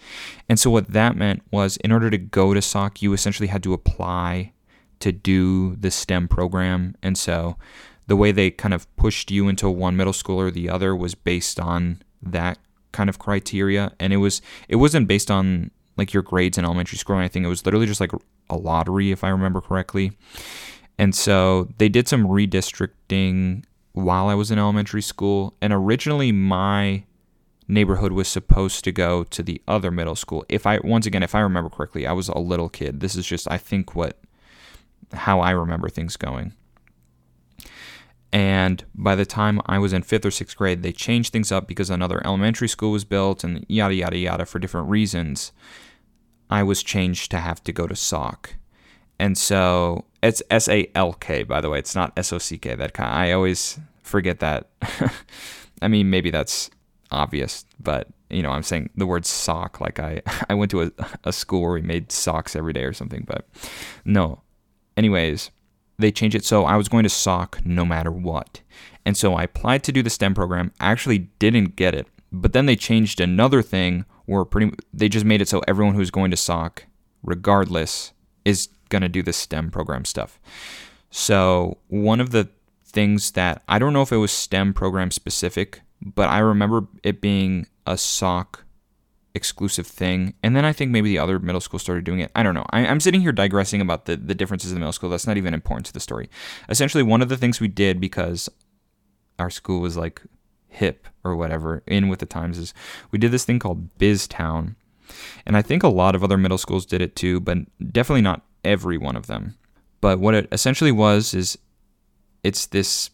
And 0.48 0.60
so, 0.60 0.70
what 0.70 0.90
that 0.90 1.16
meant 1.16 1.42
was 1.52 1.78
in 1.78 1.92
order 1.92 2.10
to 2.10 2.18
go 2.18 2.54
to 2.54 2.60
Salk, 2.60 3.02
you 3.02 3.14
essentially 3.14 3.48
had 3.48 3.64
to 3.64 3.74
apply 3.74 4.54
to 5.00 5.12
do 5.12 5.76
the 5.76 5.92
STEM 5.92 6.28
program. 6.28 6.96
And 7.02 7.18
so, 7.18 7.58
the 8.08 8.16
way 8.16 8.32
they 8.32 8.52
kind 8.52 8.74
of 8.74 8.94
pushed 8.96 9.32
you 9.32 9.48
into 9.48 9.70
one 9.70 9.96
middle 9.96 10.14
school 10.14 10.40
or 10.40 10.52
the 10.52 10.70
other 10.70 10.96
was 10.96 11.16
based 11.16 11.60
on 11.60 12.02
that 12.22 12.60
kind 12.92 13.10
of 13.10 13.20
criteria. 13.20 13.94
And 14.00 14.14
it 14.14 14.18
was, 14.18 14.42
it 14.68 14.76
wasn't 14.76 15.08
based 15.08 15.32
on 15.32 15.72
like 15.98 16.14
your 16.14 16.24
grades 16.24 16.58
in 16.58 16.66
elementary 16.66 16.98
school 16.98 17.16
or 17.16 17.20
anything. 17.20 17.46
It 17.46 17.50
was 17.50 17.66
literally 17.66 17.86
just 17.86 18.02
like 18.02 18.12
a 18.50 18.58
lottery, 18.58 19.12
if 19.12 19.24
I 19.24 19.30
remember 19.30 19.62
correctly. 19.62 20.18
And 20.98 21.16
so 21.16 21.70
they 21.78 21.90
did 21.90 22.08
some 22.08 22.28
redistricting 22.28 23.64
while 23.94 24.28
I 24.28 24.36
was 24.36 24.52
in 24.52 24.60
elementary 24.60 25.02
school. 25.02 25.56
And 25.62 25.72
originally, 25.72 26.32
my 26.32 27.06
neighborhood 27.68 28.12
was 28.12 28.28
supposed 28.28 28.84
to 28.84 28.92
go 28.92 29.24
to 29.24 29.42
the 29.42 29.62
other 29.68 29.92
middle 29.92 30.16
school. 30.16 30.46
If 30.50 30.68
I, 30.68 30.80
once 30.84 31.06
again, 31.06 31.24
if 31.24 31.34
I 31.34 31.40
remember 31.40 31.70
correctly, 31.70 32.06
I 32.06 32.12
was 32.12 32.28
a 32.28 32.38
little 32.38 32.70
kid. 32.70 33.00
This 33.00 33.16
is 33.16 33.26
just, 33.26 33.50
I 33.50 33.58
think, 33.58 33.96
what, 33.96 34.20
how 35.14 35.40
I 35.40 35.52
remember 35.52 35.90
things 35.90 36.18
going. 36.18 36.54
And 38.34 38.84
by 38.96 39.14
the 39.14 39.28
time 39.28 39.62
I 39.68 39.78
was 39.78 39.94
in 39.94 40.02
fifth 40.02 40.26
or 40.26 40.32
sixth 40.32 40.58
grade, 40.58 40.82
they 40.82 40.92
changed 40.92 41.32
things 41.32 41.52
up 41.52 41.68
because 41.68 41.92
another 41.92 42.20
elementary 42.26 42.68
school 42.68 42.92
was 42.92 43.06
built 43.06 43.44
and 43.44 43.64
yada, 43.70 43.94
yada, 43.94 44.18
yada 44.18 44.46
for 44.48 44.58
different 44.58 44.90
reasons. 44.90 45.52
I 46.50 46.64
was 46.64 46.82
changed 46.82 47.30
to 47.32 47.40
have 47.40 47.64
to 47.64 47.72
go 47.72 47.86
to 47.86 47.94
Salk. 47.94 48.54
And 49.20 49.38
so 49.38 50.06
it's 50.24 50.42
S 50.50 50.68
A 50.70 50.90
L 50.96 51.14
K, 51.14 51.44
by 51.44 51.62
the 51.62 51.70
way. 51.70 51.80
It's 51.80 51.96
not 51.96 52.14
S 52.18 52.34
O 52.34 52.38
C 52.38 52.58
K. 52.58 52.76
That 52.76 52.94
kind. 52.94 53.10
I 53.10 53.32
always 53.34 53.80
forget 54.02 54.40
that. 54.40 54.70
I 55.82 55.88
mean, 55.88 56.10
maybe 56.10 56.32
that's 56.32 56.70
obvious, 57.12 57.66
but 57.80 58.08
you 58.30 58.42
know, 58.42 58.52
I'm 58.52 58.64
saying 58.64 58.90
the 58.96 59.06
word 59.06 59.26
sock 59.26 59.82
like 59.82 60.00
I 60.00 60.22
I 60.50 60.54
went 60.54 60.72
to 60.72 60.84
a, 60.84 60.92
a 61.26 61.34
school 61.34 61.62
where 61.62 61.74
we 61.74 61.82
made 61.82 62.12
socks 62.12 62.56
every 62.56 62.74
day 62.74 62.84
or 62.84 62.94
something, 62.94 63.26
but 63.28 63.48
no. 64.06 64.42
Anyways, 64.96 65.52
they 65.98 66.12
changed 66.12 66.36
it 66.36 66.46
so 66.46 66.66
I 66.66 66.76
was 66.76 66.88
going 66.88 67.04
to 67.04 67.10
Salk 67.10 67.66
no 67.66 67.86
matter 67.86 68.12
what. 68.12 68.62
And 69.06 69.18
so 69.18 69.34
I 69.34 69.44
applied 69.44 69.84
to 69.84 69.92
do 69.92 70.04
the 70.04 70.10
STEM 70.10 70.34
program, 70.36 70.72
actually 70.80 71.30
didn't 71.40 71.76
get 71.76 71.96
it. 71.96 72.08
But 72.32 72.54
then 72.54 72.66
they 72.66 72.76
changed 72.76 73.20
another 73.20 73.62
thing 73.62 74.06
where 74.26 74.46
pretty 74.46 74.76
they 74.94 75.10
just 75.10 75.26
made 75.26 75.42
it 75.42 75.50
so 75.50 75.62
everyone 75.68 75.96
who's 75.96 76.12
going 76.12 76.32
to 76.32 76.38
Salk 76.38 76.84
regardless 77.24 78.14
is 78.46 78.70
going 78.94 79.02
to 79.02 79.10
do 79.10 79.22
the 79.22 79.34
STEM 79.34 79.72
program 79.72 80.06
stuff. 80.06 80.40
So, 81.10 81.80
one 81.90 82.22
of 82.22 82.30
the 82.30 82.48
things 82.86 83.32
that 83.32 83.64
I 83.68 83.80
don't 83.80 83.92
know 83.92 84.04
if 84.04 84.12
it 84.12 84.18
was 84.18 84.32
STEM 84.32 84.74
program 84.74 85.12
specific, 85.12 85.82
but 86.02 86.30
I 86.30 86.40
remember 86.40 86.88
it 87.04 87.20
being 87.20 87.68
a 87.86 87.94
Salk 87.94 88.60
exclusive 89.36 89.88
thing. 89.88 90.36
And 90.44 90.56
then 90.56 90.64
I 90.64 90.74
think 90.74 90.92
maybe 90.92 91.10
the 91.10 91.20
other 91.20 91.40
middle 91.40 91.62
school 91.62 91.80
started 91.80 92.04
doing 92.04 92.20
it. 92.20 92.32
I 92.36 92.44
don't 92.44 92.54
know. 92.54 92.66
I, 92.70 92.82
am 92.82 93.00
sitting 93.00 93.22
here 93.22 93.32
digressing 93.32 93.82
about 93.82 94.06
the, 94.06 94.16
the 94.16 94.36
differences 94.36 94.72
in 94.72 94.76
the 94.76 94.80
middle 94.80 94.94
school. 94.94 95.10
That's 95.10 95.28
not 95.28 95.38
even 95.38 95.54
important 95.54 95.88
to 95.88 95.94
the 95.94 96.00
story. 96.00 96.30
Essentially, 96.70 97.04
one 97.04 97.22
of 97.22 97.30
the 97.30 97.38
things 97.38 97.60
we 97.60 97.68
did 97.68 98.00
because 98.00 98.48
our 99.40 99.50
school 99.50 99.82
was 99.82 99.98
like 99.98 100.22
hip 100.68 101.08
or 101.24 101.36
whatever, 101.36 101.84
in 101.88 102.10
with 102.10 102.20
the 102.20 102.26
times, 102.26 102.58
is 102.58 102.74
we 103.12 103.20
did 103.20 103.32
this 103.32 103.46
thing 103.46 103.60
called 103.60 103.98
BizTown. 103.98 104.76
And 105.46 105.58
I 105.58 105.62
think 105.62 105.84
a 105.84 105.88
lot 105.88 106.16
of 106.16 106.24
other 106.24 106.38
middle 106.38 106.58
schools 106.58 106.86
did 106.86 107.02
it 107.02 107.16
too, 107.16 107.40
but 107.40 107.58
definitely 107.92 108.22
not 108.22 108.46
every 108.64 108.98
one 108.98 109.16
of 109.16 109.28
them. 109.28 109.58
But 110.02 110.20
what 110.20 110.34
it 110.34 110.48
essentially 110.52 110.92
was 110.92 111.34
is 111.34 111.58
it's 112.44 112.66
this 112.66 113.10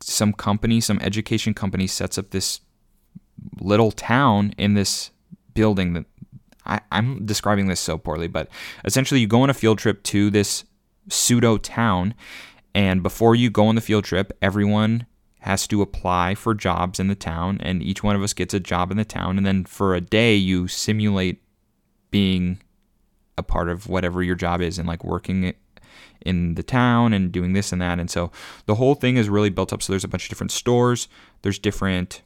some 0.00 0.32
company, 0.32 0.80
some 0.80 0.98
education 1.00 1.54
company 1.54 1.86
sets 1.86 2.18
up 2.18 2.30
this 2.30 2.60
little 3.60 3.92
town 3.92 4.52
in 4.58 4.74
this 4.74 5.10
building 5.54 5.92
that 5.92 6.04
I, 6.66 6.80
I'm 6.90 7.24
describing 7.26 7.66
this 7.66 7.80
so 7.80 7.98
poorly, 7.98 8.28
but 8.28 8.48
essentially 8.84 9.20
you 9.20 9.26
go 9.26 9.42
on 9.42 9.50
a 9.50 9.54
field 9.54 9.78
trip 9.78 10.02
to 10.04 10.30
this 10.30 10.64
pseudo 11.08 11.58
town, 11.58 12.14
and 12.74 13.02
before 13.02 13.34
you 13.34 13.50
go 13.50 13.66
on 13.66 13.74
the 13.74 13.80
field 13.80 14.04
trip, 14.04 14.36
everyone 14.40 15.06
has 15.40 15.66
to 15.66 15.82
apply 15.82 16.36
for 16.36 16.54
jobs 16.54 17.00
in 17.00 17.08
the 17.08 17.16
town, 17.16 17.58
and 17.60 17.82
each 17.82 18.02
one 18.02 18.14
of 18.14 18.22
us 18.22 18.32
gets 18.32 18.54
a 18.54 18.60
job 18.60 18.90
in 18.90 18.96
the 18.96 19.04
town, 19.04 19.36
and 19.36 19.46
then 19.46 19.64
for 19.64 19.94
a 19.94 20.00
day 20.00 20.36
you 20.36 20.68
simulate 20.68 21.42
being 22.10 22.60
a 23.38 23.42
part 23.42 23.68
of 23.68 23.88
whatever 23.88 24.22
your 24.22 24.34
job 24.34 24.60
is 24.60 24.78
and 24.78 24.86
like 24.86 25.04
working 25.04 25.54
in 26.24 26.54
the 26.54 26.62
town 26.62 27.12
and 27.12 27.32
doing 27.32 27.52
this 27.52 27.72
and 27.72 27.82
that. 27.82 27.98
And 27.98 28.10
so 28.10 28.30
the 28.66 28.76
whole 28.76 28.94
thing 28.94 29.16
is 29.16 29.28
really 29.28 29.50
built 29.50 29.72
up. 29.72 29.82
So 29.82 29.92
there's 29.92 30.04
a 30.04 30.08
bunch 30.08 30.24
of 30.24 30.28
different 30.28 30.52
stores, 30.52 31.08
there's 31.42 31.58
different 31.58 32.22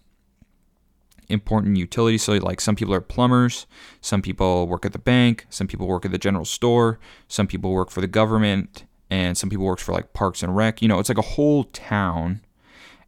important 1.28 1.76
utilities. 1.76 2.22
So, 2.22 2.34
like 2.34 2.60
some 2.60 2.76
people 2.76 2.94
are 2.94 3.00
plumbers, 3.00 3.66
some 4.00 4.22
people 4.22 4.66
work 4.66 4.84
at 4.84 4.92
the 4.92 4.98
bank, 4.98 5.46
some 5.50 5.66
people 5.66 5.86
work 5.86 6.04
at 6.04 6.12
the 6.12 6.18
general 6.18 6.44
store, 6.44 6.98
some 7.28 7.46
people 7.46 7.72
work 7.72 7.90
for 7.90 8.00
the 8.00 8.06
government, 8.06 8.84
and 9.10 9.36
some 9.36 9.50
people 9.50 9.66
work 9.66 9.78
for 9.78 9.92
like 9.92 10.12
parks 10.12 10.42
and 10.42 10.56
rec. 10.56 10.82
You 10.82 10.88
know, 10.88 10.98
it's 10.98 11.08
like 11.08 11.18
a 11.18 11.22
whole 11.22 11.64
town. 11.64 12.40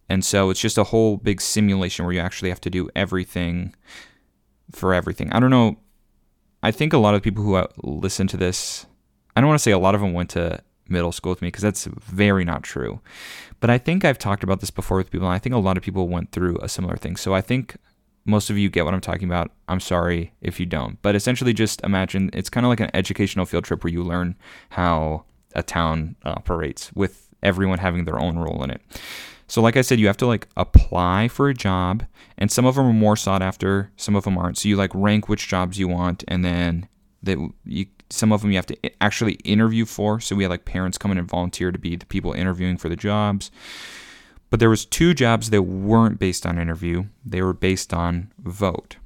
And 0.08 0.24
so 0.24 0.48
it's 0.48 0.60
just 0.60 0.78
a 0.78 0.84
whole 0.84 1.18
big 1.18 1.40
simulation 1.40 2.04
where 2.04 2.14
you 2.14 2.20
actually 2.20 2.48
have 2.48 2.62
to 2.62 2.70
do 2.70 2.88
everything 2.96 3.74
for 4.72 4.94
everything. 4.94 5.30
I 5.32 5.40
don't 5.40 5.50
know. 5.50 5.76
I 6.62 6.70
think 6.70 6.92
a 6.92 6.98
lot 6.98 7.14
of 7.14 7.22
people 7.22 7.44
who 7.44 7.54
uh, 7.54 7.66
listen 7.82 8.26
to 8.28 8.36
this, 8.36 8.86
I 9.36 9.40
don't 9.40 9.48
want 9.48 9.58
to 9.58 9.62
say 9.62 9.70
a 9.70 9.78
lot 9.78 9.94
of 9.94 10.00
them 10.00 10.12
went 10.12 10.30
to 10.30 10.60
middle 10.88 11.12
school 11.12 11.30
with 11.30 11.42
me 11.42 11.48
because 11.48 11.62
that's 11.62 11.84
very 11.86 12.44
not 12.44 12.62
true. 12.62 13.00
But 13.60 13.70
I 13.70 13.78
think 13.78 14.04
I've 14.04 14.18
talked 14.18 14.42
about 14.42 14.60
this 14.60 14.70
before 14.70 14.96
with 14.96 15.10
people, 15.10 15.26
and 15.26 15.34
I 15.34 15.38
think 15.38 15.54
a 15.54 15.58
lot 15.58 15.76
of 15.76 15.82
people 15.82 16.08
went 16.08 16.32
through 16.32 16.58
a 16.62 16.68
similar 16.68 16.96
thing. 16.96 17.16
So 17.16 17.34
I 17.34 17.40
think 17.40 17.76
most 18.24 18.50
of 18.50 18.58
you 18.58 18.68
get 18.68 18.84
what 18.84 18.94
I'm 18.94 19.00
talking 19.00 19.28
about. 19.28 19.50
I'm 19.68 19.80
sorry 19.80 20.32
if 20.40 20.60
you 20.60 20.66
don't. 20.66 21.00
But 21.02 21.14
essentially, 21.14 21.52
just 21.52 21.82
imagine 21.82 22.30
it's 22.32 22.50
kind 22.50 22.66
of 22.66 22.70
like 22.70 22.80
an 22.80 22.90
educational 22.94 23.46
field 23.46 23.64
trip 23.64 23.82
where 23.82 23.92
you 23.92 24.02
learn 24.02 24.36
how 24.70 25.24
a 25.54 25.62
town 25.62 26.16
operates 26.24 26.92
with 26.92 27.28
everyone 27.42 27.78
having 27.78 28.04
their 28.04 28.18
own 28.18 28.38
role 28.38 28.62
in 28.62 28.70
it. 28.70 28.82
So, 29.48 29.62
like 29.62 29.76
I 29.76 29.80
said, 29.80 29.98
you 29.98 30.06
have 30.06 30.16
to 30.18 30.26
like 30.26 30.46
apply 30.56 31.28
for 31.28 31.48
a 31.48 31.54
job, 31.54 32.04
and 32.36 32.52
some 32.52 32.66
of 32.66 32.76
them 32.76 32.86
are 32.86 32.92
more 32.92 33.16
sought 33.16 33.42
after, 33.42 33.90
some 33.96 34.14
of 34.14 34.24
them 34.24 34.36
aren't. 34.38 34.58
So 34.58 34.68
you 34.68 34.76
like 34.76 34.90
rank 34.94 35.28
which 35.28 35.48
jobs 35.48 35.78
you 35.78 35.88
want, 35.88 36.22
and 36.28 36.44
then 36.44 36.86
that 37.22 37.38
you 37.64 37.86
some 38.10 38.32
of 38.32 38.40
them 38.40 38.50
you 38.50 38.56
have 38.56 38.66
to 38.66 39.02
actually 39.02 39.34
interview 39.44 39.84
for. 39.84 40.20
So 40.20 40.36
we 40.36 40.44
had 40.44 40.50
like 40.50 40.64
parents 40.64 40.98
come 40.98 41.10
in 41.10 41.18
and 41.18 41.28
volunteer 41.28 41.72
to 41.72 41.78
be 41.78 41.96
the 41.96 42.06
people 42.06 42.32
interviewing 42.32 42.76
for 42.76 42.88
the 42.88 42.96
jobs. 42.96 43.50
But 44.50 44.60
there 44.60 44.70
was 44.70 44.86
two 44.86 45.12
jobs 45.12 45.50
that 45.50 45.62
weren't 45.62 46.18
based 46.18 46.46
on 46.46 46.58
interview. 46.58 47.04
They 47.24 47.42
were 47.42 47.52
based 47.52 47.92
on 47.92 48.32
vote. 48.38 48.96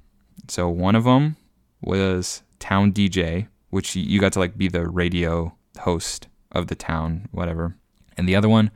So 0.48 0.68
one 0.68 0.94
of 0.94 1.04
them 1.04 1.36
was 1.80 2.42
town 2.60 2.92
DJ, 2.92 3.48
which 3.70 3.96
you 3.96 4.20
got 4.20 4.32
to 4.34 4.38
like 4.38 4.56
be 4.56 4.68
the 4.68 4.88
radio 4.88 5.56
host 5.80 6.28
of 6.52 6.68
the 6.68 6.76
town, 6.76 7.28
whatever. 7.32 7.76
And 8.16 8.28
the 8.28 8.36
other 8.36 8.48
one 8.48 8.70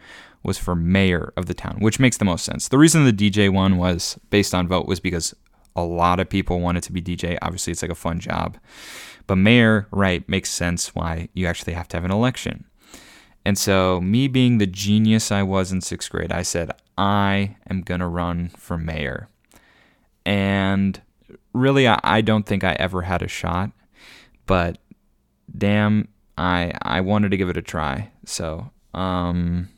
was 0.47 0.59
for 0.59 0.75
mayor 0.75 1.33
of 1.37 1.47
the 1.47 1.55
town, 1.55 1.79
which 1.81 1.99
makes 1.99 2.17
the 2.17 2.25
most 2.25 2.45
sense. 2.45 2.69
The 2.69 2.79
reason 2.79 3.05
the 3.05 3.13
DJ 3.13 3.53
one 3.53 3.77
was 3.77 4.19
based 4.31 4.55
on 4.55 4.69
vote 4.69 4.87
was 4.87 5.01
because 5.01 5.35
a 5.75 5.83
lot 5.83 6.21
of 6.21 6.29
people 6.29 6.61
wanted 6.61 6.85
to 6.85 6.93
be 6.93 7.03
DJ. 7.03 7.37
Obviously, 7.43 7.73
it's 7.73 7.83
like 7.83 7.91
a 7.91 7.97
fun 7.97 8.21
job. 8.21 8.57
But 9.27 9.37
mayor, 9.37 9.89
right, 9.91 10.27
makes 10.29 10.51
sense 10.51 10.95
why 10.95 11.29
you 11.35 11.47
actually 11.47 11.73
have 11.73 11.89
to 11.89 11.97
have 11.97 12.05
an 12.05 12.13
election. 12.13 12.65
And 13.45 13.59
so, 13.59 14.01
me 14.01 14.29
being 14.29 14.59
the 14.59 14.67
genius 14.67 15.31
I 15.31 15.43
was 15.43 15.73
in 15.73 15.81
sixth 15.81 16.11
grade, 16.11 16.33
I 16.33 16.43
said, 16.43 16.71
I 16.97 17.57
am 17.69 17.83
going 17.83 18.01
to 18.01 18.07
run 18.07 18.49
for 18.57 18.79
mayor. 18.79 19.29
And 20.25 21.01
really, 21.53 21.87
I, 21.87 22.21
don't 22.21 22.47
think 22.47 22.65
I 22.65 22.73
ever 22.79 23.03
had 23.03 23.23
a 23.23 23.29
shot, 23.29 23.71
but 24.47 24.79
damn, 25.57 26.09
I, 26.37 26.73
I 26.83 27.01
wanted 27.01 27.31
to 27.31 27.37
give 27.37 27.49
it 27.49 27.57
a 27.57 27.63
try. 27.63 28.11
So, 28.25 28.71
um, 28.95 29.69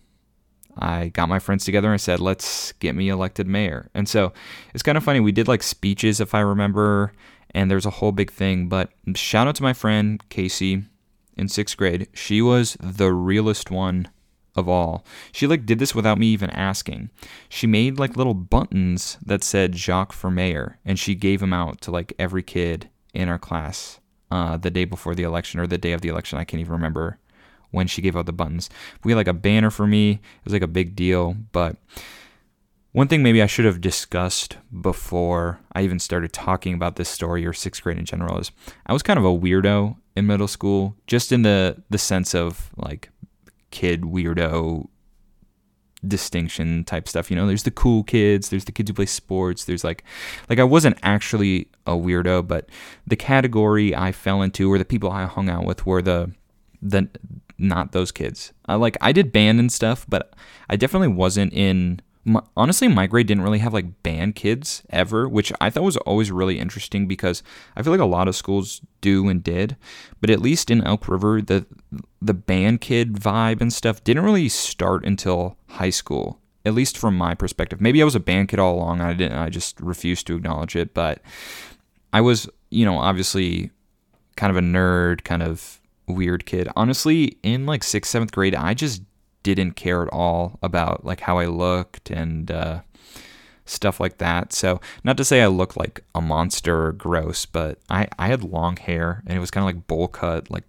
I 0.79 1.09
got 1.09 1.29
my 1.29 1.39
friends 1.39 1.65
together 1.65 1.91
and 1.91 2.01
said, 2.01 2.21
let's 2.21 2.73
get 2.73 2.95
me 2.95 3.09
elected 3.09 3.47
mayor. 3.47 3.89
And 3.95 4.09
so 4.09 4.33
it's 4.75 4.83
kind 4.83 4.99
of 4.99 5.05
funny. 5.05 5.21
We 5.21 5.33
did 5.33 5.49
like 5.49 5.63
speeches, 5.63 6.21
if 6.21 6.35
I 6.35 6.41
remember, 6.41 7.13
and 7.53 7.71
there's 7.71 7.87
a 7.87 7.91
whole 7.91 8.13
big 8.13 8.31
thing. 8.31 8.69
But 8.69 8.91
shout 9.15 9.47
out 9.49 9.57
to 9.57 9.63
my 9.63 9.73
friend 9.73 10.23
Casey 10.29 10.85
in 11.37 11.49
sixth 11.49 11.77
grade, 11.77 12.09
she 12.13 12.43
was 12.43 12.77
the 12.81 13.13
realest 13.13 13.71
one 13.71 14.09
of 14.57 14.69
all. 14.69 15.05
She 15.33 15.47
like 15.47 15.65
did 15.65 15.79
this 15.79 15.95
without 15.95 16.19
me 16.19 16.27
even 16.27 16.51
asking. 16.51 17.11
She 17.49 17.67
made 17.67 17.99
like 17.99 18.17
little 18.17 18.35
buttons 18.35 19.17
that 19.25 19.45
said 19.45 19.77
Jacques 19.77 20.13
for 20.13 20.31
mayor, 20.31 20.79
and 20.85 20.99
she 20.99 21.15
gave 21.15 21.41
them 21.41 21.53
out 21.53 21.81
to 21.83 21.91
like 21.91 22.13
every 22.19 22.43
kid 22.43 22.91
in 23.15 23.29
our 23.29 23.39
class 23.39 24.01
uh, 24.31 24.57
the 24.57 24.71
day 24.71 24.85
before 24.85 25.15
the 25.15 25.23
election 25.23 25.61
or 25.61 25.67
the 25.67 25.79
day 25.79 25.93
of 25.93 26.01
the 26.01 26.09
election. 26.09 26.39
I 26.39 26.45
can't 26.45 26.61
even 26.61 26.73
remember 26.73 27.19
when 27.71 27.87
she 27.87 28.03
gave 28.03 28.17
out 28.17 28.27
the 28.27 28.33
buttons. 28.33 28.71
We 29.05 29.13
had 29.13 29.17
like 29.17 29.29
a 29.29 29.33
banner 29.33 29.71
for 29.71 29.87
me. 29.87 30.13
It 30.13 30.45
was 30.45 30.53
like 30.53 30.63
a 30.63 30.67
big 30.69 30.97
deal, 30.97 31.37
but 31.53 31.77
one 32.93 33.09
thing 33.09 33.23
maybe 33.23 33.43
I 33.43 33.47
should 33.47 33.65
have 33.65 33.81
discussed 33.81 34.57
before 34.81 35.61
I 35.73 35.83
even 35.83 35.99
started 35.99 36.33
talking 36.33 36.75
about 36.75 36.97
this 36.97 37.09
story 37.09 37.47
or 37.47 37.53
sixth 37.53 37.83
grade 37.83 37.99
in 37.99 38.05
general 38.05 38.39
is 38.39 38.51
I 38.87 38.93
was 38.93 39.03
kind 39.03 39.19
of 39.19 39.25
a 39.25 39.29
weirdo 39.29 39.97
in 40.17 40.27
middle 40.27 40.49
school, 40.49 40.97
just 41.07 41.31
in 41.31 41.43
the 41.43 41.83
the 41.91 41.99
sense 41.99 42.35
of 42.35 42.71
like 42.77 43.11
kid 43.71 44.03
weirdo 44.03 44.89
distinction 46.07 46.85
type 46.85 47.09
stuff. 47.09 47.31
You 47.31 47.37
know, 47.37 47.47
there's 47.47 47.65
the 47.65 47.71
cool 47.71 48.05
kids, 48.05 48.49
there's 48.49 48.65
the 48.65 48.73
kids 48.73 48.91
who 48.91 48.95
play 48.95 49.07
sports, 49.07 49.65
there's 49.65 49.85
like 49.85 50.03
like 50.49 50.59
I 50.59 50.65
wasn't 50.65 50.99
actually 51.03 51.69
a 51.87 51.93
weirdo, 51.93 52.49
but 52.49 52.69
the 53.07 53.17
category 53.17 53.95
I 53.95 54.13
fell 54.13 54.43
into 54.43 54.73
or 54.73 54.79
the 54.79 54.85
people 54.85 55.11
I 55.11 55.27
hung 55.27 55.49
out 55.49 55.65
with 55.65 55.87
were 55.87 56.03
the 56.03 56.33
the 56.81 57.09
not 57.59 57.93
those 57.93 58.13
kids. 58.13 58.53
I 58.67 58.77
like 58.77 58.97
I 59.01 59.13
did 59.13 59.33
band 59.33 59.59
and 59.59 59.73
stuff, 59.73 60.07
but 60.09 60.35
I 60.71 60.77
definitely 60.77 61.09
wasn't 61.09 61.53
in 61.53 62.01
my, 62.29 62.43
honestly, 62.57 62.89
my 62.89 63.07
grade 63.07 63.27
didn't 63.27 63.43
really 63.43 63.59
have 63.59 63.73
like 63.73 64.03
band 64.03 64.35
kids 64.35 64.83
ever, 64.91 65.29
which 65.29 65.53
I 65.61 65.71
thought 65.71 65.83
was 65.83 65.97
always 65.99 66.31
really 66.31 66.59
interesting 66.59 67.09
because 67.09 67.43
I 67.75 67.83
feel 67.83 67.93
like 67.93 68.01
a 68.01 68.05
lot 68.05 68.29
of 68.29 68.37
schools 68.37 68.83
do 69.01 69.29
and 69.29 69.43
did, 69.43 69.77
but 70.21 70.31
at 70.31 70.43
least 70.43 70.71
in 70.71 70.85
Elk 70.85 71.09
River, 71.09 71.41
the 71.41 71.67
the 72.21 72.35
band 72.35 72.81
kid 72.81 73.15
vibe 73.15 73.61
and 73.61 73.73
stuff 73.73 74.05
didn't 74.05 74.25
really 74.25 74.49
start 74.49 75.05
until 75.05 75.57
high 75.69 75.91
school. 75.91 76.41
At 76.65 76.75
least 76.75 76.99
from 76.99 77.17
my 77.17 77.35
perspective, 77.35 77.81
maybe 77.81 78.03
I 78.03 78.05
was 78.05 78.15
a 78.15 78.21
band 78.21 78.49
kid 78.49 78.59
all 78.59 78.75
along. 78.75 79.01
I 79.01 79.15
didn't. 79.15 79.39
I 79.39 79.49
just 79.49 79.81
refused 79.81 80.27
to 80.27 80.37
acknowledge 80.37 80.77
it, 80.77 80.93
but 80.93 81.23
I 82.13 82.21
was, 82.21 82.49
you 82.71 82.85
know, 82.85 82.99
obviously 82.99 83.71
kind 84.37 84.51
of 84.51 84.57
a 84.57 84.61
nerd, 84.61 85.25
kind 85.25 85.43
of 85.43 85.78
weird 86.09 86.47
kid. 86.47 86.69
Honestly, 86.77 87.39
in 87.43 87.67
like 87.67 87.83
sixth, 87.85 88.11
seventh 88.11 88.33
grade, 88.33 88.55
I 88.55 88.75
just 88.75 89.03
didn't 89.43 89.73
care 89.73 90.03
at 90.03 90.13
all 90.13 90.59
about 90.63 91.05
like 91.05 91.21
how 91.21 91.39
I 91.39 91.47
looked 91.47 92.11
and 92.11 92.51
uh, 92.51 92.81
stuff 93.65 94.01
like 94.01 94.19
that. 94.19 94.53
So 94.53 94.81
not 95.05 95.17
to 95.17 95.25
say 95.25 95.43
I 95.43 95.47
looked 95.47 95.77
like 95.77 96.05
a 96.15 96.21
monster 96.21 96.87
or 96.87 96.93
gross, 96.93 97.47
but 97.47 97.79
I 97.89 98.09
I 98.19 98.29
had 98.29 98.43
long 98.43 98.77
hair 98.77 99.23
and 99.27 99.37
it 99.37 99.41
was 99.41 99.51
kind 99.51 99.63
of 99.63 99.75
like 99.75 99.87
bowl 99.87 100.09
cut, 100.09 100.51
like 100.51 100.65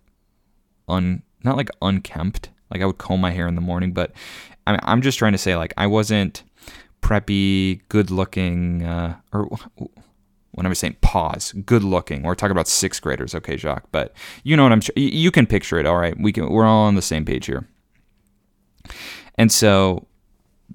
un 0.87 1.23
not 1.43 1.57
like 1.57 1.69
unkempt. 1.81 2.49
Like 2.71 2.81
I 2.81 2.85
would 2.85 2.97
comb 2.97 3.21
my 3.21 3.31
hair 3.31 3.47
in 3.47 3.55
the 3.55 3.61
morning, 3.61 3.93
but 3.93 4.11
I'm 4.67 4.79
I'm 4.83 5.01
just 5.01 5.17
trying 5.17 5.31
to 5.31 5.37
say 5.37 5.55
like 5.55 5.73
I 5.77 5.87
wasn't 5.87 6.43
preppy, 7.01 7.81
good 7.89 8.11
looking, 8.11 8.83
uh, 8.83 9.15
or 9.33 9.49
when 10.51 10.65
I 10.65 10.69
was 10.69 10.79
saying 10.79 10.97
pause, 11.01 11.53
good 11.65 11.83
looking. 11.83 12.23
We're 12.23 12.35
talking 12.35 12.51
about 12.51 12.67
sixth 12.67 13.01
graders, 13.01 13.35
okay, 13.35 13.57
Jacques. 13.57 13.87
But 13.91 14.13
you 14.43 14.57
know 14.57 14.63
what 14.63 14.71
I'm. 14.71 14.81
Sure. 14.81 14.93
You 14.95 15.31
can 15.31 15.45
picture 15.45 15.79
it. 15.79 15.85
All 15.85 15.97
right, 15.97 16.19
we 16.19 16.31
can. 16.31 16.49
We're 16.49 16.65
all 16.65 16.85
on 16.85 16.95
the 16.95 17.01
same 17.01 17.25
page 17.25 17.45
here. 17.45 17.67
And 19.35 19.51
so, 19.51 20.07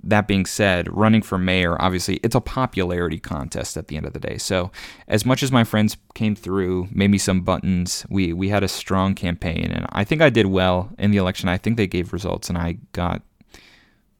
that 0.03 0.27
being 0.27 0.47
said, 0.47 0.95
running 0.95 1.23
for 1.23 1.39
mayor, 1.39 1.81
obviously, 1.81 2.17
it's 2.23 2.35
a 2.35 2.41
popularity 2.41 3.19
contest 3.19 3.77
at 3.77 3.89
the 3.89 3.97
end 3.97 4.07
of 4.07 4.13
the 4.13 4.21
day. 4.21 4.39
So, 4.39 4.71
as 5.09 5.27
much 5.27 5.43
as 5.43 5.53
my 5.53 5.65
friends 5.65 5.97
came 6.15 6.35
through, 6.35 6.89
made 6.91 7.11
me 7.11 7.19
some 7.19 7.43
buttons, 7.43 8.07
we 8.09 8.33
we 8.33 8.49
had 8.49 8.63
a 8.63 8.69
strong 8.69 9.15
campaign, 9.15 9.71
and 9.73 9.87
I 9.91 10.05
think 10.05 10.23
I 10.23 10.31
did 10.31 10.47
well 10.47 10.91
in 10.99 11.11
the 11.11 11.19
election. 11.19 11.49
I 11.49 11.59
think 11.59 11.77
they 11.77 11.87
gave 11.87 12.13
results, 12.13 12.49
and 12.49 12.57
I 12.57 12.79
got 12.93 13.23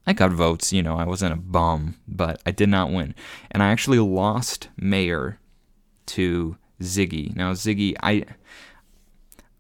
I 0.07 0.13
got 0.13 0.33
votes. 0.33 0.73
You 0.73 0.83
know, 0.83 0.97
I 0.97 1.05
wasn't 1.05 1.33
a 1.33 1.37
bum, 1.37 1.95
but 2.09 2.43
I 2.45 2.51
did 2.51 2.69
not 2.69 2.91
win, 2.91 3.15
and 3.51 3.63
I 3.63 3.69
actually 3.69 4.01
lost 4.01 4.69
mayor 4.77 5.39
to 6.07 6.57
Ziggy. 6.81 7.35
Now, 7.35 7.53
Ziggy, 7.53 7.95
I 8.03 8.25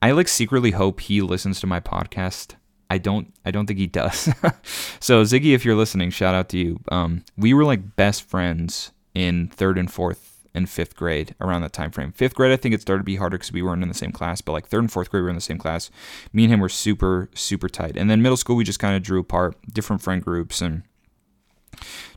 I 0.03 0.11
like 0.11 0.29
secretly 0.29 0.73
hope 0.73 1.01
he 1.01 1.21
listens 1.21 1.61
to 1.61 1.67
my 1.67 1.81
podcast 1.81 2.57
I 2.91 2.99
don't 2.99 3.33
I 3.45 3.51
don't 3.51 3.67
think 3.67 3.79
he 3.79 3.87
does. 3.87 4.29
so 5.01 5.23
Ziggy, 5.23 5.55
if 5.55 5.65
you're 5.65 5.75
listening, 5.75 6.11
shout 6.11 6.35
out 6.35 6.49
to 6.51 6.59
you. 6.59 6.81
Um, 6.91 7.25
we 7.37 7.55
were 7.55 7.65
like 7.65 7.97
best 7.97 8.23
friends 8.23 8.93
in 9.15 9.49
third 9.49 9.79
and 9.79 9.91
fourth 9.91 10.47
and 10.55 10.71
fifth 10.71 10.95
grade 10.95 11.35
around 11.41 11.63
that 11.63 11.73
time 11.73 11.91
frame. 11.91 12.13
Fifth 12.13 12.35
grade, 12.35 12.53
I 12.53 12.57
think 12.57 12.75
it 12.75 12.81
started 12.81 13.01
to 13.01 13.05
be 13.05 13.17
harder 13.17 13.37
because 13.37 13.53
we 13.53 13.63
weren't 13.63 13.83
in 13.83 13.89
the 13.89 13.95
same 13.95 14.13
class. 14.13 14.41
But 14.41 14.53
like 14.53 14.69
third 14.69 14.81
and 14.81 14.93
fourth 14.93 15.11
grade, 15.11 15.23
we 15.23 15.25
were 15.25 15.31
in 15.31 15.35
the 15.35 15.41
same 15.41 15.59
class. 15.59 15.91
Me 16.33 16.45
and 16.45 16.53
him 16.53 16.61
were 16.61 16.69
super 16.69 17.29
super 17.35 17.69
tight. 17.69 17.97
And 17.97 18.09
then 18.09 18.23
middle 18.23 18.37
school, 18.37 18.57
we 18.57 18.65
just 18.65 18.79
kind 18.79 18.97
of 18.97 19.03
drew 19.03 19.21
apart, 19.21 19.57
different 19.73 20.03
friend 20.03 20.23
groups, 20.23 20.61
and 20.61 20.83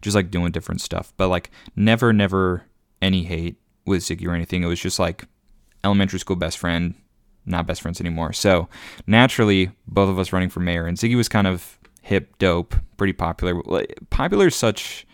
just 0.02 0.16
like 0.16 0.30
doing 0.30 0.52
different 0.52 0.82
stuff. 0.82 1.14
But 1.18 1.30
like 1.30 1.50
never 1.76 2.14
never 2.14 2.66
any 3.02 3.24
hate 3.24 3.58
with 3.88 4.04
Ziggy 4.04 4.28
or 4.28 4.34
anything. 4.34 4.64
It 4.64 4.68
was 4.68 4.80
just 4.80 5.00
like 5.00 5.26
elementary 5.84 6.20
school 6.20 6.36
best 6.36 6.58
friend 6.58 6.96
not 7.48 7.66
best 7.66 7.82
friends 7.82 8.00
anymore. 8.00 8.34
So 8.34 8.68
naturally, 9.08 9.72
both 9.88 10.10
of 10.10 10.20
us 10.20 10.34
running 10.34 10.50
for 10.50 10.60
mayor, 10.60 10.86
and 10.86 10.98
Ziggy 10.98 11.16
was 11.16 11.30
kind 11.30 11.48
of 11.48 11.80
hip, 12.02 12.38
dope, 12.38 12.76
pretty 12.98 13.14
popular. 13.14 13.62
Popular 14.10 14.48
is 14.48 14.56
such 14.56 15.08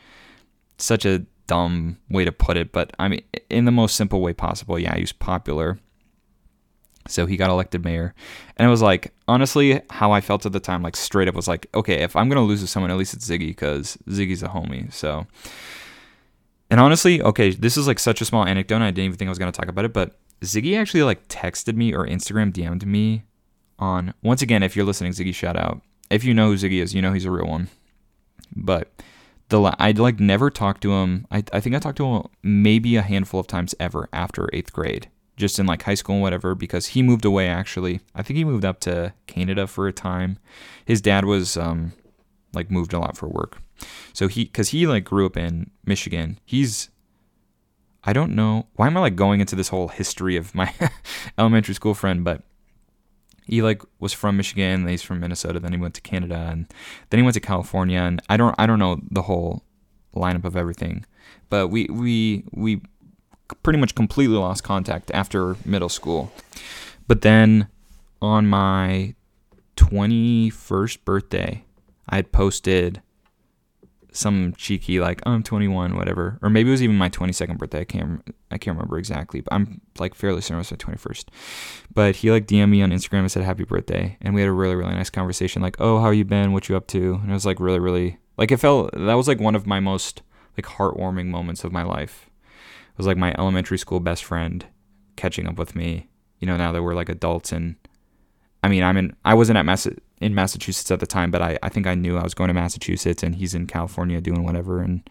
such 0.78 1.06
a 1.06 1.20
dumb 1.48 1.98
way 2.10 2.26
to 2.26 2.32
put 2.32 2.58
it, 2.58 2.72
but 2.72 2.92
I 3.00 3.08
mean, 3.08 3.22
in 3.50 3.66
the 3.66 3.72
most 3.72 3.96
simple 3.96 4.22
way 4.22 4.34
possible. 4.34 4.80
Yeah, 4.80 4.96
he 4.96 5.02
was 5.02 5.14
popular. 5.14 5.80
So 7.08 7.26
he 7.26 7.36
got 7.36 7.50
elected 7.50 7.84
mayor. 7.84 8.16
And 8.56 8.66
it 8.66 8.72
was 8.72 8.82
like, 8.82 9.14
honestly, 9.28 9.82
how 9.90 10.14
I 10.14 10.22
felt 10.22 10.46
at 10.46 10.54
the 10.54 10.62
time, 10.62 10.82
like 10.82 10.96
straight 10.96 11.28
up 11.28 11.36
was 11.36 11.50
like, 11.50 11.68
okay, 11.76 11.96
if 11.96 12.16
I'm 12.16 12.30
going 12.30 12.38
to 12.38 12.48
lose 12.48 12.62
to 12.62 12.68
someone, 12.68 12.92
at 12.92 12.98
least 12.98 13.14
it's 13.14 13.30
Ziggy 13.30 13.50
because 13.50 13.98
Ziggy's 14.08 14.42
a 14.42 14.48
homie. 14.48 14.92
So, 14.94 15.28
and 16.70 16.80
honestly, 16.80 17.22
okay, 17.22 17.52
this 17.52 17.78
is 17.78 17.88
like 17.88 18.00
such 18.00 18.22
a 18.22 18.26
small 18.26 18.46
anecdote. 18.46 18.82
I 18.82 18.92
didn't 18.92 19.06
even 19.06 19.18
think 19.18 19.28
I 19.28 19.32
was 19.32 19.40
going 19.40 19.52
to 19.52 19.58
talk 19.58 19.70
about 19.70 19.86
it, 19.86 19.94
but 19.94 20.18
Ziggy 20.42 20.78
actually 20.78 21.04
like 21.04 21.28
texted 21.28 21.76
me 21.76 21.94
or 21.94 22.06
Instagram 22.06 22.52
DM'd 22.52 22.86
me 22.86 23.24
on 23.80 24.14
once 24.22 24.42
again, 24.42 24.64
if 24.64 24.76
you're 24.76 24.86
listening, 24.86 25.12
Ziggy 25.12 25.34
shout 25.34 25.58
out. 25.58 25.82
If 26.10 26.24
you 26.24 26.34
know 26.34 26.48
who 26.48 26.56
Ziggy 26.56 26.82
is, 26.82 26.94
you 26.94 27.02
know 27.02 27.14
he's 27.14 27.26
a 27.26 27.32
real 27.32 27.48
one. 27.48 27.70
But 28.56 28.92
the 29.50 29.76
I'd 29.80 30.00
like 30.00 30.20
never 30.20 30.50
talked 30.50 30.82
to 30.82 30.94
him. 30.94 31.28
I 31.32 31.44
I 31.52 31.60
think 31.60 31.76
I 31.76 31.80
talked 31.80 31.98
to 31.98 32.06
him 32.06 32.24
maybe 32.42 32.96
a 32.96 33.02
handful 33.02 33.40
of 33.40 33.48
times 33.48 33.76
ever 33.80 34.10
after 34.14 34.50
eighth 34.54 34.74
grade, 34.74 35.10
just 35.38 35.60
in 35.60 35.66
like 35.66 35.84
high 35.84 35.96
school 35.96 36.16
and 36.16 36.22
whatever. 36.22 36.56
Because 36.56 36.88
he 36.88 37.02
moved 37.02 37.26
away 37.26 37.48
actually. 37.48 38.02
I 38.16 38.24
think 38.24 38.38
he 38.38 38.46
moved 38.46 38.66
up 38.66 38.80
to 38.82 39.14
Canada 39.28 39.68
for 39.68 39.88
a 39.88 39.94
time. 39.94 40.40
His 40.86 41.02
dad 41.02 41.26
was 41.26 41.58
um 41.58 41.94
like 42.54 42.70
moved 42.70 42.94
a 42.94 43.00
lot 43.00 43.18
for 43.18 43.28
work, 43.28 43.62
so 44.14 44.28
he 44.28 44.46
because 44.46 44.70
he 44.70 44.88
like 44.88 45.04
grew 45.04 45.26
up 45.26 45.38
in 45.38 45.72
Michigan. 45.86 46.40
He's 46.46 46.90
I 48.04 48.14
don't 48.14 48.36
know 48.36 48.68
why 48.76 48.88
am 48.88 48.98
I 48.98 49.02
like 49.02 49.16
going 49.16 49.40
into 49.40 49.56
this 49.56 49.70
whole 49.70 49.88
history 49.88 50.36
of 50.36 50.54
my 50.54 50.74
elementary 51.38 51.74
school 51.74 51.94
friend, 51.94 52.24
but 52.24 52.44
he 53.46 53.62
like 53.62 53.82
was 54.00 54.14
from 54.14 54.38
Michigan, 54.38 54.84
then 54.84 54.92
he's 54.92 55.02
from 55.02 55.20
Minnesota, 55.20 55.60
then 55.60 55.74
he 55.74 55.78
went 55.78 55.94
to 55.96 56.02
Canada, 56.02 56.50
and 56.52 56.68
then 57.10 57.20
he 57.20 57.24
went 57.24 57.34
to 57.36 57.40
California, 57.40 58.00
and 58.00 58.22
I 58.30 58.38
don't 58.38 58.56
I 58.58 58.66
don't 58.66 58.80
know 58.80 59.02
the 59.10 59.24
whole 59.24 59.64
lineup 60.16 60.46
of 60.46 60.56
everything, 60.56 61.06
but 61.50 61.68
we 61.70 61.86
we 61.86 62.44
we 62.52 62.82
pretty 63.62 63.80
much 63.80 63.96
completely 63.96 64.38
lost 64.38 64.64
contact 64.64 65.12
after 65.12 65.56
middle 65.66 65.90
school. 65.90 66.32
But 67.08 67.22
then 67.22 67.68
on 68.22 68.48
my 68.48 69.16
21st 69.76 71.04
birthday, 71.04 71.66
I 72.08 72.16
had 72.16 72.32
posted 72.32 73.02
some 74.14 74.54
cheeky 74.54 75.00
like 75.00 75.22
oh, 75.26 75.32
I'm 75.32 75.44
21, 75.44 75.98
whatever, 75.98 76.40
or 76.42 76.50
maybe 76.50 76.70
it 76.70 76.72
was 76.72 76.84
even 76.84 76.96
my 76.96 77.10
22nd 77.10 77.58
birthday. 77.58 77.82
I 77.82 77.86
can't 77.86 78.36
I 78.52 78.58
can't 78.58 78.78
remember 78.78 78.98
exactly, 78.98 79.42
but 79.42 79.54
I'm 79.54 79.82
like 80.00 80.16
fairly 80.16 80.42
certain 80.42 80.58
it 80.58 80.60
was 80.60 80.72
my 80.72 80.78
21st. 80.78 81.26
But 81.94 82.16
he 82.18 82.32
like 82.32 82.48
DM'd 82.48 82.70
me 82.70 82.82
on 82.82 82.92
Instagram 82.92 83.20
and 83.20 83.32
said 83.32 83.44
happy 83.44 83.64
birthday, 83.64 84.18
and 84.22 84.34
we 84.34 84.42
had 84.42 84.50
a 84.50 84.54
really 84.54 84.76
really 84.76 84.94
nice 84.94 85.10
conversation. 85.10 85.62
Like 85.62 85.78
oh 85.80 86.00
how 86.00 86.12
you 86.12 86.24
been, 86.24 86.54
what 86.54 86.70
you 86.70 86.78
up 86.78 86.88
to, 86.88 87.16
and 87.16 87.30
it 87.30 87.34
was 87.34 87.46
like 87.46 87.60
really 87.60 87.80
really 87.80 88.20
like 88.38 88.52
it 88.52 88.58
felt 88.58 88.92
that 88.94 89.14
was 89.16 89.28
like 89.28 89.40
one 89.40 89.56
of 89.56 89.68
my 89.68 89.80
most 89.80 90.22
like 90.58 90.66
heartwarming 90.66 91.28
moments 91.28 91.64
of 91.64 91.72
my 91.72 91.84
life. 91.84 92.30
It 92.92 92.98
was 92.98 93.08
like 93.08 93.18
my 93.18 93.34
elementary 93.38 93.78
school 93.78 94.00
best 94.00 94.24
friend 94.24 94.66
catching 95.16 95.48
up 95.48 95.58
with 95.58 95.76
me. 95.76 96.10
You 96.40 96.48
know 96.48 96.58
now 96.58 96.72
that 96.72 96.84
we're 96.84 96.96
like 96.96 97.10
adults 97.10 97.52
and 97.52 97.76
I 98.62 98.68
mean 98.70 98.84
I'm 98.84 98.98
in 98.98 99.16
I 99.26 99.34
wasn't 99.34 99.58
at 99.58 99.66
Mass 99.66 99.88
in 100.24 100.34
Massachusetts 100.34 100.90
at 100.92 101.00
the 101.00 101.06
time, 101.06 101.32
but 101.32 101.42
I, 101.42 101.60
I 101.62 101.70
think 101.70 101.86
I 101.86 101.96
knew 101.96 102.18
I 102.18 102.24
was 102.24 102.34
going 102.34 102.48
to 102.48 102.54
Massachusetts 102.54 103.24
and 103.24 103.36
he's 103.36 103.54
in 103.54 103.68
California 103.68 104.22
doing 104.22 104.44
whatever. 104.44 104.82
And 104.82 105.08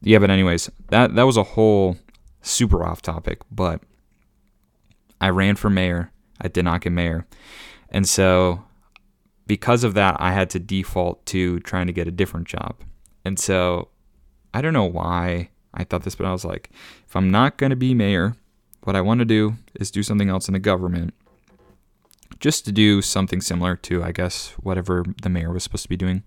yeah, 0.00 0.18
but 0.18 0.30
anyways, 0.30 0.70
that, 0.88 1.14
that 1.14 1.24
was 1.24 1.36
a 1.36 1.42
whole 1.42 1.96
super 2.40 2.84
off 2.84 3.02
topic, 3.02 3.40
but 3.50 3.82
I 5.20 5.30
ran 5.30 5.56
for 5.56 5.70
mayor. 5.70 6.12
I 6.40 6.48
did 6.48 6.64
not 6.64 6.80
get 6.80 6.92
mayor. 6.92 7.26
And 7.90 8.08
so 8.08 8.64
because 9.46 9.84
of 9.84 9.94
that, 9.94 10.16
I 10.18 10.32
had 10.32 10.50
to 10.50 10.58
default 10.58 11.24
to 11.26 11.60
trying 11.60 11.86
to 11.86 11.92
get 11.92 12.08
a 12.08 12.12
different 12.12 12.46
job. 12.46 12.76
And 13.24 13.38
so 13.38 13.88
I 14.52 14.60
don't 14.60 14.72
know 14.72 14.84
why 14.84 15.50
I 15.72 15.84
thought 15.84 16.02
this, 16.02 16.14
but 16.14 16.26
I 16.26 16.32
was 16.32 16.44
like, 16.44 16.70
if 17.06 17.16
I'm 17.16 17.30
not 17.30 17.56
going 17.56 17.70
to 17.70 17.76
be 17.76 17.94
mayor, 17.94 18.36
what 18.82 18.96
I 18.96 19.00
want 19.00 19.20
to 19.20 19.24
do 19.24 19.56
is 19.74 19.90
do 19.90 20.02
something 20.02 20.28
else 20.28 20.48
in 20.48 20.52
the 20.52 20.60
government 20.60 21.14
just 22.44 22.66
to 22.66 22.72
do 22.72 23.00
something 23.00 23.40
similar 23.40 23.74
to, 23.74 24.04
I 24.04 24.12
guess, 24.12 24.50
whatever 24.60 25.02
the 25.22 25.30
mayor 25.30 25.50
was 25.50 25.62
supposed 25.62 25.84
to 25.84 25.88
be 25.88 25.96
doing. 25.96 26.22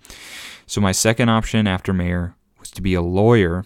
So 0.66 0.82
my 0.82 0.92
second 0.92 1.30
option 1.30 1.68
after 1.68 1.94
mayor 1.94 2.34
was 2.60 2.72
to 2.72 2.82
be 2.82 2.96
a 2.96 3.04
lawyer, 3.04 3.66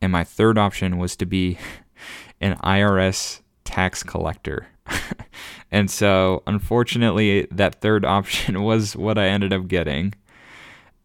and 0.00 0.10
my 0.10 0.24
third 0.24 0.56
option 0.56 0.96
was 0.96 1.16
to 1.16 1.26
be 1.26 1.58
an 2.40 2.56
IRS 2.64 3.42
tax 3.64 4.02
collector. 4.02 4.68
and 5.70 5.90
so, 5.90 6.42
unfortunately, 6.46 7.46
that 7.50 7.82
third 7.82 8.04
option 8.16 8.62
was 8.62 8.96
what 8.96 9.18
I 9.18 9.26
ended 9.26 9.52
up 9.52 9.68
getting. 9.68 10.14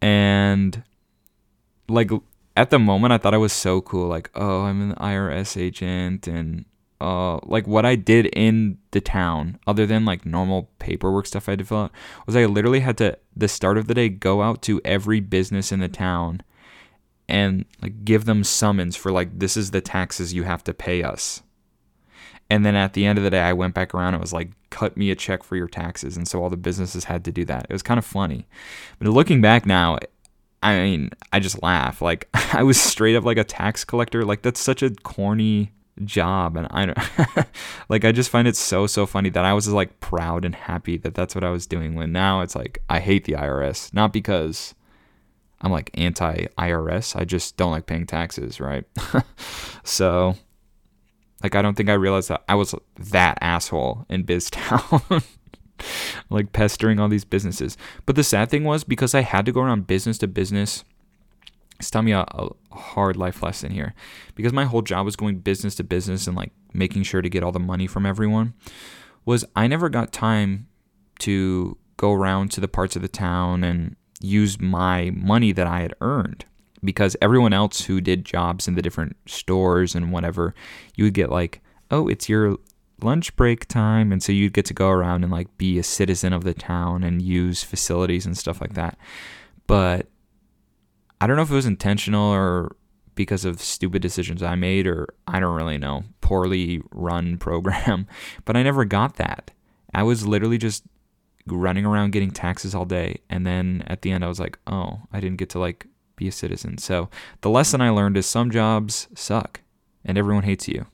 And 0.02 0.84
like 1.90 2.12
at 2.56 2.70
the 2.70 2.80
moment, 2.80 3.12
I 3.12 3.18
thought 3.18 3.34
I 3.34 3.38
was 3.38 3.52
so 3.52 3.82
cool. 3.82 4.08
Like, 4.08 4.30
oh, 4.36 4.62
I'm 4.62 4.92
an 4.92 4.96
IRS 4.96 5.62
agent, 5.62 6.28
and 6.28 6.64
uh, 7.00 7.38
like 7.44 7.68
what 7.68 7.86
I 7.86 7.96
did 7.96 8.28
in 8.28 8.78
the 8.92 9.02
town, 9.02 9.60
other 9.68 9.86
than 9.86 10.06
like 10.06 10.26
normal 10.26 10.70
paperwork 10.80 11.28
stuff 11.28 11.48
I 11.48 11.54
had 11.54 11.60
to 11.60 11.66
fill 11.66 11.78
out, 11.78 11.92
was 12.26 12.36
I 12.36 12.46
literally 12.46 12.80
had 12.80 12.98
to 12.98 13.18
the 13.36 13.48
start 13.48 13.78
of 13.78 13.88
the 13.88 13.94
day 13.94 14.10
go 14.10 14.42
out 14.42 14.62
to 14.64 14.82
every 14.84 15.20
business 15.20 15.72
in 15.72 15.80
the 15.80 15.88
town 15.88 16.42
and 17.30 17.66
like 17.82 18.04
give 18.04 18.26
them 18.26 18.44
summons 18.44 18.96
for 18.96 19.12
like 19.12 19.38
this 19.38 19.58
is 19.58 19.72
the 19.72 19.82
taxes 19.82 20.34
you 20.34 20.44
have 20.44 20.64
to 20.64 20.74
pay 20.74 21.04
us. 21.04 21.42
And 22.50 22.66
then 22.66 22.76
at 22.76 22.94
the 22.94 23.06
end 23.06 23.18
of 23.18 23.24
the 23.24 23.30
day, 23.30 23.42
I 23.42 23.54
went 23.54 23.74
back 23.74 23.94
around 23.94 24.14
and 24.14 24.22
was 24.22 24.34
like, 24.34 24.52
cut 24.70 24.96
me 24.96 25.12
a 25.12 25.16
check 25.16 25.44
for 25.44 25.56
your 25.56 25.68
taxes. 25.68 26.16
And 26.16 26.28
so 26.28 26.42
all 26.42 26.50
the 26.50 26.58
businesses 26.58 27.04
had 27.04 27.26
to 27.26 27.32
do 27.32 27.44
that. 27.46 27.68
It 27.70 27.74
was 27.74 27.84
kind 27.84 27.98
of 27.98 28.06
funny. 28.06 28.48
But 29.00 29.10
looking 29.10 29.42
back 29.42 29.66
now, 29.66 29.98
I 30.64 30.80
mean, 30.80 31.10
I 31.34 31.40
just 31.40 31.62
laugh. 31.62 32.02
Like, 32.02 32.30
I 32.54 32.64
was 32.64 32.80
straight 32.80 33.18
up 33.18 33.26
like 33.26 33.38
a 33.38 33.44
tax 33.44 33.84
collector. 33.84 34.24
Like, 34.24 34.44
that's 34.44 34.62
such 34.62 34.82
a 34.82 34.92
corny 34.92 35.74
job. 36.06 36.58
And 36.58 36.68
I 36.72 36.86
don't, 36.86 37.48
like, 37.90 38.06
I 38.06 38.12
just 38.12 38.30
find 38.30 38.48
it 38.48 38.56
so, 38.56 38.88
so 38.88 39.06
funny 39.06 39.30
that 39.30 39.46
I 39.46 39.54
was 39.54 39.68
like 39.68 40.00
proud 40.00 40.46
and 40.46 40.56
happy 40.56 40.98
that 40.98 41.14
that's 41.14 41.36
what 41.36 41.44
I 41.44 41.50
was 41.50 41.68
doing. 41.68 41.96
When 41.96 42.12
now 42.12 42.42
it's 42.42 42.56
like, 42.56 42.80
I 42.90 43.00
hate 43.00 43.26
the 43.26 43.34
IRS. 43.34 43.94
Not 43.94 44.14
because 44.14 44.76
I'm 45.62 45.72
like 45.72 45.92
anti 45.96 46.46
IRS. 46.58 47.16
I 47.16 47.26
just 47.26 47.58
don't 47.58 47.72
like 47.72 47.86
paying 47.86 48.06
taxes, 48.06 48.60
right? 48.60 48.86
so, 49.84 50.36
like, 51.44 51.56
I 51.56 51.62
don't 51.62 51.76
think 51.76 51.90
I 51.90 51.94
realized 51.94 52.30
that 52.30 52.44
I 52.48 52.56
was 52.56 52.76
that 52.98 53.38
asshole 53.42 54.06
in 54.10 54.24
BizTown, 54.24 55.24
like 56.30 56.54
pestering 56.54 57.00
all 57.00 57.10
these 57.10 57.26
businesses. 57.26 57.78
But 58.06 58.16
the 58.16 58.24
sad 58.24 58.50
thing 58.50 58.64
was 58.64 58.84
because 58.84 59.16
I 59.16 59.22
had 59.22 59.46
to 59.46 59.52
go 59.52 59.62
around 59.62 59.88
business 59.88 60.18
to 60.20 60.28
business. 60.28 60.84
It's 61.80 61.92
telling 61.92 62.06
me 62.06 62.12
a, 62.14 62.26
a 62.30 62.50
hard 62.72 63.18
life 63.18 63.44
lesson 63.44 63.72
here, 63.72 63.94
because 64.36 64.54
my 64.54 64.66
whole 64.66 64.82
job 64.82 65.06
was 65.06 65.16
going 65.16 65.40
business 65.40 65.76
to 65.76 65.84
business 65.84 66.28
and 66.28 66.36
like 66.36 66.52
making 66.74 67.04
sure 67.04 67.22
to 67.22 67.30
get 67.30 67.44
all 67.44 67.52
the 67.52 67.60
money 67.60 67.88
from 67.88 68.06
everyone. 68.06 68.54
Was 69.26 69.46
I 69.56 69.68
never 69.68 69.90
got 69.90 70.12
time 70.12 70.68
to 71.20 71.78
go 71.98 72.14
around 72.14 72.52
to 72.52 72.62
the 72.62 72.68
parts 72.68 72.96
of 72.96 73.02
the 73.02 73.08
town 73.08 73.64
and 73.64 73.96
use 74.22 74.60
my 74.60 75.12
money 75.14 75.52
that 75.52 75.68
I 75.68 75.82
had 75.82 75.94
earned 76.02 76.46
because 76.84 77.16
everyone 77.22 77.54
else 77.54 77.82
who 77.82 78.00
did 78.00 78.24
jobs 78.24 78.68
in 78.68 78.76
the 78.76 78.82
different 78.82 79.18
stores 79.28 79.96
and 79.96 80.12
whatever, 80.12 80.54
you 80.96 81.04
would 81.04 81.14
get 81.14 81.30
like, 81.30 81.62
oh, 81.92 82.08
it's 82.08 82.30
your 82.30 82.58
lunch 83.02 83.36
break 83.36 83.68
time. 83.68 84.12
And 84.12 84.22
so 84.22 84.32
you'd 84.32 84.54
get 84.54 84.66
to 84.66 84.74
go 84.74 84.90
around 84.90 85.24
and 85.24 85.32
like 85.32 85.56
be 85.58 85.78
a 85.78 85.84
citizen 85.84 86.34
of 86.34 86.44
the 86.44 86.54
town 86.54 87.04
and 87.04 87.22
use 87.22 87.64
facilities 87.64 88.26
and 88.26 88.38
stuff 88.38 88.62
like 88.62 88.74
that. 88.74 88.98
But 89.66 90.08
I 91.20 91.28
don't 91.28 91.36
know 91.36 91.44
if 91.44 91.52
it 91.52 91.56
was 91.56 91.66
intentional 91.66 92.32
or 92.32 92.76
because 93.16 93.46
of 93.46 93.60
stupid 93.60 94.02
decisions 94.02 94.44
I 94.44 94.56
made 94.56 94.88
or 94.88 95.08
I 95.28 95.40
don't 95.40 95.56
really 95.56 95.78
know, 95.78 96.04
poorly 96.22 96.82
run 96.92 97.38
program, 97.40 98.08
but 98.46 98.56
I 98.56 98.64
never 98.64 98.86
got 98.86 99.16
that. 99.16 99.52
I 99.94 100.04
was 100.04 100.28
literally 100.28 100.58
just 100.58 100.84
running 101.48 101.86
around 101.86 102.12
getting 102.12 102.32
taxes 102.32 102.76
all 102.76 102.86
day. 102.86 103.20
And 103.30 103.46
then 103.46 103.84
at 103.88 104.02
the 104.02 104.12
end, 104.12 104.24
I 104.24 104.28
was 104.28 104.40
like, 104.40 104.60
oh, 104.68 105.02
I 105.12 105.20
didn't 105.20 105.38
get 105.38 105.50
to 105.52 105.60
like 105.60 105.88
be 106.16 106.28
a 106.28 106.32
citizen. 106.32 106.78
So 106.78 107.10
the 107.42 107.50
lesson 107.50 107.82
I 107.82 107.90
learned 107.90 108.18
is 108.18 108.26
some 108.26 108.52
jobs 108.52 109.08
suck 109.16 109.62
and 110.06 110.18
everyone 110.18 110.44
hates 110.44 110.68
you. 110.68 110.86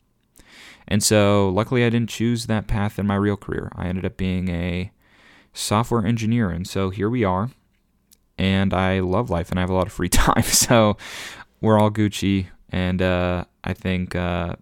And 0.88 1.02
so 1.02 1.50
luckily, 1.50 1.86
I 1.86 1.90
didn't 1.90 2.10
choose 2.10 2.46
that 2.46 2.68
path 2.68 3.00
in 3.00 3.08
my 3.08 3.16
real 3.16 3.38
career. 3.38 3.72
I 3.76 3.88
ended 3.88 4.06
up 4.06 4.18
being 4.18 4.50
a 4.50 4.92
software 5.54 6.06
engineer. 6.06 6.50
And 6.50 6.68
so 6.68 6.90
here 6.90 7.10
we 7.10 7.24
are. 7.24 7.50
And 8.38 8.74
I 8.74 9.00
love 9.00 9.30
life 9.30 9.50
and 9.52 9.60
I 9.60 9.62
have 9.62 9.70
a 9.70 9.76
lot 9.76 9.88
of 9.88 9.94
free 9.94 10.10
time. 10.10 10.44
So 10.44 10.98
we're 11.62 11.80
all 11.80 11.92
Gucci. 11.92 12.48
And 12.70 13.02
uh, 13.02 13.46
I 13.64 13.74
think, 13.74 14.16
uh, 14.16 14.56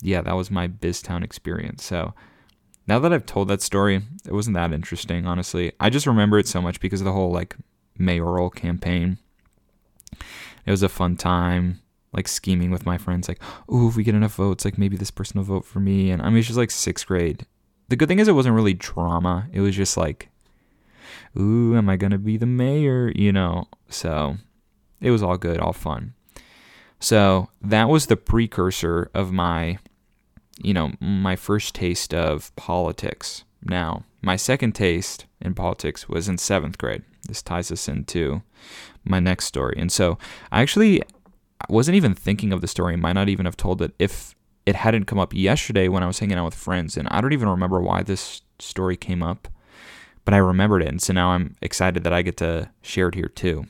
yeah, 0.00 0.22
that 0.22 0.34
was 0.34 0.50
my 0.50 0.68
BizTown 0.68 1.22
experience. 1.22 1.84
So 1.84 2.14
now 2.86 2.98
that 2.98 3.12
I've 3.12 3.26
told 3.26 3.48
that 3.48 3.62
story, 3.62 4.02
it 4.26 4.32
wasn't 4.32 4.54
that 4.54 4.72
interesting, 4.72 5.26
honestly. 5.26 5.72
I 5.78 5.90
just 5.90 6.06
remember 6.06 6.38
it 6.38 6.48
so 6.48 6.60
much 6.60 6.80
because 6.80 7.00
of 7.00 7.04
the 7.04 7.12
whole 7.12 7.30
like 7.30 7.56
mayoral 7.98 8.50
campaign. 8.50 9.18
It 10.64 10.70
was 10.70 10.82
a 10.82 10.88
fun 10.88 11.16
time, 11.16 11.80
like 12.12 12.28
scheming 12.28 12.70
with 12.70 12.86
my 12.86 12.98
friends, 12.98 13.28
like, 13.28 13.42
ooh, 13.72 13.88
if 13.88 13.96
we 13.96 14.04
get 14.04 14.14
enough 14.14 14.34
votes, 14.34 14.64
like 14.64 14.78
maybe 14.78 14.96
this 14.96 15.10
person 15.10 15.38
will 15.38 15.44
vote 15.44 15.64
for 15.64 15.80
me. 15.80 16.10
And 16.10 16.22
I 16.22 16.28
mean, 16.28 16.38
it's 16.38 16.46
just 16.46 16.58
like 16.58 16.70
sixth 16.70 17.06
grade. 17.06 17.46
The 17.88 17.96
good 17.96 18.08
thing 18.08 18.18
is, 18.18 18.28
it 18.28 18.32
wasn't 18.32 18.54
really 18.54 18.74
drama. 18.74 19.48
It 19.52 19.60
was 19.60 19.76
just 19.76 19.96
like, 19.96 20.28
ooh, 21.38 21.76
am 21.76 21.88
I 21.88 21.96
gonna 21.96 22.18
be 22.18 22.36
the 22.36 22.46
mayor? 22.46 23.12
You 23.14 23.32
know. 23.32 23.68
So 23.88 24.36
it 25.00 25.10
was 25.10 25.22
all 25.22 25.36
good, 25.36 25.58
all 25.58 25.72
fun. 25.72 26.14
So 27.00 27.48
that 27.60 27.88
was 27.88 28.06
the 28.06 28.16
precursor 28.16 29.10
of 29.14 29.32
my 29.32 29.78
you 30.58 30.74
know, 30.74 30.92
my 31.00 31.36
first 31.36 31.74
taste 31.74 32.14
of 32.14 32.54
politics. 32.56 33.44
Now, 33.64 34.04
my 34.20 34.36
second 34.36 34.72
taste 34.72 35.26
in 35.40 35.54
politics 35.54 36.08
was 36.08 36.28
in 36.28 36.38
seventh 36.38 36.78
grade. 36.78 37.02
This 37.26 37.42
ties 37.42 37.70
us 37.70 37.88
into 37.88 38.42
my 39.04 39.20
next 39.20 39.46
story. 39.46 39.76
And 39.78 39.90
so 39.90 40.18
I 40.50 40.62
actually 40.62 41.02
wasn't 41.68 41.96
even 41.96 42.14
thinking 42.14 42.52
of 42.52 42.60
the 42.60 42.68
story, 42.68 42.96
might 42.96 43.14
not 43.14 43.28
even 43.28 43.46
have 43.46 43.56
told 43.56 43.82
it 43.82 43.94
if 43.98 44.34
it 44.66 44.76
hadn't 44.76 45.06
come 45.06 45.18
up 45.18 45.34
yesterday 45.34 45.88
when 45.88 46.02
I 46.02 46.06
was 46.06 46.18
hanging 46.18 46.38
out 46.38 46.44
with 46.44 46.54
friends. 46.54 46.96
And 46.96 47.08
I 47.10 47.20
don't 47.20 47.32
even 47.32 47.48
remember 47.48 47.80
why 47.80 48.02
this 48.02 48.42
story 48.58 48.96
came 48.96 49.22
up, 49.22 49.48
but 50.24 50.34
I 50.34 50.38
remembered 50.38 50.82
it. 50.82 50.88
And 50.88 51.02
so 51.02 51.12
now 51.12 51.30
I'm 51.30 51.56
excited 51.62 52.04
that 52.04 52.12
I 52.12 52.22
get 52.22 52.36
to 52.38 52.70
share 52.82 53.08
it 53.08 53.14
here 53.14 53.28
too. 53.28 53.66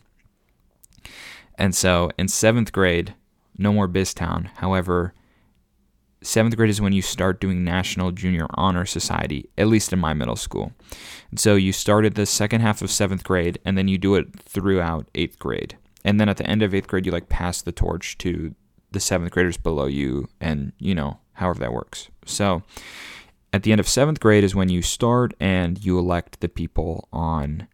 And 1.57 1.75
so 1.75 2.11
in 2.19 2.29
seventh 2.29 2.73
grade, 2.73 3.15
no 3.59 3.73
more 3.73 3.89
BizTown. 3.89 4.47
However, 4.57 5.15
seventh 6.23 6.57
grade 6.57 6.71
is 6.71 6.81
when 6.81 6.93
you 6.93 7.03
start 7.03 7.41
doing 7.41 7.65
National 7.65 8.11
Junior 8.11 8.47
Honor 8.55 8.87
Society, 8.87 9.49
at 9.59 9.69
least 9.69 9.93
in 9.93 9.99
my 9.99 10.15
middle 10.15 10.37
school. 10.37 10.73
And 11.31 11.39
so 11.39 11.55
you 11.55 11.73
started 11.73 12.15
the 12.15 12.27
second 12.27 12.61
half 12.61 12.83
of 12.83 12.91
seventh 12.91 13.25
grade, 13.25 13.59
and 13.65 13.77
then 13.77 13.89
you 13.89 13.99
do 13.99 14.15
it 14.15 14.29
throughout 14.41 15.09
eighth 15.15 15.39
grade. 15.39 15.77
And 16.05 16.19
then 16.19 16.29
at 16.29 16.37
the 16.37 16.47
end 16.47 16.63
of 16.63 16.75
eighth 16.75 16.89
grade, 16.89 17.07
you 17.07 17.13
like 17.13 17.29
pass 17.29 17.63
the 17.63 17.73
torch 17.73 18.19
to 18.19 18.55
the 18.91 19.01
seventh 19.01 19.31
graders 19.33 19.57
below 19.57 19.87
you, 19.87 20.29
and 20.41 20.73
you 20.79 20.95
know, 20.95 21.19
however 21.35 21.61
that 21.61 21.73
works. 21.73 22.09
So 22.25 22.63
at 23.53 23.63
the 23.63 23.73
end 23.73 23.81
of 23.81 23.89
seventh 23.89 24.21
grade 24.21 24.45
is 24.45 24.55
when 24.55 24.69
you 24.69 24.83
start 24.83 25.35
and 25.39 25.85
you 25.85 25.99
elect 25.99 26.41
the 26.41 26.49
people 26.49 27.09
on 27.13 27.69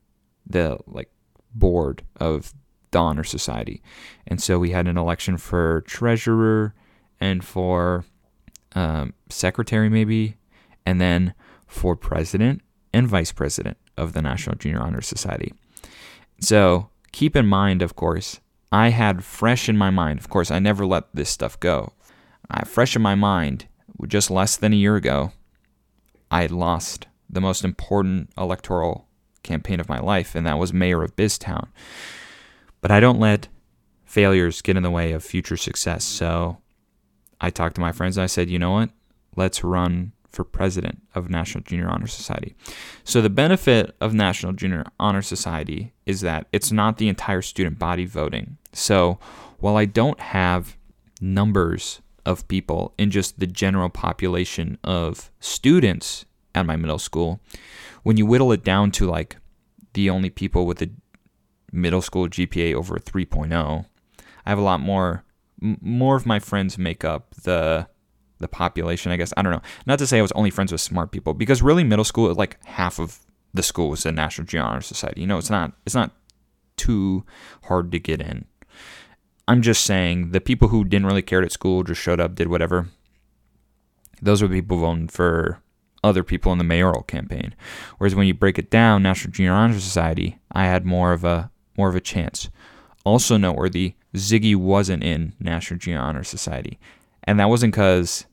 the 0.46 0.78
like 0.86 1.10
board 1.54 2.02
of 2.16 2.52
the 2.90 2.98
honor 2.98 3.24
society. 3.24 3.82
And 4.26 4.42
so 4.42 4.58
we 4.58 4.70
had 4.70 4.88
an 4.88 4.98
election 4.98 5.36
for 5.36 5.82
treasurer 5.82 6.74
and 7.20 7.44
for 7.44 8.04
um, 8.74 9.14
secretary, 9.28 9.88
maybe, 9.88 10.36
and 10.84 11.00
then 11.00 11.34
for 11.66 11.96
president 11.96 12.62
and 12.92 13.06
vice 13.06 13.32
president 13.32 13.76
of 13.96 14.12
the 14.12 14.22
National 14.22 14.56
Junior 14.56 14.80
Honor 14.80 15.00
Society. 15.00 15.52
So 16.40 16.88
keep 17.12 17.36
in 17.36 17.46
mind, 17.46 17.82
of 17.82 17.94
course, 17.94 18.40
I 18.70 18.90
had 18.90 19.24
fresh 19.24 19.68
in 19.68 19.76
my 19.76 19.90
mind, 19.90 20.18
of 20.18 20.28
course, 20.28 20.50
I 20.50 20.58
never 20.58 20.86
let 20.86 21.04
this 21.14 21.30
stuff 21.30 21.58
go. 21.58 21.92
I, 22.50 22.64
fresh 22.64 22.96
in 22.96 23.02
my 23.02 23.14
mind, 23.14 23.66
just 24.06 24.30
less 24.30 24.56
than 24.56 24.72
a 24.72 24.76
year 24.76 24.96
ago, 24.96 25.32
I 26.30 26.46
lost 26.46 27.06
the 27.28 27.40
most 27.40 27.64
important 27.64 28.30
electoral 28.36 29.06
campaign 29.42 29.80
of 29.80 29.88
my 29.88 29.98
life, 29.98 30.34
and 30.34 30.46
that 30.46 30.58
was 30.58 30.72
mayor 30.72 31.02
of 31.02 31.16
BizTown. 31.16 31.68
But 32.80 32.90
I 32.90 33.00
don't 33.00 33.20
let 33.20 33.48
failures 34.04 34.62
get 34.62 34.76
in 34.76 34.82
the 34.82 34.90
way 34.90 35.12
of 35.12 35.22
future 35.22 35.56
success. 35.56 36.04
So 36.04 36.58
I 37.40 37.50
talked 37.50 37.74
to 37.76 37.80
my 37.80 37.92
friends 37.92 38.16
and 38.16 38.24
I 38.24 38.26
said, 38.26 38.48
you 38.48 38.58
know 38.58 38.72
what? 38.72 38.90
Let's 39.36 39.62
run 39.62 40.12
for 40.30 40.44
president 40.44 41.02
of 41.14 41.30
National 41.30 41.62
Junior 41.64 41.88
Honor 41.88 42.06
Society. 42.06 42.54
So 43.04 43.20
the 43.20 43.30
benefit 43.30 43.94
of 44.00 44.14
National 44.14 44.52
Junior 44.52 44.84
Honor 44.98 45.22
Society 45.22 45.92
is 46.06 46.20
that 46.22 46.46
it's 46.52 46.72
not 46.72 46.98
the 46.98 47.08
entire 47.08 47.42
student 47.42 47.78
body 47.78 48.04
voting. 48.04 48.56
So 48.72 49.18
while 49.58 49.76
I 49.76 49.84
don't 49.84 50.20
have 50.20 50.76
numbers 51.20 52.00
of 52.28 52.46
people 52.46 52.92
in 52.98 53.10
just 53.10 53.40
the 53.40 53.46
general 53.46 53.88
population 53.88 54.76
of 54.84 55.32
students 55.40 56.26
at 56.54 56.66
my 56.66 56.76
middle 56.76 56.98
school, 56.98 57.40
when 58.02 58.18
you 58.18 58.26
whittle 58.26 58.52
it 58.52 58.62
down 58.62 58.90
to 58.90 59.06
like 59.06 59.38
the 59.94 60.10
only 60.10 60.28
people 60.28 60.66
with 60.66 60.82
a 60.82 60.90
middle 61.72 62.02
school 62.02 62.28
GPA 62.28 62.74
over 62.74 62.98
3.0, 62.98 63.86
I 64.44 64.50
have 64.50 64.58
a 64.58 64.62
lot 64.62 64.80
more 64.80 65.24
more 65.60 66.14
of 66.14 66.24
my 66.24 66.38
friends 66.38 66.78
make 66.78 67.02
up 67.02 67.34
the 67.34 67.88
the 68.40 68.46
population, 68.46 69.10
I 69.10 69.16
guess. 69.16 69.32
I 69.36 69.42
don't 69.42 69.50
know. 69.50 69.62
Not 69.86 69.98
to 69.98 70.06
say 70.06 70.18
I 70.18 70.22
was 70.22 70.30
only 70.32 70.50
friends 70.50 70.70
with 70.70 70.82
smart 70.82 71.10
people 71.10 71.32
because 71.32 71.62
really 71.62 71.82
middle 71.82 72.04
school 72.04 72.32
like 72.34 72.62
half 72.66 73.00
of 73.00 73.20
the 73.54 73.62
school 73.62 73.88
was 73.88 74.02
the 74.02 74.12
National 74.12 74.46
Honor 74.62 74.82
Society. 74.82 75.22
You 75.22 75.26
know, 75.26 75.38
it's 75.38 75.50
not 75.50 75.72
it's 75.86 75.94
not 75.94 76.12
too 76.76 77.24
hard 77.64 77.90
to 77.92 77.98
get 77.98 78.20
in. 78.20 78.44
I'm 79.48 79.62
just 79.62 79.84
saying 79.84 80.32
the 80.32 80.42
people 80.42 80.68
who 80.68 80.84
didn't 80.84 81.06
really 81.06 81.22
care 81.22 81.42
at 81.42 81.50
school 81.50 81.82
just 81.82 82.02
showed 82.02 82.20
up, 82.20 82.34
did 82.34 82.48
whatever. 82.48 82.88
Those 84.20 84.42
were 84.42 84.48
people 84.48 84.78
voting 84.78 85.08
for 85.08 85.62
other 86.04 86.22
people 86.22 86.52
in 86.52 86.58
the 86.58 86.64
mayoral 86.64 87.02
campaign. 87.02 87.54
Whereas 87.96 88.14
when 88.14 88.26
you 88.26 88.34
break 88.34 88.58
it 88.58 88.70
down, 88.70 89.02
National 89.02 89.32
Junior 89.32 89.54
Honor 89.54 89.80
Society, 89.80 90.38
I 90.52 90.66
had 90.66 90.84
more 90.84 91.12
of 91.12 91.24
a 91.24 91.50
more 91.78 91.88
of 91.88 91.96
a 91.96 92.00
chance. 92.00 92.50
Also 93.04 93.38
noteworthy, 93.38 93.94
Ziggy 94.14 94.54
wasn't 94.54 95.02
in 95.02 95.32
National 95.40 95.78
Junior 95.78 96.00
Honor 96.00 96.24
Society. 96.24 96.78
And 97.24 97.40
that 97.40 97.48
wasn't 97.48 97.72
because 97.72 98.26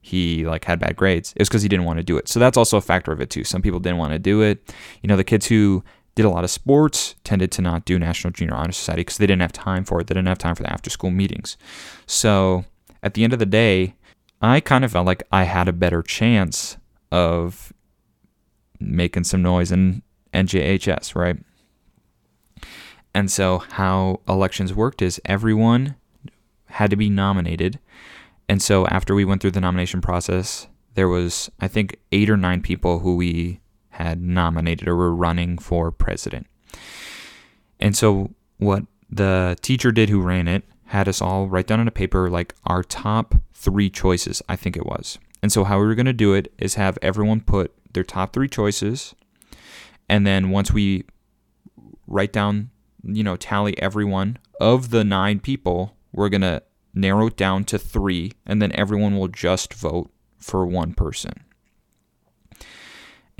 he 0.00 0.46
like 0.46 0.64
had 0.64 0.80
bad 0.80 0.96
grades. 0.96 1.32
It 1.36 1.42
was 1.42 1.48
because 1.50 1.62
he 1.62 1.68
didn't 1.68 1.84
want 1.84 1.98
to 1.98 2.02
do 2.02 2.16
it. 2.16 2.28
So 2.28 2.40
that's 2.40 2.56
also 2.56 2.78
a 2.78 2.82
factor 2.82 3.12
of 3.12 3.20
it 3.20 3.28
too. 3.28 3.44
Some 3.44 3.60
people 3.60 3.78
didn't 3.78 3.98
want 3.98 4.14
to 4.14 4.18
do 4.18 4.40
it. 4.40 4.74
You 5.02 5.08
know, 5.08 5.16
the 5.16 5.24
kids 5.24 5.46
who 5.46 5.84
did 6.20 6.26
a 6.26 6.30
lot 6.30 6.44
of 6.44 6.50
sports 6.50 7.14
tended 7.24 7.50
to 7.52 7.62
not 7.62 7.84
do 7.84 7.98
National 7.98 8.32
Junior 8.32 8.54
Honor 8.54 8.72
Society 8.72 9.00
because 9.00 9.18
they 9.18 9.26
didn't 9.26 9.42
have 9.42 9.52
time 9.52 9.84
for 9.84 10.00
it. 10.00 10.06
They 10.06 10.14
didn't 10.14 10.28
have 10.28 10.38
time 10.38 10.54
for 10.54 10.62
the 10.62 10.72
after 10.72 10.90
school 10.90 11.10
meetings. 11.10 11.56
So 12.06 12.64
at 13.02 13.14
the 13.14 13.24
end 13.24 13.32
of 13.32 13.38
the 13.38 13.46
day, 13.46 13.94
I 14.42 14.60
kind 14.60 14.84
of 14.84 14.92
felt 14.92 15.06
like 15.06 15.22
I 15.32 15.44
had 15.44 15.68
a 15.68 15.72
better 15.72 16.02
chance 16.02 16.76
of 17.12 17.72
making 18.78 19.24
some 19.24 19.42
noise 19.42 19.72
in 19.72 20.02
NJHS, 20.32 21.14
right? 21.14 21.38
And 23.14 23.30
so 23.30 23.58
how 23.58 24.20
elections 24.28 24.72
worked 24.72 25.02
is 25.02 25.20
everyone 25.24 25.96
had 26.66 26.90
to 26.90 26.96
be 26.96 27.10
nominated. 27.10 27.78
And 28.48 28.62
so 28.62 28.86
after 28.86 29.14
we 29.14 29.24
went 29.24 29.40
through 29.42 29.50
the 29.52 29.60
nomination 29.60 30.00
process, 30.00 30.68
there 30.94 31.08
was 31.08 31.50
I 31.60 31.68
think 31.68 31.98
8 32.12 32.30
or 32.30 32.36
9 32.36 32.62
people 32.62 33.00
who 33.00 33.16
we 33.16 33.60
had 34.02 34.20
nominated 34.20 34.88
or 34.88 34.96
were 34.96 35.14
running 35.14 35.58
for 35.58 35.90
president. 35.90 36.46
And 37.78 37.96
so 37.96 38.30
what 38.58 38.84
the 39.08 39.56
teacher 39.62 39.92
did 39.92 40.08
who 40.08 40.20
ran 40.20 40.46
it 40.48 40.64
had 40.86 41.08
us 41.08 41.22
all 41.22 41.48
write 41.48 41.66
down 41.66 41.80
on 41.80 41.88
a 41.88 41.92
paper 41.92 42.28
like 42.28 42.54
our 42.66 42.82
top 42.82 43.34
3 43.54 43.90
choices, 43.90 44.42
I 44.48 44.56
think 44.56 44.76
it 44.76 44.86
was. 44.86 45.18
And 45.42 45.52
so 45.52 45.64
how 45.64 45.78
we 45.78 45.86
were 45.86 45.94
going 45.94 46.06
to 46.06 46.12
do 46.12 46.34
it 46.34 46.52
is 46.58 46.74
have 46.74 46.98
everyone 47.00 47.40
put 47.40 47.72
their 47.92 48.04
top 48.04 48.32
3 48.32 48.48
choices 48.48 49.14
and 50.08 50.26
then 50.26 50.50
once 50.50 50.72
we 50.72 51.04
write 52.06 52.32
down 52.32 52.70
you 53.04 53.22
know, 53.22 53.36
tally 53.36 53.78
everyone 53.80 54.38
of 54.60 54.90
the 54.90 55.04
nine 55.04 55.40
people, 55.40 55.96
we're 56.12 56.28
going 56.28 56.40
to 56.40 56.62
narrow 56.94 57.28
it 57.28 57.36
down 57.36 57.64
to 57.64 57.78
three, 57.78 58.32
and 58.46 58.60
then 58.60 58.72
everyone 58.74 59.16
will 59.16 59.28
just 59.28 59.72
vote 59.74 60.10
for 60.38 60.66
one 60.66 60.94
person. 60.94 61.32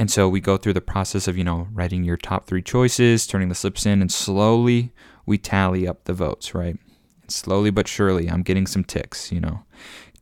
And 0.01 0.11
so 0.11 0.31
we 0.31 0.41
go 0.41 0.57
through 0.57 0.73
the 0.73 0.81
process 0.81 1.29
of, 1.29 1.37
you 1.37 1.45
know, 1.45 1.69
writing 1.75 2.05
your 2.05 2.17
top 2.17 2.47
three 2.47 2.63
choices, 2.63 3.27
turning 3.27 3.51
the 3.51 3.55
slips 3.55 3.85
in, 3.85 4.01
and 4.01 4.11
slowly 4.11 4.93
we 5.27 5.37
tally 5.37 5.87
up 5.87 6.05
the 6.05 6.15
votes, 6.15 6.55
right? 6.55 6.79
And 7.21 7.31
slowly 7.31 7.69
but 7.69 7.87
surely, 7.87 8.27
I'm 8.31 8.41
getting 8.41 8.67
some 8.67 8.83
ticks, 8.83 9.31
you 9.31 9.41
know, 9.41 9.63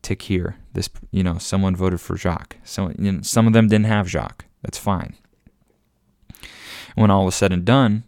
tick 0.02 0.22
here. 0.22 0.56
This, 0.72 0.90
you 1.12 1.22
know, 1.22 1.38
someone 1.38 1.76
voted 1.76 2.00
for 2.00 2.16
Jacques. 2.16 2.56
So, 2.64 2.92
you 2.98 3.12
know, 3.12 3.22
some 3.22 3.46
of 3.46 3.52
them 3.52 3.68
didn't 3.68 3.86
have 3.86 4.08
Jacques. 4.08 4.46
That's 4.62 4.78
fine. 4.78 5.14
When 6.96 7.12
all 7.12 7.24
was 7.24 7.36
said 7.36 7.52
and 7.52 7.64
done, 7.64 8.02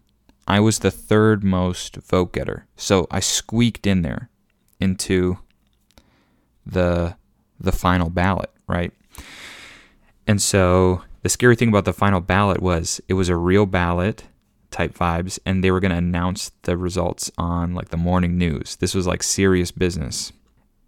I 0.49 0.59
was 0.59 0.81
the 0.81 0.91
third 0.91 1.45
most 1.45 1.99
vote 1.99 2.33
getter. 2.33 2.67
So 2.75 3.07
I 3.13 3.21
squeaked 3.21 3.87
in 3.87 4.03
there 4.03 4.29
into 4.81 5.39
the 6.67 7.15
the 7.61 7.71
final 7.71 8.11
ballot, 8.11 8.51
right? 8.67 8.93
And 10.27 10.43
so 10.43 11.03
the 11.23 11.29
scary 11.29 11.57
thing 11.57 11.69
about 11.69 11.85
the 11.85 11.93
final 11.93 12.21
ballot 12.21 12.63
was 12.63 13.01
it 13.09 13.15
was 13.15 13.29
a 13.29 13.37
real 13.37 13.67
ballot 13.67 14.25
type 14.71 14.97
vibes 14.97 15.39
and 15.45 15.63
they 15.63 15.71
were 15.71 15.81
going 15.81 15.91
to 15.91 15.97
announce 15.97 16.53
the 16.63 16.77
results 16.77 17.31
on 17.37 17.75
like 17.75 17.89
the 17.89 17.97
morning 17.97 18.39
news. 18.39 18.77
This 18.77 18.95
was 18.95 19.07
like 19.07 19.23
serious 19.23 19.71
business. 19.71 20.33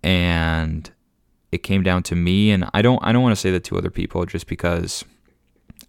And 0.03 0.91
it 1.51 1.59
came 1.59 1.83
down 1.83 2.03
to 2.05 2.17
me 2.17 2.51
and 2.51 2.69
I 2.73 2.83
don't 2.83 3.03
I 3.05 3.13
don't 3.13 3.23
want 3.23 3.35
to 3.35 3.41
say 3.41 3.51
that 3.51 3.65
to 3.65 3.77
other 3.77 3.91
people 3.91 4.25
just 4.25 4.47
because 4.47 5.05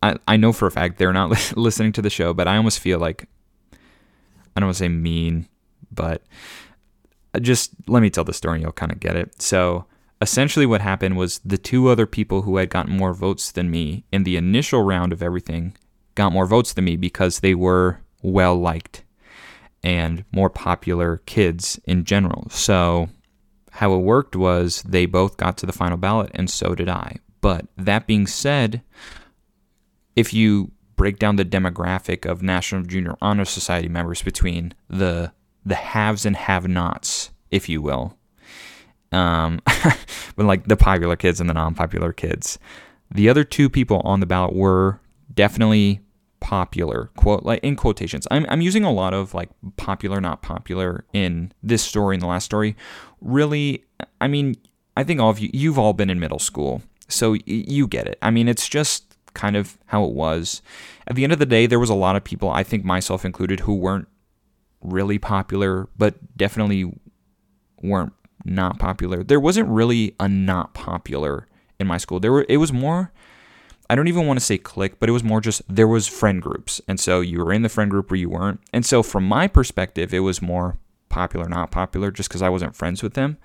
I, 0.01 0.17
I 0.27 0.37
know 0.37 0.51
for 0.51 0.67
a 0.67 0.71
fact 0.71 0.97
they're 0.97 1.13
not 1.13 1.29
listening 1.57 1.93
to 1.93 2.01
the 2.01 2.09
show, 2.09 2.33
but 2.33 2.47
I 2.47 2.57
almost 2.57 2.79
feel 2.79 2.99
like 2.99 3.27
I 4.55 4.59
don't 4.59 4.67
want 4.67 4.77
to 4.77 4.83
say 4.83 4.89
mean, 4.89 5.47
but 5.91 6.21
uh, 7.33 7.39
just 7.39 7.71
let 7.87 8.01
me 8.01 8.09
tell 8.09 8.23
the 8.23 8.33
story 8.33 8.55
and 8.55 8.63
you'll 8.63 8.71
kind 8.73 8.91
of 8.91 8.99
get 8.99 9.15
it. 9.15 9.41
So 9.41 9.85
essentially, 10.24 10.65
what 10.65 10.82
happened 10.82 11.17
was 11.17 11.39
the 11.45 11.57
two 11.57 11.89
other 11.89 12.07
people 12.07 12.41
who 12.41 12.57
had 12.57 12.69
gotten 12.69 12.97
more 12.97 13.13
votes 13.13 13.51
than 13.51 13.69
me 13.69 14.05
in 14.11 14.24
the 14.24 14.38
initial 14.38 14.82
round 14.82 15.13
of 15.13 15.21
everything 15.21 15.76
got 16.15 16.32
more 16.32 16.47
votes 16.47 16.74
than 16.74 16.86
me 16.86 16.95
because 16.95 17.39
they 17.39 17.53
were 17.53 17.99
well 18.21 18.55
liked 18.55 19.03
and 19.84 20.24
more 20.32 20.49
popular 20.49 21.17
kids 21.26 21.80
in 21.86 22.05
general. 22.05 22.47
So 22.49 23.09
how 23.71 23.93
it 23.93 23.99
worked 23.99 24.36
was 24.36 24.82
they 24.84 25.05
both 25.05 25.38
got 25.38 25.57
to 25.57 25.65
the 25.65 25.74
final 25.74 25.97
ballot 25.97 26.32
and 26.34 26.49
so 26.49 26.74
did 26.74 26.88
I. 26.88 27.17
But 27.41 27.67
that 27.78 28.07
being 28.07 28.26
said, 28.26 28.82
if 30.15 30.34
you 30.34 30.71
break 30.95 31.19
down 31.19 31.36
the 31.36 31.43
demographic 31.43 32.26
of 32.26 32.41
National 32.41 32.84
Junior 32.84 33.15
Honor 33.21 33.45
Society 33.45 33.89
members 33.89 34.21
between 34.21 34.74
the 34.89 35.34
the 35.65 35.76
haves 35.76 36.26
and 36.26 36.36
have-nots, 36.36 37.32
if 37.49 37.69
you 37.69 37.82
will. 37.82 38.17
Um, 39.14 39.61
but 40.36 40.45
like 40.45 40.68
the 40.68 40.78
popular 40.78 41.16
kids 41.16 41.39
and 41.39 41.49
the 41.49 41.53
non-popular 41.53 42.14
kids. 42.14 42.59
The 43.11 43.30
other 43.30 43.43
two 43.43 43.70
people 43.70 44.01
on 44.03 44.20
the 44.20 44.26
ballot 44.26 44.55
were 44.55 44.99
definitely 45.34 46.01
popular 46.39 47.09
quote 47.16 47.43
like 47.43 47.64
in 47.64 47.74
quotations 47.74 48.28
I'm, 48.30 48.45
I'm 48.49 48.59
using 48.59 48.84
a 48.84 48.91
lot 48.91 49.14
of 49.14 49.34
like 49.34 49.49
popular 49.78 50.20
not 50.20 50.41
popular 50.41 51.05
in 51.14 51.53
this 51.64 51.82
story 51.82 52.18
and 52.18 52.22
the 52.22 52.28
last 52.28 52.43
story 52.43 52.76
really 53.22 53.86
i 54.20 54.28
mean 54.28 54.57
i 54.97 55.05
think 55.05 55.22
all 55.22 55.30
of 55.30 55.39
you 55.39 55.49
you've 55.53 55.80
all 55.80 55.93
been 55.93 56.09
in 56.09 56.20
middle 56.20 56.39
school 56.39 56.82
so 57.07 57.38
you 57.45 57.88
get 57.88 58.07
it 58.07 58.20
i 58.22 58.30
mean 58.30 58.49
it's 58.49 58.68
just 58.68 59.14
kind 59.34 59.55
of 59.55 59.78
how 59.88 60.03
it 60.03 60.14
was. 60.14 60.61
At 61.07 61.16
the 61.16 61.24
end 61.24 61.34
of 61.34 61.39
the 61.39 61.45
day, 61.45 61.66
there 61.66 61.80
was 61.80 61.89
a 61.89 61.95
lot 61.95 62.16
of 62.16 62.24
people, 62.24 62.49
I 62.49 62.64
think 62.64 62.84
myself 62.84 63.26
included, 63.26 63.61
who 63.61 63.76
weren't 63.76 64.07
really 64.82 65.20
popular, 65.20 65.88
but 65.97 66.38
definitely 66.38 66.93
weren't 67.82 68.14
not 68.45 68.79
popular. 68.79 69.23
There 69.23 69.39
wasn't 69.39 69.69
really 69.69 70.15
a 70.19 70.27
not 70.27 70.73
popular 70.73 71.47
in 71.79 71.87
my 71.87 71.97
school. 71.97 72.19
There 72.19 72.31
were 72.31 72.45
it 72.49 72.57
was 72.57 72.73
more 72.73 73.11
I 73.89 73.95
don't 73.95 74.07
even 74.07 74.25
want 74.25 74.39
to 74.39 74.45
say 74.45 74.57
click, 74.57 74.99
but 74.99 75.09
it 75.09 75.11
was 75.11 75.23
more 75.23 75.41
just 75.41 75.61
there 75.67 75.87
was 75.87 76.07
friend 76.07 76.41
groups. 76.41 76.81
And 76.87 76.99
so 76.99 77.21
you 77.21 77.43
were 77.43 77.53
in 77.53 77.61
the 77.61 77.69
friend 77.69 77.91
group 77.91 78.11
or 78.11 78.15
you 78.15 78.29
weren't. 78.29 78.59
And 78.71 78.85
so 78.85 79.03
from 79.03 79.27
my 79.27 79.47
perspective, 79.47 80.13
it 80.13 80.19
was 80.19 80.41
more 80.41 80.77
popular, 81.09 81.47
not 81.47 81.71
popular, 81.71 82.09
just 82.09 82.29
because 82.29 82.41
I 82.41 82.49
wasn't 82.49 82.75
friends 82.75 83.03
with 83.03 83.13
them. 83.13 83.37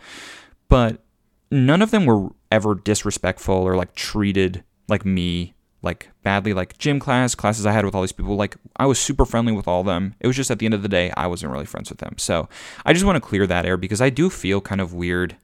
But 0.68 1.02
none 1.50 1.82
of 1.82 1.90
them 1.90 2.06
were 2.06 2.30
ever 2.50 2.74
disrespectful 2.74 3.54
or 3.54 3.76
like 3.76 3.94
treated 3.94 4.64
like 4.88 5.04
me 5.04 5.54
like 5.82 6.10
badly 6.22 6.52
like 6.52 6.76
gym 6.78 6.98
class 6.98 7.34
classes 7.34 7.64
i 7.64 7.72
had 7.72 7.84
with 7.84 7.94
all 7.94 8.00
these 8.00 8.12
people 8.12 8.34
like 8.34 8.56
i 8.76 8.86
was 8.86 8.98
super 8.98 9.24
friendly 9.24 9.52
with 9.52 9.68
all 9.68 9.84
them. 9.84 10.14
It 10.20 10.26
was 10.26 10.36
just 10.36 10.50
at 10.50 10.58
the 10.58 10.66
end 10.66 10.74
of 10.74 10.82
the 10.82 10.88
day 10.88 11.12
i 11.16 11.26
wasn't 11.26 11.52
really 11.52 11.66
friends 11.66 11.90
with 11.90 11.98
them. 11.98 12.14
So 12.18 12.48
i 12.84 12.92
just 12.92 13.04
want 13.04 13.16
to 13.16 13.20
clear 13.20 13.46
that 13.46 13.64
air 13.64 13.76
because 13.76 14.00
i 14.00 14.10
do 14.10 14.30
feel 14.30 14.60
kind 14.60 14.80
of 14.80 14.92
weird 14.92 15.36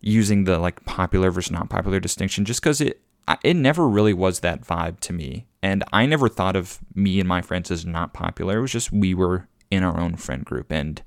using 0.00 0.44
the 0.44 0.58
like 0.58 0.84
popular 0.84 1.30
versus 1.30 1.52
not 1.52 1.70
popular 1.70 2.00
distinction 2.00 2.44
just 2.44 2.60
because 2.60 2.80
it 2.80 3.00
it 3.44 3.54
never 3.54 3.88
really 3.88 4.12
was 4.12 4.40
that 4.40 4.62
vibe 4.62 4.98
to 5.00 5.12
me. 5.12 5.46
And 5.62 5.84
i 5.92 6.06
never 6.06 6.28
thought 6.28 6.56
of 6.56 6.80
me 6.94 7.20
and 7.20 7.28
my 7.28 7.40
friends 7.40 7.70
as 7.70 7.86
not 7.86 8.12
popular. 8.12 8.58
It 8.58 8.62
was 8.62 8.72
just 8.72 8.92
we 8.92 9.14
were 9.14 9.48
in 9.70 9.84
our 9.84 9.98
own 9.98 10.16
friend 10.16 10.44
group. 10.44 10.70
And 10.70 11.00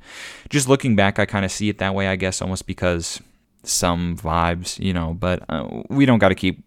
just 0.49 0.69
looking 0.69 0.95
back 0.95 1.19
i 1.19 1.25
kind 1.25 1.43
of 1.43 1.51
see 1.51 1.69
it 1.69 1.79
that 1.79 1.93
way 1.93 2.07
i 2.07 2.15
guess 2.15 2.41
almost 2.41 2.65
because 2.65 3.21
some 3.67 4.15
vibes 4.17 4.79
you 4.79 4.93
know 4.93 5.13
but 5.13 5.43
uh, 5.49 5.67
we 5.89 6.05
don't 6.05 6.19
got 6.19 6.29
to 6.29 6.35
keep 6.35 6.64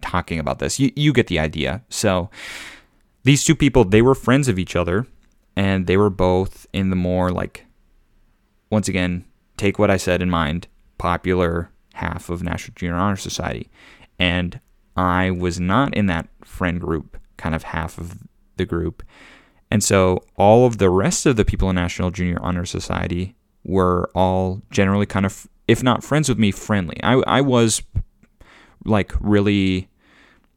talking 0.00 0.38
about 0.38 0.58
this. 0.58 0.80
You, 0.80 0.90
you 0.96 1.12
get 1.12 1.26
the 1.26 1.38
idea. 1.38 1.82
So 1.88 2.30
these 3.24 3.44
two 3.44 3.54
people, 3.54 3.84
they 3.84 4.02
were 4.02 4.14
friends 4.14 4.48
of 4.48 4.58
each 4.58 4.76
other 4.76 5.06
and 5.56 5.86
they 5.86 5.96
were 5.96 6.10
both 6.10 6.66
in 6.72 6.90
the 6.90 6.96
more 6.96 7.30
like, 7.30 7.66
once 8.70 8.88
again, 8.88 9.24
take 9.56 9.78
what 9.78 9.90
I 9.90 9.96
said 9.96 10.22
in 10.22 10.30
mind, 10.30 10.68
popular 10.98 11.70
half 11.94 12.30
of 12.30 12.42
National 12.42 12.74
Junior 12.74 12.96
Honor 12.96 13.16
Society. 13.16 13.68
And 14.18 14.60
I 14.96 15.30
was 15.30 15.60
not 15.60 15.94
in 15.94 16.06
that 16.06 16.28
friend 16.44 16.80
group, 16.80 17.18
kind 17.36 17.54
of 17.54 17.64
half 17.64 17.98
of 17.98 18.18
the 18.56 18.64
group. 18.64 19.02
And 19.70 19.84
so 19.84 20.24
all 20.36 20.66
of 20.66 20.78
the 20.78 20.90
rest 20.90 21.26
of 21.26 21.36
the 21.36 21.44
people 21.44 21.68
in 21.70 21.76
National 21.76 22.10
Junior 22.10 22.38
Honor 22.40 22.64
Society 22.64 23.34
were 23.64 24.10
all 24.14 24.62
generally 24.70 25.06
kind 25.06 25.26
of, 25.26 25.46
if 25.68 25.82
not 25.82 26.02
friends 26.02 26.28
with 26.28 26.38
me, 26.38 26.50
friendly. 26.50 26.98
I, 27.02 27.22
I 27.26 27.40
was 27.40 27.82
like 28.84 29.12
really 29.20 29.89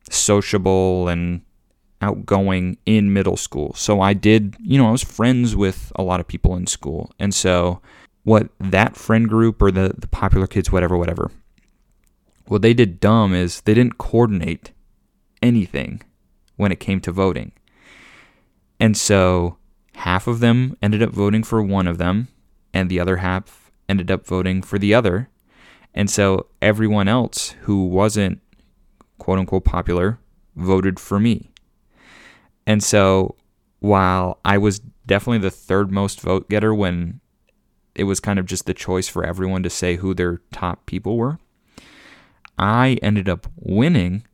sociable 0.10 1.08
and 1.08 1.41
outgoing 2.01 2.78
in 2.86 3.14
middle 3.14 3.38
school. 3.38 3.74
So 3.76 4.01
I 4.01 4.14
did, 4.14 4.56
you 4.60 4.78
know, 4.78 4.88
I 4.88 4.91
was 4.91 5.04
friends 5.04 5.56
with 5.56 5.91
a 5.95 6.04
lot 6.04 6.20
of 6.20 6.28
people 6.28 6.56
in 6.56 6.68
school. 6.68 7.12
And 7.18 7.34
so 7.34 7.82
what 8.24 8.49
that 8.60 8.95
friend 8.95 9.28
group 9.28 9.62
or 9.62 9.72
the, 9.72 9.93
the 9.97 10.08
popular 10.08 10.47
kids, 10.47 10.72
whatever, 10.72 10.97
whatever, 10.97 11.32
what 12.47 12.62
they 12.62 12.74
did 12.74 12.99
dumb 12.99 13.34
is 13.34 13.62
they 13.62 13.74
didn't 13.74 13.97
coordinate 13.97 14.72
anything 15.41 16.01
when 16.58 16.72
it 16.72 16.80
came 16.80 16.99
to 17.01 17.12
voting. 17.12 17.54
And 18.80 18.97
so 18.97 19.58
half 19.95 20.28
of 20.28 20.39
them 20.39 20.78
ended 20.82 21.01
up 21.01 21.12
voting 21.12 21.43
for 21.43 21.62
one 21.62 21.88
of 21.88 21.97
them, 21.97 22.28
and 22.74 22.89
the 22.89 22.99
other 22.99 23.18
half 23.18 23.72
ended 23.88 24.12
up 24.12 24.26
voting 24.26 24.62
for 24.62 24.78
the 24.78 24.93
other. 24.93 25.30
And 25.93 26.10
so 26.10 26.47
everyone 26.62 27.08
else 27.08 27.51
who 27.62 27.86
wasn't 27.86 28.41
quote 29.24 29.39
unquote 29.39 29.63
popular 29.63 30.19
voted 30.57 30.99
for 30.99 31.17
me. 31.17 31.49
And 32.67 32.84
so 32.84 33.38
while 33.80 34.38
I 34.43 34.57
was 34.57 34.80
definitely 35.05 35.38
the 35.38 35.49
third 35.49 35.93
most 35.93 36.19
vote 36.19 36.49
getter 36.49 36.76
when 36.76 37.21
it 37.95 38.03
was 38.03 38.19
kind 38.19 38.38
of 38.38 38.45
just 38.45 38.65
the 38.65 38.74
choice 38.74 39.07
for 39.07 39.24
everyone 39.24 39.63
to 39.63 39.69
say 39.69 39.95
who 39.95 40.13
their 40.13 40.41
top 40.51 40.86
people 40.86 41.15
were, 41.15 41.39
I 42.59 42.99
ended 43.01 43.30
up 43.30 43.47
winning 43.55 44.26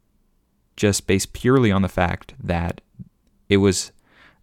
just 0.76 1.06
based 1.06 1.34
purely 1.34 1.72
on 1.72 1.84
the 1.84 1.88
fact 1.88 2.34
that 2.44 2.82
it 3.48 3.58
was 3.58 3.92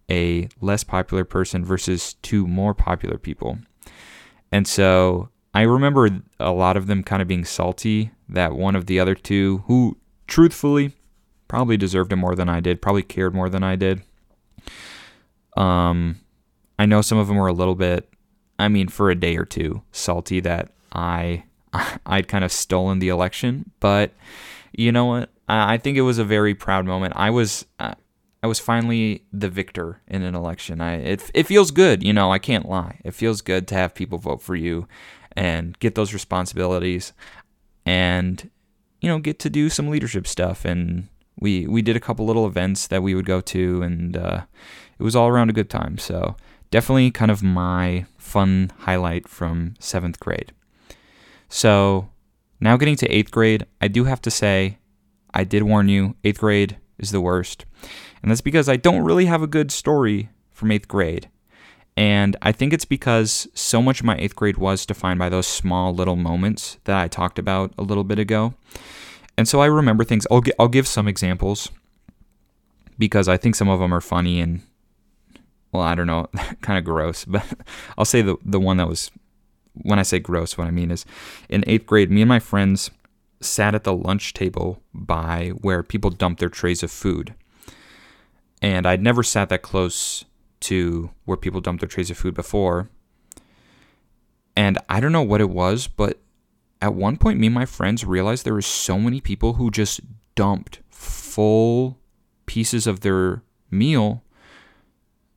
a 0.08 0.48
less 0.60 0.84
popular 0.84 1.24
person 1.24 1.64
versus 1.64 2.14
two 2.22 2.46
more 2.46 2.72
popular 2.72 3.18
people. 3.18 3.58
And 4.52 4.68
so 4.68 5.30
I 5.52 5.62
remember 5.62 6.08
a 6.38 6.52
lot 6.52 6.76
of 6.76 6.86
them 6.86 7.02
kind 7.02 7.20
of 7.20 7.26
being 7.26 7.44
salty 7.44 8.12
that 8.28 8.54
one 8.54 8.76
of 8.76 8.86
the 8.86 9.00
other 9.00 9.16
two, 9.16 9.64
who 9.66 9.96
truthfully 10.26 10.92
probably 11.48 11.76
deserved 11.76 12.12
it 12.12 12.16
more 12.16 12.34
than 12.34 12.48
I 12.48 12.60
did, 12.60 12.82
probably 12.82 13.02
cared 13.02 13.34
more 13.34 13.48
than 13.48 13.62
I 13.62 13.76
did. 13.76 14.02
Um, 15.56 16.20
I 16.78 16.86
know 16.86 17.02
some 17.02 17.18
of 17.18 17.28
them 17.28 17.36
were 17.36 17.46
a 17.46 17.52
little 17.52 17.74
bit, 17.74 18.08
I 18.58 18.68
mean, 18.68 18.88
for 18.88 19.10
a 19.10 19.14
day 19.14 19.36
or 19.36 19.44
two, 19.44 19.82
salty 19.92 20.40
that 20.40 20.70
I 20.92 21.44
I'd 22.06 22.28
kind 22.28 22.44
of 22.44 22.52
stolen 22.52 22.98
the 22.98 23.08
election, 23.08 23.70
but 23.80 24.12
you 24.72 24.92
know 24.92 25.06
what? 25.06 25.30
I 25.48 25.76
think 25.78 25.96
it 25.96 26.02
was 26.02 26.18
a 26.18 26.24
very 26.24 26.54
proud 26.54 26.86
moment. 26.86 27.14
I 27.16 27.30
was 27.30 27.66
I 27.78 28.46
was 28.46 28.58
finally 28.58 29.24
the 29.32 29.48
victor 29.48 30.00
in 30.08 30.22
an 30.22 30.34
election. 30.34 30.80
I 30.80 30.96
it 30.96 31.30
it 31.34 31.44
feels 31.44 31.70
good, 31.70 32.02
you 32.02 32.12
know, 32.12 32.32
I 32.32 32.38
can't 32.38 32.68
lie. 32.68 33.00
It 33.04 33.14
feels 33.14 33.40
good 33.40 33.68
to 33.68 33.74
have 33.74 33.94
people 33.94 34.18
vote 34.18 34.42
for 34.42 34.56
you 34.56 34.88
and 35.36 35.78
get 35.78 35.94
those 35.94 36.12
responsibilities 36.12 37.12
and 37.84 38.50
you 39.06 39.12
know, 39.12 39.20
get 39.20 39.38
to 39.38 39.48
do 39.48 39.70
some 39.70 39.86
leadership 39.86 40.26
stuff 40.26 40.64
and 40.64 41.06
we 41.38 41.64
we 41.64 41.80
did 41.80 41.94
a 41.94 42.00
couple 42.00 42.26
little 42.26 42.44
events 42.44 42.88
that 42.88 43.04
we 43.04 43.14
would 43.14 43.24
go 43.24 43.40
to 43.40 43.80
and 43.80 44.16
uh, 44.16 44.40
it 44.98 45.02
was 45.04 45.14
all 45.14 45.28
around 45.28 45.48
a 45.48 45.52
good 45.52 45.70
time. 45.70 45.96
So, 45.96 46.34
definitely 46.72 47.12
kind 47.12 47.30
of 47.30 47.40
my 47.40 48.06
fun 48.18 48.72
highlight 48.80 49.28
from 49.28 49.74
7th 49.78 50.18
grade. 50.18 50.50
So, 51.48 52.08
now 52.58 52.76
getting 52.76 52.96
to 52.96 53.08
8th 53.08 53.30
grade, 53.30 53.66
I 53.80 53.86
do 53.86 54.06
have 54.06 54.20
to 54.22 54.30
say 54.30 54.78
I 55.32 55.44
did 55.44 55.62
warn 55.62 55.88
you, 55.88 56.16
8th 56.24 56.38
grade 56.38 56.76
is 56.98 57.12
the 57.12 57.20
worst. 57.20 57.64
And 58.22 58.32
that's 58.32 58.40
because 58.40 58.68
I 58.68 58.74
don't 58.74 59.04
really 59.04 59.26
have 59.26 59.42
a 59.42 59.46
good 59.46 59.70
story 59.70 60.30
from 60.50 60.72
eighth 60.72 60.88
grade. 60.88 61.28
And 61.96 62.36
I 62.42 62.52
think 62.52 62.72
it's 62.72 62.84
because 62.84 63.48
so 63.54 63.80
much 63.80 64.00
of 64.00 64.06
my 64.06 64.16
eighth 64.18 64.36
grade 64.36 64.58
was 64.58 64.84
defined 64.84 65.18
by 65.18 65.28
those 65.28 65.46
small 65.46 65.94
little 65.94 66.16
moments 66.16 66.78
that 66.84 66.98
I 66.98 67.08
talked 67.08 67.38
about 67.38 67.72
a 67.78 67.82
little 67.82 68.04
bit 68.04 68.18
ago. 68.18 68.54
And 69.38 69.48
so 69.48 69.60
I 69.60 69.66
remember 69.66 70.04
things. 70.04 70.26
I'll, 70.30 70.42
I'll 70.58 70.68
give 70.68 70.86
some 70.86 71.08
examples 71.08 71.70
because 72.98 73.28
I 73.28 73.36
think 73.36 73.54
some 73.54 73.68
of 73.68 73.80
them 73.80 73.94
are 73.94 74.00
funny 74.00 74.40
and, 74.40 74.60
well, 75.72 75.82
I 75.82 75.94
don't 75.94 76.06
know, 76.06 76.28
kind 76.60 76.78
of 76.78 76.84
gross. 76.84 77.24
But 77.24 77.44
I'll 77.98 78.04
say 78.04 78.20
the, 78.20 78.36
the 78.44 78.60
one 78.60 78.76
that 78.76 78.88
was, 78.88 79.10
when 79.72 79.98
I 79.98 80.02
say 80.02 80.18
gross, 80.18 80.58
what 80.58 80.66
I 80.66 80.70
mean 80.70 80.90
is 80.90 81.06
in 81.48 81.64
eighth 81.66 81.86
grade, 81.86 82.10
me 82.10 82.22
and 82.22 82.28
my 82.28 82.40
friends 82.40 82.90
sat 83.40 83.74
at 83.74 83.84
the 83.84 83.94
lunch 83.94 84.34
table 84.34 84.82
by 84.92 85.50
where 85.60 85.82
people 85.82 86.10
dump 86.10 86.38
their 86.38 86.48
trays 86.48 86.82
of 86.82 86.90
food 86.90 87.34
and 88.62 88.86
I'd 88.86 89.02
never 89.02 89.22
sat 89.22 89.48
that 89.50 89.62
close 89.62 90.24
to 90.60 91.10
where 91.24 91.36
people 91.36 91.60
dump 91.60 91.80
their 91.80 91.88
trays 91.88 92.10
of 92.10 92.16
food 92.16 92.34
before. 92.34 92.88
And 94.56 94.78
I 94.88 95.00
don't 95.00 95.12
know 95.12 95.22
what 95.22 95.40
it 95.40 95.50
was, 95.50 95.86
but 95.86 96.18
at 96.80 96.94
one 96.94 97.16
point, 97.16 97.38
me 97.38 97.46
and 97.46 97.54
my 97.54 97.66
friends 97.66 98.04
realized 98.04 98.44
there 98.44 98.54
were 98.54 98.62
so 98.62 98.98
many 98.98 99.20
people 99.20 99.54
who 99.54 99.70
just 99.70 100.00
dumped 100.34 100.80
full 100.90 101.98
pieces 102.46 102.86
of 102.86 103.00
their 103.00 103.42
meal 103.70 104.22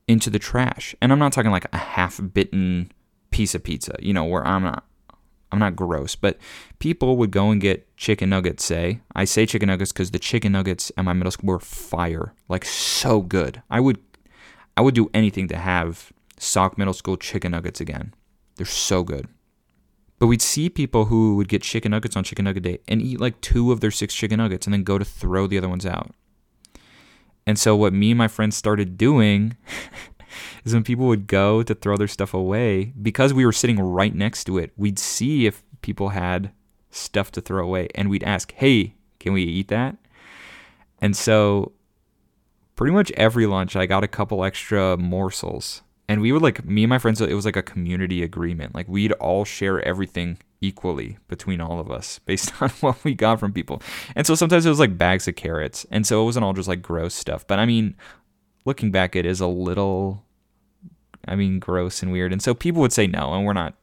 into 0.07 0.30
the 0.30 0.39
trash. 0.39 0.95
And 1.01 1.11
I'm 1.11 1.20
not 1.20 1.34
talking 1.34 1.51
like 1.51 1.67
a 1.74 1.78
half 1.78 2.20
bitten 2.34 2.91
piece 3.32 3.53
of 3.53 3.63
pizza, 3.63 3.95
you 3.99 4.13
know, 4.13 4.26
where 4.26 4.45
I'm 4.45 4.63
not 4.63 4.86
I'm 5.51 5.59
not 5.59 5.76
gross, 5.76 6.15
but 6.15 6.38
people 6.78 7.17
would 7.17 7.32
go 7.32 7.49
and 7.49 7.59
get 7.59 7.95
chicken 7.97 8.30
nuggets, 8.30 8.63
say. 8.63 9.01
I 9.15 9.26
say 9.26 9.45
chicken 9.45 9.67
nuggets 9.67 9.91
because 9.91 10.11
the 10.11 10.20
chicken 10.20 10.51
nuggets 10.51 10.91
at 10.95 11.05
my 11.05 11.13
middle 11.13 11.32
school 11.32 11.47
were 11.47 11.59
fire. 11.59 12.34
Like 12.47 12.65
so 12.65 13.22
good. 13.22 13.61
I 13.70 13.80
would 13.80 13.97
I 14.80 14.82
would 14.82 14.95
do 14.95 15.09
anything 15.13 15.49
to 15.49 15.57
have 15.57 16.13
Salk 16.39 16.77
Middle 16.77 16.93
School 16.93 17.17
chicken 17.17 17.51
nuggets 17.51 17.82
again. 17.82 18.13
They're 18.55 18.65
so 18.65 19.03
good. 19.03 19.27
But 20.19 20.27
we'd 20.27 20.41
see 20.41 20.69
people 20.69 21.03
who 21.03 21.36
would 21.36 21.49
get 21.49 21.63
chicken 21.63 21.91
nuggets 21.91 22.15
on 22.15 22.23
chicken 22.23 22.45
nugget 22.45 22.63
day 22.63 22.80
and 22.88 23.01
eat 23.01 23.19
like 23.19 23.41
two 23.41 23.73
of 23.73 23.82
their 23.82 23.91
six 23.91 24.13
chicken 24.13 24.38
nuggets 24.38 24.65
and 24.65 24.73
then 24.73 24.86
go 24.86 24.97
to 24.97 25.03
throw 25.03 25.47
the 25.47 25.57
other 25.57 25.67
ones 25.67 25.86
out. 25.86 26.15
And 27.45 27.59
so 27.59 27.75
what 27.75 27.91
me 27.91 28.11
and 28.11 28.17
my 28.17 28.30
friends 28.30 28.55
started 28.55 28.97
doing 28.97 29.57
is 30.63 30.73
when 30.73 30.86
people 30.86 31.07
would 31.07 31.27
go 31.27 31.61
to 31.61 31.75
throw 31.75 31.97
their 31.97 32.07
stuff 32.07 32.34
away, 32.34 32.93
because 33.01 33.34
we 33.34 33.45
were 33.45 33.51
sitting 33.51 33.82
right 33.82 34.15
next 34.15 34.45
to 34.45 34.57
it, 34.57 34.71
we'd 34.77 34.97
see 34.97 35.45
if 35.45 35.61
people 35.82 36.09
had 36.09 36.53
stuff 36.89 37.34
to 37.34 37.41
throw 37.41 37.65
away 37.65 37.89
and 37.95 38.09
we'd 38.09 38.23
ask, 38.23 38.53
hey, 38.53 38.95
can 39.19 39.34
we 39.34 39.43
eat 39.43 39.67
that? 39.67 39.97
And 41.01 41.17
so 41.17 41.73
pretty 42.80 42.93
much 42.93 43.11
every 43.17 43.45
lunch, 43.45 43.75
I 43.75 43.86
got 43.86 44.05
a 44.05 44.07
couple 44.07 44.45
extra 44.45 44.95
morsels. 44.95 45.82
And 46.07 46.21
we 46.21 46.32
would 46.32 46.41
like, 46.41 46.63
me 46.63 46.84
and 46.84 46.89
my 46.89 46.97
friends, 46.97 47.19
it 47.19 47.34
was 47.34 47.43
like 47.43 47.57
a 47.57 47.61
community 47.61 48.23
agreement. 48.23 48.73
Like 48.73 48.88
we'd 48.88 49.11
all 49.11 49.43
share 49.43 49.86
everything 49.86 50.38
equally 50.61 51.17
between 51.27 51.59
all 51.59 51.82
of 51.82 51.91
us 51.91 52.19
based 52.19 52.53
on 52.61 52.69
what 52.80 53.03
we 53.03 53.15
got 53.15 53.38
from 53.38 53.51
people. 53.51 53.82
And 54.15 54.25
so 54.25 54.34
sometimes 54.34 54.65
it 54.65 54.69
was 54.69 54.80
like 54.80 54.97
bags 54.97 55.27
of 55.27 55.36
carrots. 55.36 55.86
And 55.91 56.07
so 56.07 56.21
it 56.21 56.23
wasn't 56.23 56.45
all 56.45 56.53
just 56.53 56.69
like 56.69 56.82
gross 56.82 57.13
stuff. 57.13 57.45
But 57.45 57.59
I 57.59 57.65
mean, 57.65 57.97
looking 58.63 58.91
back, 58.91 59.13
it 59.13 59.25
is 59.25 59.41
a 59.41 59.47
little 59.47 60.23
I 61.27 61.36
mean, 61.36 61.59
gross 61.59 62.01
and 62.01 62.13
weird. 62.13 62.32
And 62.32 62.41
so 62.41 62.53
people 62.53 62.82
would 62.82 62.93
say 62.93 63.07
no, 63.07 63.34
and 63.34 63.45
we're 63.45 63.51
not 63.51 63.75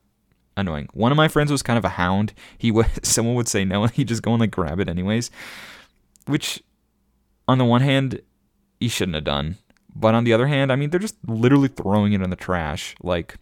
annoying. 0.57 0.89
One 0.95 1.13
of 1.13 1.17
my 1.17 1.29
friends 1.29 1.53
was 1.53 1.63
kind 1.63 1.77
of 1.77 1.85
a 1.85 1.91
hound. 1.91 2.33
He 2.57 2.71
would 2.71 2.87
someone 3.05 3.35
would 3.35 3.47
say 3.47 3.63
no, 3.67 3.83
and 3.83 3.93
he'd 3.93 4.09
just 4.09 4.23
go 4.23 4.33
and 4.33 4.41
like 4.41 4.53
grab 4.53 4.81
it 4.81 4.89
anyways. 4.89 5.31
Which, 6.25 6.63
on 7.47 7.59
the 7.59 7.67
one 7.67 7.83
hand, 7.83 8.23
he 8.81 8.89
shouldn't 8.89 9.15
have 9.15 9.25
done. 9.25 9.57
But 9.95 10.15
on 10.15 10.25
the 10.25 10.33
other 10.33 10.47
hand, 10.47 10.71
I 10.71 10.77
mean, 10.77 10.91
they're 10.91 11.01
just 11.01 11.17
literally 11.27 11.69
throwing 11.69 12.13
it 12.13 12.21
in 12.21 12.31
the 12.31 12.37
trash, 12.37 12.95
like 13.03 13.37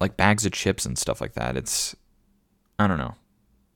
like 0.00 0.16
bags 0.16 0.44
of 0.44 0.52
chips 0.52 0.84
and 0.84 0.98
stuff 0.98 1.20
like 1.20 1.34
that. 1.34 1.56
It's 1.56 1.96
I 2.78 2.86
don't 2.86 2.98
know. 2.98 3.14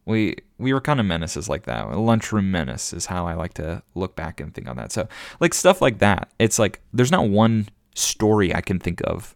We 0.04 0.36
we 0.58 0.72
were 0.72 0.80
kind 0.80 1.00
of 1.00 1.06
menaces 1.06 1.48
like 1.48 1.64
that. 1.64 1.90
Lunchroom 1.96 2.50
menace 2.50 2.92
is 2.92 3.06
how 3.06 3.26
I 3.26 3.34
like 3.34 3.54
to 3.54 3.82
look 3.94 4.16
back 4.16 4.40
and 4.40 4.54
think 4.54 4.68
on 4.68 4.76
that. 4.76 4.92
So 4.92 5.08
like 5.40 5.54
stuff 5.54 5.80
like 5.80 5.98
that. 5.98 6.30
It's 6.38 6.58
like 6.58 6.82
there's 6.92 7.12
not 7.12 7.28
one 7.28 7.68
story 7.94 8.54
I 8.54 8.60
can 8.60 8.78
think 8.78 9.00
of 9.04 9.34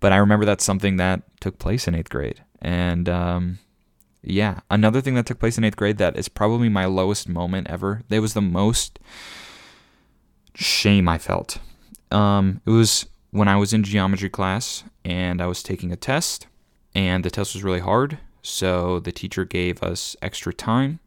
but 0.00 0.12
I 0.12 0.16
remember 0.16 0.44
that's 0.44 0.64
something 0.64 0.96
that 0.96 1.22
took 1.40 1.58
place 1.58 1.86
in 1.86 1.94
eighth 1.94 2.10
grade. 2.10 2.42
And 2.60 3.08
um, 3.08 3.58
yeah, 4.22 4.60
another 4.70 5.00
thing 5.00 5.14
that 5.14 5.26
took 5.26 5.38
place 5.38 5.58
in 5.58 5.64
eighth 5.64 5.76
grade 5.76 5.98
that 5.98 6.16
is 6.16 6.28
probably 6.28 6.68
my 6.68 6.84
lowest 6.84 7.28
moment 7.28 7.68
ever. 7.68 8.02
It 8.08 8.20
was 8.20 8.34
the 8.34 8.42
most 8.42 8.98
shame 10.54 11.08
I 11.08 11.18
felt. 11.18 11.58
Um, 12.10 12.60
it 12.66 12.70
was 12.70 13.06
when 13.30 13.48
I 13.48 13.56
was 13.56 13.72
in 13.72 13.82
geometry 13.82 14.28
class 14.28 14.84
and 15.04 15.40
I 15.40 15.46
was 15.46 15.62
taking 15.62 15.92
a 15.92 15.96
test, 15.96 16.46
and 16.94 17.24
the 17.24 17.30
test 17.30 17.54
was 17.54 17.64
really 17.64 17.80
hard. 17.80 18.18
So 18.42 19.00
the 19.00 19.12
teacher 19.12 19.44
gave 19.44 19.82
us 19.82 20.16
extra 20.20 20.52
time. 20.52 21.00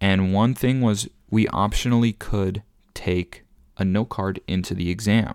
And 0.00 0.34
one 0.34 0.54
thing 0.54 0.80
was 0.80 1.08
we 1.30 1.46
optionally 1.46 2.18
could 2.18 2.62
take 2.94 3.44
a 3.78 3.84
note 3.84 4.08
card 4.10 4.40
into 4.46 4.74
the 4.74 4.90
exam. 4.90 5.34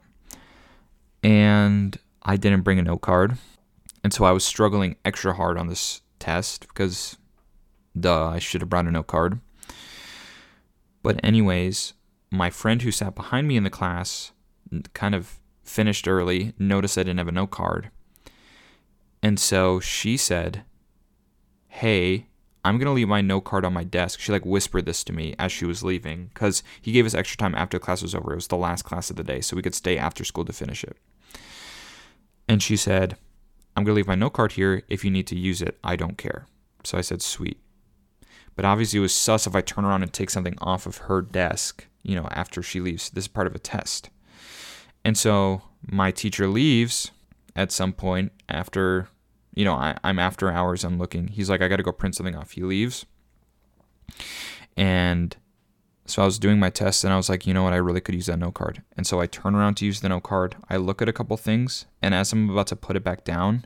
And 1.24 1.98
I 2.24 2.36
didn't 2.38 2.62
bring 2.62 2.78
a 2.78 2.84
note 2.84 3.02
card. 3.02 3.38
And 4.04 4.14
so 4.14 4.26
I 4.26 4.32
was 4.32 4.46
struggling 4.46 4.98
extra 5.04 5.34
hard 5.34 5.58
on 5.58 5.68
this 5.68 6.02
test 6.20 6.68
because, 6.68 7.18
duh, 8.00 8.28
I 8.28 8.40
should 8.40 8.62
have 8.62 8.70
brought 8.70 8.86
a 8.86 8.92
note 8.92 9.08
card. 9.08 9.40
But, 11.02 11.20
anyways, 11.24 11.94
my 12.32 12.50
friend 12.50 12.82
who 12.82 12.92
sat 12.92 13.16
behind 13.16 13.48
me 13.48 13.58
in 13.58 13.64
the 13.64 13.70
class 13.70 14.32
kind 14.94 15.16
of 15.16 15.40
finished 15.64 16.08
early, 16.08 16.54
noticed 16.58 16.98
I 16.98 17.02
didn't 17.04 17.20
have 17.20 17.28
a 17.28 17.34
note 17.34 17.52
card. 17.52 17.90
And 19.22 19.40
so 19.40 19.80
she 19.80 20.18
said, 20.18 20.64
Hey, 21.68 22.28
I'm 22.64 22.78
going 22.78 22.88
to 22.88 22.92
leave 22.92 23.08
my 23.08 23.22
note 23.22 23.42
card 23.42 23.66
on 23.66 23.74
my 23.74 23.84
desk. 23.84 24.20
She 24.20 24.32
like 24.32 24.46
whispered 24.46 24.86
this 24.86 25.04
to 25.06 25.14
me 25.14 25.36
as 25.40 25.52
she 25.52 25.66
was 25.66 25.84
leaving 25.84 26.30
because 26.34 26.64
he 26.82 26.92
gave 26.92 27.06
us 27.06 27.14
extra 27.14 27.38
time 27.38 27.56
after 27.56 27.80
class 27.80 28.02
was 28.02 28.16
over. 28.16 28.34
It 28.34 28.36
was 28.36 28.48
the 28.48 28.58
last 28.58 28.84
class 28.84 29.10
of 29.10 29.16
the 29.16 29.24
day, 29.24 29.42
so 29.42 29.56
we 29.56 29.62
could 29.62 29.76
stay 29.76 29.98
after 29.98 30.24
school 30.24 30.44
to 30.46 30.54
finish 30.54 30.84
it. 30.84 30.98
And 32.48 32.62
she 32.62 32.76
said, 32.76 33.16
I'm 33.76 33.84
going 33.84 33.94
to 33.94 33.98
leave 33.98 34.08
my 34.08 34.16
note 34.16 34.34
card 34.34 34.54
here. 34.54 34.84
If 34.90 35.06
you 35.06 35.12
need 35.12 35.28
to 35.28 35.38
use 35.38 35.62
it, 35.62 35.78
I 35.84 35.96
don't 35.96 36.18
care. 36.18 36.48
So 36.84 36.98
I 36.98 37.02
said, 37.02 37.22
sweet. 37.22 37.60
But 38.56 38.66
obviously, 38.66 38.98
it 38.98 39.02
was 39.02 39.14
sus 39.14 39.46
if 39.46 39.56
I 39.56 39.62
turn 39.62 39.86
around 39.86 40.04
and 40.04 40.12
take 40.12 40.30
something 40.30 40.58
off 40.60 40.86
of 40.86 40.98
her 40.98 41.22
desk, 41.22 41.86
you 42.08 42.16
know, 42.16 42.28
after 42.32 42.64
she 42.64 42.80
leaves. 42.80 43.10
This 43.10 43.26
is 43.26 43.28
part 43.28 43.48
of 43.48 43.54
a 43.54 43.60
test. 43.60 44.10
And 45.04 45.18
so 45.18 45.62
my 45.86 46.10
teacher 46.10 46.48
leaves 46.48 47.12
at 47.56 47.72
some 47.72 47.92
point 47.92 48.32
after, 48.48 49.10
you 49.54 49.66
know, 49.66 49.74
I, 49.74 49.98
I'm 50.04 50.18
after 50.18 50.50
hours, 50.50 50.84
I'm 50.84 50.98
looking. 50.98 51.28
He's 51.28 51.50
like, 51.50 51.62
I 51.62 51.68
got 51.68 51.78
to 51.78 51.84
go 51.84 51.92
print 51.92 52.16
something 52.16 52.36
off. 52.36 52.52
He 52.52 52.64
leaves. 52.64 53.06
And 54.78 55.36
so 56.06 56.22
I 56.22 56.26
was 56.26 56.40
doing 56.40 56.60
my 56.60 56.70
test 56.70 57.04
and 57.04 57.12
I 57.12 57.18
was 57.18 57.30
like, 57.30 57.46
you 57.46 57.54
know 57.54 57.64
what, 57.64 57.74
I 57.74 57.78
really 57.78 58.00
could 58.00 58.16
use 58.16 58.28
that 58.28 58.40
note 58.40 58.54
card. 58.54 58.82
And 58.96 59.06
so 59.06 59.20
I 59.20 59.26
turn 59.26 59.54
around 59.54 59.76
to 59.76 59.86
use 59.86 60.00
the 60.00 60.10
note 60.10 60.24
card. 60.24 60.56
I 60.70 60.78
look 60.78 61.02
at 61.02 61.10
a 61.10 61.14
couple 61.14 61.36
things, 61.36 61.86
and 62.02 62.16
as 62.16 62.32
I'm 62.32 62.50
about 62.50 62.68
to 62.68 62.78
put 62.78 62.96
it 62.96 63.04
back 63.04 63.26
down, 63.26 63.66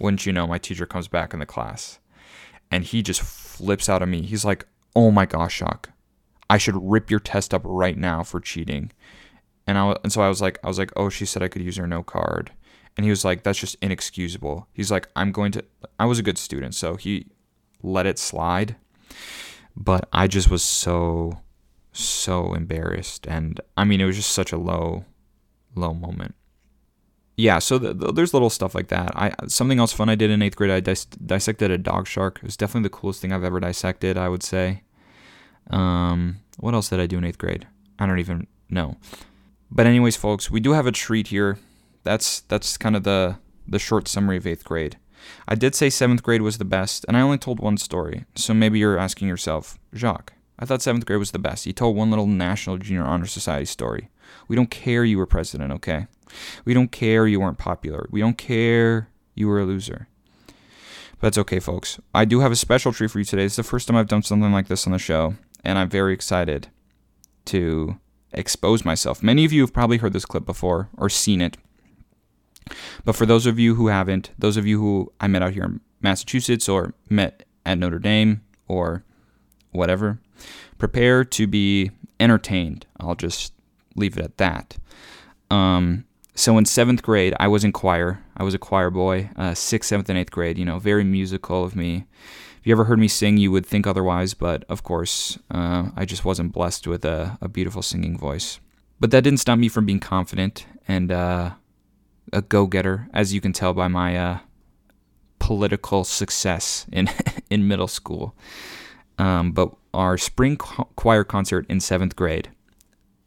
wouldn't 0.00 0.26
you 0.26 0.32
know, 0.32 0.48
my 0.48 0.58
teacher 0.58 0.84
comes 0.84 1.06
back 1.06 1.32
in 1.32 1.38
the 1.38 1.46
class 1.46 2.00
and 2.72 2.82
he 2.82 3.02
just 3.02 3.20
flips 3.20 3.88
out 3.88 4.02
at 4.02 4.08
me. 4.08 4.22
He's 4.22 4.44
like, 4.44 4.66
oh 4.96 5.12
my 5.12 5.26
gosh, 5.26 5.58
Jacques. 5.58 5.91
I 6.52 6.58
should 6.58 6.76
rip 6.76 7.10
your 7.10 7.20
test 7.20 7.54
up 7.54 7.62
right 7.64 7.96
now 7.96 8.22
for 8.22 8.38
cheating. 8.38 8.92
And 9.66 9.78
I 9.78 9.96
and 10.02 10.12
so 10.12 10.20
I 10.20 10.28
was 10.28 10.42
like, 10.42 10.58
I 10.62 10.68
was 10.68 10.78
like, 10.78 10.92
oh, 10.96 11.08
she 11.08 11.24
said 11.24 11.42
I 11.42 11.48
could 11.48 11.62
use 11.62 11.76
her 11.76 11.86
note 11.86 12.06
card. 12.06 12.52
And 12.96 13.04
he 13.04 13.10
was 13.10 13.24
like, 13.24 13.42
that's 13.42 13.58
just 13.58 13.76
inexcusable. 13.80 14.68
He's 14.74 14.90
like, 14.90 15.08
I'm 15.16 15.32
going 15.32 15.52
to, 15.52 15.64
I 15.98 16.04
was 16.04 16.18
a 16.18 16.22
good 16.22 16.36
student, 16.36 16.74
so 16.74 16.96
he 16.96 17.28
let 17.82 18.04
it 18.04 18.18
slide. 18.18 18.76
But 19.74 20.10
I 20.12 20.26
just 20.26 20.50
was 20.50 20.62
so 20.62 21.38
so 21.92 22.54
embarrassed 22.54 23.26
and 23.26 23.60
i 23.76 23.84
mean 23.84 24.00
it 24.00 24.06
was 24.06 24.16
just 24.16 24.32
such 24.32 24.50
a 24.50 24.56
low 24.56 25.04
low 25.74 25.92
moment 25.92 26.34
yeah 27.36 27.58
so 27.58 27.78
the, 27.78 27.92
the, 27.92 28.12
there's 28.12 28.32
little 28.32 28.48
stuff 28.48 28.74
like 28.74 28.88
that 28.88 29.12
i 29.14 29.32
something 29.46 29.78
else 29.78 29.92
fun 29.92 30.08
i 30.08 30.14
did 30.14 30.30
in 30.30 30.40
eighth 30.40 30.56
grade 30.56 30.70
i 30.70 30.80
dis- 30.80 31.04
dissected 31.04 31.70
a 31.70 31.76
dog 31.76 32.06
shark 32.06 32.38
it 32.38 32.44
was 32.44 32.56
definitely 32.56 32.84
the 32.84 32.96
coolest 32.96 33.20
thing 33.20 33.30
i've 33.30 33.44
ever 33.44 33.60
dissected 33.60 34.16
i 34.16 34.28
would 34.28 34.42
say 34.42 34.82
um 35.70 36.38
what 36.58 36.74
else 36.74 36.88
did 36.88 37.00
i 37.00 37.06
do 37.06 37.18
in 37.18 37.24
eighth 37.24 37.38
grade 37.38 37.66
i 37.98 38.06
don't 38.06 38.18
even 38.18 38.46
know 38.68 38.96
but 39.70 39.86
anyways 39.86 40.16
folks 40.16 40.50
we 40.50 40.60
do 40.60 40.72
have 40.72 40.86
a 40.86 40.92
treat 40.92 41.28
here 41.28 41.58
that's 42.04 42.40
that's 42.42 42.76
kind 42.76 42.96
of 42.96 43.04
the 43.04 43.36
the 43.66 43.78
short 43.78 44.08
summary 44.08 44.36
of 44.36 44.46
eighth 44.46 44.64
grade 44.64 44.96
i 45.46 45.54
did 45.54 45.74
say 45.74 45.88
seventh 45.88 46.22
grade 46.22 46.42
was 46.42 46.58
the 46.58 46.64
best 46.64 47.04
and 47.06 47.16
i 47.16 47.20
only 47.20 47.38
told 47.38 47.60
one 47.60 47.76
story 47.76 48.24
so 48.34 48.52
maybe 48.52 48.78
you're 48.78 48.98
asking 48.98 49.28
yourself 49.28 49.78
jacques 49.94 50.32
I 50.62 50.64
thought 50.64 50.80
seventh 50.80 51.06
grade 51.06 51.18
was 51.18 51.32
the 51.32 51.40
best. 51.40 51.64
He 51.64 51.72
told 51.72 51.96
one 51.96 52.10
little 52.10 52.28
National 52.28 52.78
Junior 52.78 53.02
Honor 53.02 53.26
Society 53.26 53.64
story. 53.64 54.10
We 54.46 54.54
don't 54.54 54.70
care 54.70 55.04
you 55.04 55.18
were 55.18 55.26
president, 55.26 55.72
okay? 55.72 56.06
We 56.64 56.72
don't 56.72 56.92
care 56.92 57.26
you 57.26 57.40
weren't 57.40 57.58
popular. 57.58 58.06
We 58.12 58.20
don't 58.20 58.38
care 58.38 59.08
you 59.34 59.48
were 59.48 59.58
a 59.58 59.64
loser. 59.64 60.06
But 60.46 61.20
that's 61.20 61.38
okay, 61.38 61.58
folks. 61.58 61.98
I 62.14 62.24
do 62.24 62.40
have 62.40 62.52
a 62.52 62.56
special 62.56 62.92
treat 62.92 63.10
for 63.10 63.18
you 63.18 63.24
today. 63.24 63.44
It's 63.44 63.56
the 63.56 63.64
first 63.64 63.88
time 63.88 63.96
I've 63.96 64.06
done 64.06 64.22
something 64.22 64.52
like 64.52 64.68
this 64.68 64.86
on 64.86 64.92
the 64.92 65.00
show, 65.00 65.34
and 65.64 65.78
I'm 65.78 65.88
very 65.88 66.12
excited 66.12 66.68
to 67.46 67.98
expose 68.32 68.84
myself. 68.84 69.22
Many 69.22 69.44
of 69.44 69.52
you 69.52 69.60
have 69.62 69.72
probably 69.72 69.98
heard 69.98 70.12
this 70.12 70.24
clip 70.24 70.44
before 70.44 70.88
or 70.96 71.08
seen 71.08 71.40
it. 71.40 71.56
But 73.04 73.16
for 73.16 73.26
those 73.26 73.46
of 73.46 73.58
you 73.58 73.74
who 73.74 73.88
haven't, 73.88 74.30
those 74.38 74.56
of 74.56 74.66
you 74.66 74.78
who 74.78 75.12
I 75.20 75.26
met 75.26 75.42
out 75.42 75.52
here 75.52 75.64
in 75.64 75.80
Massachusetts 76.00 76.68
or 76.68 76.94
met 77.08 77.44
at 77.66 77.78
Notre 77.78 77.98
Dame 77.98 78.42
or 78.68 79.04
whatever, 79.72 80.20
prepare 80.78 81.24
to 81.24 81.46
be 81.46 81.90
entertained. 82.20 82.86
I'll 82.98 83.14
just 83.14 83.52
leave 83.96 84.16
it 84.16 84.24
at 84.24 84.38
that. 84.38 84.76
Um, 85.50 86.04
so 86.34 86.56
in 86.56 86.64
seventh 86.64 87.02
grade, 87.02 87.34
I 87.38 87.48
was 87.48 87.64
in 87.64 87.72
choir. 87.72 88.22
I 88.36 88.42
was 88.42 88.54
a 88.54 88.58
choir 88.58 88.90
boy. 88.90 89.30
Uh, 89.36 89.54
sixth, 89.54 89.88
seventh, 89.88 90.08
and 90.08 90.18
eighth 90.18 90.30
grade. 90.30 90.56
You 90.56 90.64
know, 90.64 90.78
very 90.78 91.04
musical 91.04 91.64
of 91.64 91.76
me. 91.76 92.06
If 92.62 92.68
you 92.68 92.74
ever 92.74 92.84
heard 92.84 93.00
me 93.00 93.08
sing, 93.08 93.38
you 93.38 93.50
would 93.50 93.66
think 93.66 93.88
otherwise, 93.88 94.34
but 94.34 94.62
of 94.68 94.84
course, 94.84 95.36
uh, 95.50 95.88
I 95.96 96.04
just 96.04 96.24
wasn't 96.24 96.52
blessed 96.52 96.86
with 96.86 97.04
a, 97.04 97.36
a, 97.40 97.48
beautiful 97.48 97.82
singing 97.82 98.16
voice. 98.16 98.60
But 99.00 99.10
that 99.10 99.22
didn't 99.22 99.40
stop 99.40 99.58
me 99.58 99.66
from 99.66 99.84
being 99.84 99.98
confident 99.98 100.64
and 100.86 101.10
uh, 101.10 101.54
a 102.32 102.40
go-getter, 102.40 103.08
as 103.12 103.34
you 103.34 103.40
can 103.40 103.52
tell 103.52 103.74
by 103.74 103.88
my 103.88 104.16
uh, 104.16 104.38
political 105.40 106.04
success 106.04 106.86
in 106.92 107.10
in 107.50 107.66
middle 107.66 107.88
school. 107.88 108.36
Um, 109.18 109.50
but 109.50 109.74
our 109.92 110.16
spring 110.16 110.56
choir 110.56 111.24
concert 111.24 111.66
in 111.68 111.80
seventh 111.80 112.14
grade, 112.14 112.48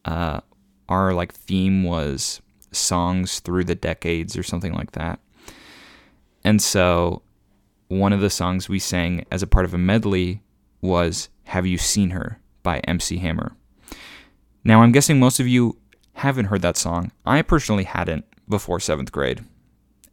uh, 0.06 0.40
our 0.88 1.14
like 1.14 1.34
theme 1.34 1.84
was 1.84 2.42
songs 2.72 3.42
through 3.42 3.66
the 3.66 3.76
decades 3.76 4.38
or 4.38 4.44
something 4.44 4.72
like 4.72 4.94
that. 4.94 5.20
And 6.46 6.62
so 6.62 7.22
one 7.88 8.14
of 8.14 8.22
the 8.22 8.30
songs 8.30 8.70
we 8.70 8.80
sang 8.80 9.26
as 9.32 9.44
a 9.44 9.48
part 9.48 9.66
of 9.66 9.74
a 9.74 9.78
medley 9.78 10.42
was 10.82 11.30
Have 11.46 11.66
You 11.66 11.78
Seen 11.78 12.12
Her 12.12 12.40
by 12.64 12.80
MC 12.80 13.18
Hammer. 13.18 13.56
Now, 14.64 14.82
I'm 14.82 14.92
guessing 14.92 15.20
most 15.20 15.40
of 15.40 15.48
you 15.48 15.78
haven't 16.14 16.46
heard 16.46 16.62
that 16.64 16.78
song. 16.78 17.12
I 17.26 17.42
personally 17.42 17.84
hadn't 17.84 18.26
before 18.48 18.80
seventh 18.80 19.12
grade 19.12 19.44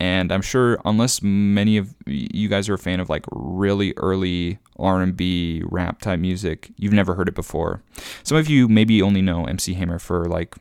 and 0.02 0.32
I'm 0.32 0.42
sure 0.42 0.80
unless 0.84 1.22
many 1.22 1.76
of 1.76 1.94
you 2.06 2.48
guys 2.48 2.68
are 2.68 2.74
a 2.74 2.78
fan 2.78 2.98
of 2.98 3.08
like 3.08 3.24
really 3.30 3.94
early 3.96 4.58
R&B 4.76 5.62
rap 5.66 6.00
type 6.00 6.18
music, 6.18 6.72
you've 6.76 6.92
never 6.92 7.14
heard 7.14 7.28
it 7.28 7.36
before. 7.36 7.84
Some 8.24 8.36
of 8.36 8.50
you 8.50 8.66
maybe 8.66 9.00
only 9.00 9.22
know 9.22 9.44
MC 9.44 9.74
Hammer 9.74 10.00
for 10.00 10.24
like 10.24 10.56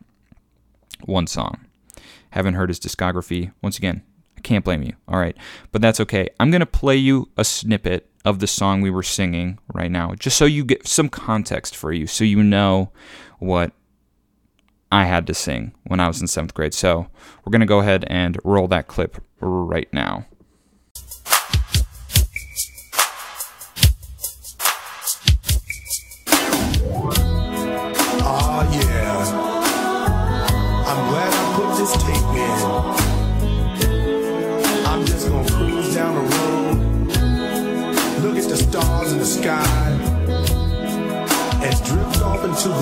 one 1.05 1.25
song. 1.25 1.65
Haven't 2.29 2.53
heard 2.53 2.69
his 2.69 2.79
discography. 2.79 3.51
Once 3.63 3.79
again, 3.79 4.03
can't 4.41 4.65
blame 4.65 4.83
you. 4.83 4.93
All 5.07 5.19
right, 5.19 5.37
but 5.71 5.81
that's 5.81 5.99
okay. 6.01 6.29
I'm 6.39 6.51
going 6.51 6.61
to 6.61 6.65
play 6.65 6.97
you 6.97 7.29
a 7.37 7.43
snippet 7.43 8.09
of 8.25 8.39
the 8.39 8.47
song 8.47 8.81
we 8.81 8.91
were 8.91 9.03
singing 9.03 9.57
right 9.73 9.89
now 9.89 10.13
just 10.13 10.37
so 10.37 10.45
you 10.45 10.63
get 10.63 10.87
some 10.87 11.09
context 11.09 11.75
for 11.75 11.91
you 11.91 12.05
so 12.05 12.23
you 12.23 12.43
know 12.43 12.91
what 13.39 13.71
I 14.91 15.05
had 15.05 15.25
to 15.27 15.33
sing 15.33 15.73
when 15.85 15.99
I 15.99 16.07
was 16.07 16.21
in 16.21 16.27
seventh 16.27 16.53
grade. 16.53 16.73
So 16.73 17.07
we're 17.43 17.51
going 17.51 17.61
to 17.61 17.65
go 17.65 17.79
ahead 17.79 18.03
and 18.07 18.37
roll 18.43 18.67
that 18.67 18.87
clip 18.87 19.23
right 19.39 19.91
now. 19.93 20.25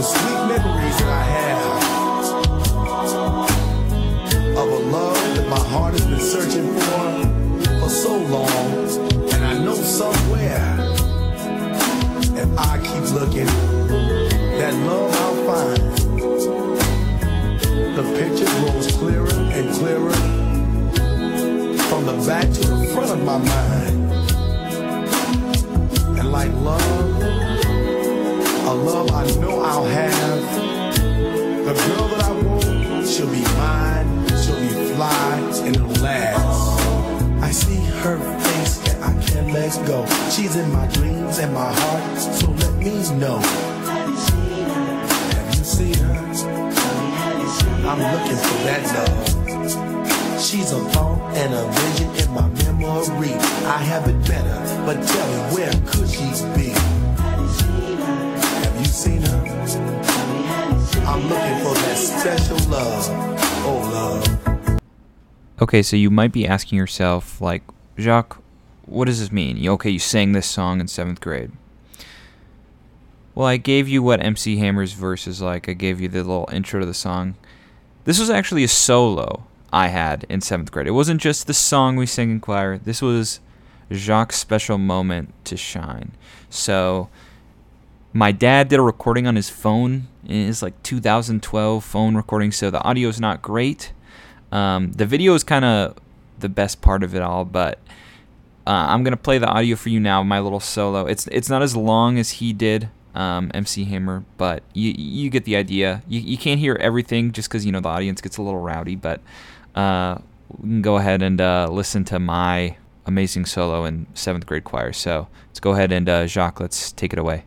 Off 0.01 0.15
into 0.15 0.63
the 0.63 0.68
Okay, 65.69 65.83
so 65.83 65.95
you 65.95 66.09
might 66.09 66.31
be 66.31 66.47
asking 66.47 66.79
yourself, 66.79 67.39
like, 67.39 67.61
Jacques, 67.99 68.41
what 68.87 69.05
does 69.05 69.19
this 69.19 69.31
mean? 69.31 69.67
Okay, 69.69 69.91
you 69.91 69.99
sang 69.99 70.31
this 70.31 70.47
song 70.47 70.79
in 70.79 70.87
seventh 70.87 71.21
grade. 71.21 71.51
Well, 73.35 73.45
I 73.45 73.57
gave 73.57 73.87
you 73.87 74.01
what 74.01 74.19
MC 74.19 74.57
Hammer's 74.57 74.93
verse 74.93 75.27
is 75.27 75.43
like. 75.43 75.69
I 75.69 75.73
gave 75.73 76.01
you 76.01 76.07
the 76.07 76.23
little 76.23 76.49
intro 76.51 76.79
to 76.79 76.87
the 76.87 76.95
song. 76.95 77.35
This 78.05 78.19
was 78.19 78.31
actually 78.31 78.63
a 78.63 78.67
solo 78.67 79.43
I 79.71 79.89
had 79.89 80.25
in 80.27 80.41
seventh 80.41 80.71
grade. 80.71 80.87
It 80.87 80.91
wasn't 80.97 81.21
just 81.21 81.45
the 81.45 81.53
song 81.53 81.97
we 81.97 82.07
sang 82.07 82.31
in 82.31 82.39
choir. 82.39 82.79
This 82.79 82.99
was 82.99 83.39
Jacques' 83.91 84.33
special 84.33 84.79
moment 84.79 85.35
to 85.45 85.55
shine. 85.55 86.13
So, 86.49 87.09
my 88.11 88.31
dad 88.31 88.69
did 88.69 88.79
a 88.79 88.81
recording 88.81 89.27
on 89.27 89.35
his 89.35 89.51
phone. 89.51 90.07
It's 90.25 90.63
like 90.63 90.81
2012 90.81 91.83
phone 91.83 92.15
recording, 92.15 92.51
so 92.51 92.71
the 92.71 92.81
audio 92.81 93.07
is 93.07 93.19
not 93.19 93.43
great. 93.43 93.93
Um, 94.51 94.91
the 94.93 95.05
video 95.05 95.33
is 95.33 95.43
kind 95.43 95.65
of 95.65 95.97
the 96.39 96.49
best 96.49 96.81
part 96.81 97.03
of 97.03 97.15
it 97.15 97.21
all, 97.21 97.45
but 97.45 97.79
uh, 98.65 98.87
I'm 98.89 99.03
gonna 99.03 99.17
play 99.17 99.37
the 99.37 99.47
audio 99.47 99.75
for 99.75 99.89
you 99.89 99.99
now. 99.99 100.23
My 100.23 100.39
little 100.39 100.59
solo. 100.59 101.05
It's 101.05 101.27
it's 101.27 101.49
not 101.49 101.61
as 101.61 101.75
long 101.75 102.17
as 102.17 102.31
he 102.31 102.53
did, 102.53 102.89
um, 103.15 103.51
MC 103.53 103.85
Hammer, 103.85 104.23
but 104.37 104.63
you 104.73 104.93
you 104.97 105.29
get 105.29 105.45
the 105.45 105.55
idea. 105.55 106.03
You 106.07 106.19
you 106.19 106.37
can't 106.37 106.59
hear 106.59 106.75
everything 106.75 107.31
just 107.31 107.49
because 107.49 107.65
you 107.65 107.71
know 107.71 107.79
the 107.79 107.89
audience 107.89 108.21
gets 108.21 108.37
a 108.37 108.41
little 108.41 108.59
rowdy, 108.59 108.95
but 108.95 109.21
uh, 109.75 110.17
we 110.57 110.69
can 110.69 110.81
go 110.81 110.97
ahead 110.97 111.21
and 111.21 111.39
uh, 111.39 111.67
listen 111.71 112.03
to 112.05 112.19
my 112.19 112.77
amazing 113.05 113.45
solo 113.45 113.85
in 113.85 114.07
seventh 114.13 114.45
grade 114.45 114.63
choir. 114.63 114.93
So 114.93 115.27
let's 115.47 115.59
go 115.59 115.71
ahead 115.71 115.91
and 115.91 116.07
uh, 116.07 116.27
Jacques, 116.27 116.59
let's 116.59 116.91
take 116.91 117.13
it 117.13 117.19
away. 117.19 117.43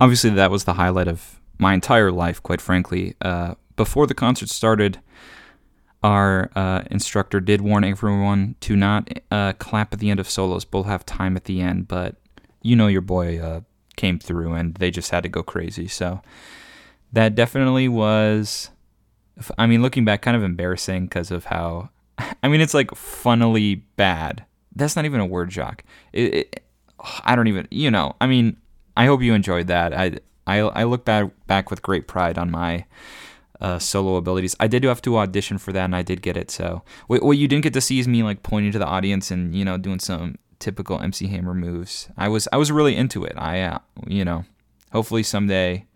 Obviously, 0.00 0.30
that 0.30 0.50
was 0.50 0.64
the 0.64 0.74
highlight 0.74 1.08
of 1.08 1.40
my 1.58 1.74
entire 1.74 2.10
life, 2.10 2.42
quite 2.42 2.60
frankly. 2.60 3.14
Uh, 3.20 3.54
before 3.76 4.06
the 4.06 4.14
concert 4.14 4.48
started, 4.48 5.00
our 6.02 6.50
uh, 6.56 6.82
instructor 6.90 7.40
did 7.40 7.60
warn 7.60 7.84
everyone 7.84 8.56
to 8.60 8.74
not 8.74 9.08
uh, 9.30 9.52
clap 9.54 9.92
at 9.92 9.98
the 9.98 10.10
end 10.10 10.18
of 10.18 10.28
solos. 10.28 10.64
Both 10.64 10.86
have 10.86 11.04
time 11.04 11.36
at 11.36 11.44
the 11.44 11.60
end, 11.60 11.88
but 11.88 12.16
you 12.62 12.74
know 12.76 12.86
your 12.86 13.02
boy 13.02 13.38
uh, 13.38 13.60
came 13.96 14.18
through 14.18 14.54
and 14.54 14.74
they 14.76 14.90
just 14.90 15.10
had 15.10 15.22
to 15.22 15.28
go 15.28 15.42
crazy. 15.42 15.86
So 15.86 16.22
that 17.12 17.34
definitely 17.34 17.88
was, 17.88 18.70
I 19.58 19.66
mean, 19.66 19.82
looking 19.82 20.04
back, 20.04 20.22
kind 20.22 20.36
of 20.36 20.42
embarrassing 20.42 21.04
because 21.04 21.30
of 21.30 21.46
how, 21.46 21.90
I 22.42 22.48
mean, 22.48 22.60
it's 22.60 22.74
like 22.74 22.94
funnily 22.94 23.76
bad. 23.96 24.44
That's 24.74 24.96
not 24.96 25.04
even 25.04 25.20
a 25.20 25.26
word, 25.26 25.52
Jacques. 25.52 25.84
It, 26.12 26.34
it, 26.34 26.64
I 27.24 27.34
don't 27.34 27.48
even, 27.48 27.66
you 27.70 27.90
know, 27.90 28.16
I 28.20 28.26
mean, 28.26 28.56
I 29.00 29.06
hope 29.06 29.22
you 29.22 29.32
enjoyed 29.32 29.66
that. 29.68 29.94
I, 29.94 30.18
I, 30.46 30.58
I 30.58 30.84
look 30.84 31.06
back, 31.06 31.30
back 31.46 31.70
with 31.70 31.80
great 31.80 32.06
pride 32.06 32.36
on 32.36 32.50
my 32.50 32.84
uh, 33.58 33.78
solo 33.78 34.16
abilities. 34.16 34.54
I 34.60 34.66
did 34.66 34.84
have 34.84 35.00
to 35.00 35.16
audition 35.16 35.56
for 35.56 35.72
that, 35.72 35.86
and 35.86 35.96
I 35.96 36.02
did 36.02 36.20
get 36.20 36.36
it. 36.36 36.50
So 36.50 36.82
what, 37.06 37.22
what 37.22 37.38
you 37.38 37.48
didn't 37.48 37.62
get 37.62 37.72
to 37.72 37.80
see 37.80 37.98
is 37.98 38.06
me 38.06 38.22
like 38.22 38.42
pointing 38.42 38.72
to 38.72 38.78
the 38.78 38.84
audience 38.84 39.30
and 39.30 39.54
you 39.54 39.64
know 39.64 39.78
doing 39.78 40.00
some 40.00 40.36
typical 40.58 41.00
MC 41.00 41.28
Hammer 41.28 41.54
moves. 41.54 42.10
I 42.18 42.28
was 42.28 42.46
I 42.52 42.58
was 42.58 42.70
really 42.70 42.94
into 42.94 43.24
it. 43.24 43.32
I 43.38 43.62
uh, 43.62 43.78
you 44.06 44.22
know, 44.22 44.44
hopefully 44.92 45.22
someday 45.22 45.86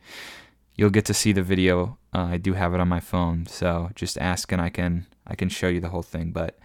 you'll 0.75 0.89
get 0.89 1.05
to 1.05 1.15
see 1.15 1.33
the 1.33 1.43
video. 1.43 1.99
Uh, 2.15 2.29
I 2.31 2.39
do 2.39 2.55
have 2.55 2.73
it 2.73 2.81
on 2.81 2.89
my 2.89 3.01
phone, 3.01 3.45
so 3.45 3.91
just 3.95 4.17
ask 4.17 4.51
and 4.51 4.63
I 4.63 4.71
can 4.71 5.07
I 5.27 5.35
can 5.35 5.51
show 5.51 5.69
you 5.69 5.81
the 5.81 5.91
whole 5.91 6.03
thing. 6.03 6.33
But 6.33 6.59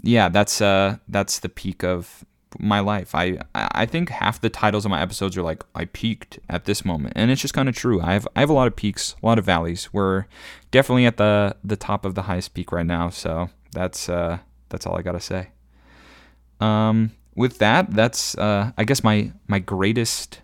yeah, 0.00 0.30
that's 0.30 0.62
uh 0.62 0.96
that's 1.06 1.38
the 1.38 1.50
peak 1.50 1.84
of 1.84 2.24
my 2.58 2.80
life. 2.80 3.14
I 3.14 3.38
I 3.54 3.86
think 3.86 4.08
half 4.08 4.40
the 4.40 4.50
titles 4.50 4.84
of 4.84 4.90
my 4.90 5.00
episodes 5.00 5.36
are 5.36 5.42
like 5.42 5.62
I 5.74 5.84
peaked 5.86 6.38
at 6.48 6.64
this 6.64 6.84
moment, 6.84 7.12
and 7.16 7.30
it's 7.30 7.40
just 7.40 7.54
kind 7.54 7.68
of 7.68 7.74
true. 7.74 8.00
I 8.00 8.12
have 8.12 8.26
I 8.34 8.40
have 8.40 8.50
a 8.50 8.54
lot 8.54 8.66
of 8.66 8.76
peaks, 8.76 9.14
a 9.22 9.26
lot 9.26 9.38
of 9.38 9.44
valleys. 9.44 9.92
We're 9.92 10.26
definitely 10.70 11.06
at 11.06 11.16
the 11.16 11.56
the 11.62 11.76
top 11.76 12.04
of 12.04 12.14
the 12.14 12.22
highest 12.22 12.54
peak 12.54 12.72
right 12.72 12.86
now. 12.86 13.10
So 13.10 13.50
that's 13.72 14.08
uh 14.08 14.38
that's 14.68 14.86
all 14.86 14.96
I 14.96 15.02
gotta 15.02 15.20
say. 15.20 15.50
Um, 16.60 17.12
with 17.34 17.58
that, 17.58 17.92
that's 17.92 18.36
uh 18.36 18.72
I 18.76 18.84
guess 18.84 19.04
my 19.04 19.32
my 19.46 19.58
greatest. 19.58 20.40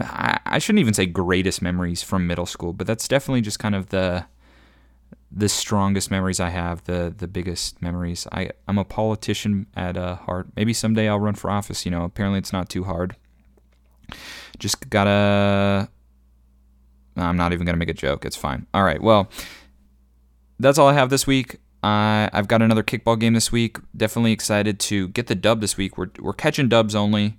I, 0.00 0.38
I 0.46 0.58
shouldn't 0.58 0.80
even 0.80 0.94
say 0.94 1.04
greatest 1.04 1.60
memories 1.60 2.02
from 2.02 2.26
middle 2.26 2.46
school, 2.46 2.72
but 2.72 2.86
that's 2.86 3.06
definitely 3.06 3.42
just 3.42 3.58
kind 3.58 3.74
of 3.74 3.90
the 3.90 4.24
the 5.34 5.48
strongest 5.48 6.10
memories 6.10 6.40
I 6.40 6.50
have, 6.50 6.84
the 6.84 7.12
the 7.16 7.26
biggest 7.26 7.80
memories. 7.80 8.26
I 8.32 8.50
I'm 8.68 8.78
a 8.78 8.84
politician 8.84 9.66
at 9.74 9.96
uh, 9.96 10.16
heart. 10.16 10.48
Maybe 10.56 10.72
someday 10.72 11.08
I'll 11.08 11.20
run 11.20 11.34
for 11.34 11.50
office. 11.50 11.84
You 11.84 11.90
know, 11.90 12.04
apparently 12.04 12.38
it's 12.38 12.52
not 12.52 12.68
too 12.68 12.84
hard. 12.84 13.16
Just 14.58 14.90
gotta. 14.90 15.88
I'm 17.16 17.36
not 17.36 17.52
even 17.52 17.66
gonna 17.66 17.78
make 17.78 17.88
a 17.88 17.94
joke. 17.94 18.24
It's 18.24 18.36
fine. 18.36 18.66
All 18.74 18.84
right. 18.84 19.00
Well, 19.00 19.30
that's 20.58 20.78
all 20.78 20.88
I 20.88 20.94
have 20.94 21.10
this 21.10 21.26
week. 21.26 21.58
I 21.82 22.28
I've 22.32 22.48
got 22.48 22.60
another 22.60 22.82
kickball 22.82 23.18
game 23.18 23.32
this 23.32 23.50
week. 23.50 23.78
Definitely 23.96 24.32
excited 24.32 24.78
to 24.80 25.08
get 25.08 25.28
the 25.28 25.34
dub 25.34 25.60
this 25.62 25.76
week. 25.78 25.96
We're 25.96 26.10
we're 26.18 26.34
catching 26.34 26.68
dubs 26.68 26.94
only. 26.94 27.38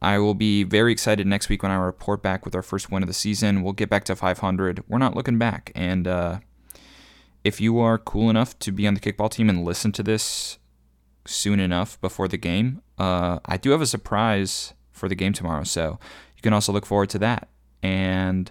I 0.00 0.18
will 0.18 0.34
be 0.34 0.64
very 0.64 0.92
excited 0.92 1.26
next 1.26 1.48
week 1.48 1.62
when 1.62 1.72
I 1.72 1.76
report 1.76 2.22
back 2.22 2.44
with 2.44 2.54
our 2.54 2.62
first 2.62 2.90
win 2.90 3.02
of 3.02 3.06
the 3.06 3.14
season. 3.14 3.62
We'll 3.62 3.72
get 3.72 3.88
back 3.88 4.04
to 4.04 4.16
500. 4.16 4.84
We're 4.88 4.98
not 4.98 5.14
looking 5.14 5.36
back, 5.36 5.70
and. 5.74 6.08
Uh, 6.08 6.38
if 7.44 7.60
you 7.60 7.78
are 7.78 7.98
cool 7.98 8.30
enough 8.30 8.58
to 8.60 8.72
be 8.72 8.86
on 8.86 8.94
the 8.94 9.00
kickball 9.00 9.30
team 9.30 9.48
and 9.48 9.64
listen 9.64 9.92
to 9.92 10.02
this 10.02 10.58
soon 11.26 11.60
enough 11.60 12.00
before 12.00 12.26
the 12.26 12.38
game, 12.38 12.80
uh, 12.98 13.38
I 13.44 13.58
do 13.58 13.70
have 13.70 13.82
a 13.82 13.86
surprise 13.86 14.72
for 14.90 15.08
the 15.08 15.14
game 15.14 15.34
tomorrow. 15.34 15.64
So 15.64 15.98
you 16.36 16.42
can 16.42 16.54
also 16.54 16.72
look 16.72 16.86
forward 16.86 17.10
to 17.10 17.18
that. 17.18 17.48
And 17.82 18.50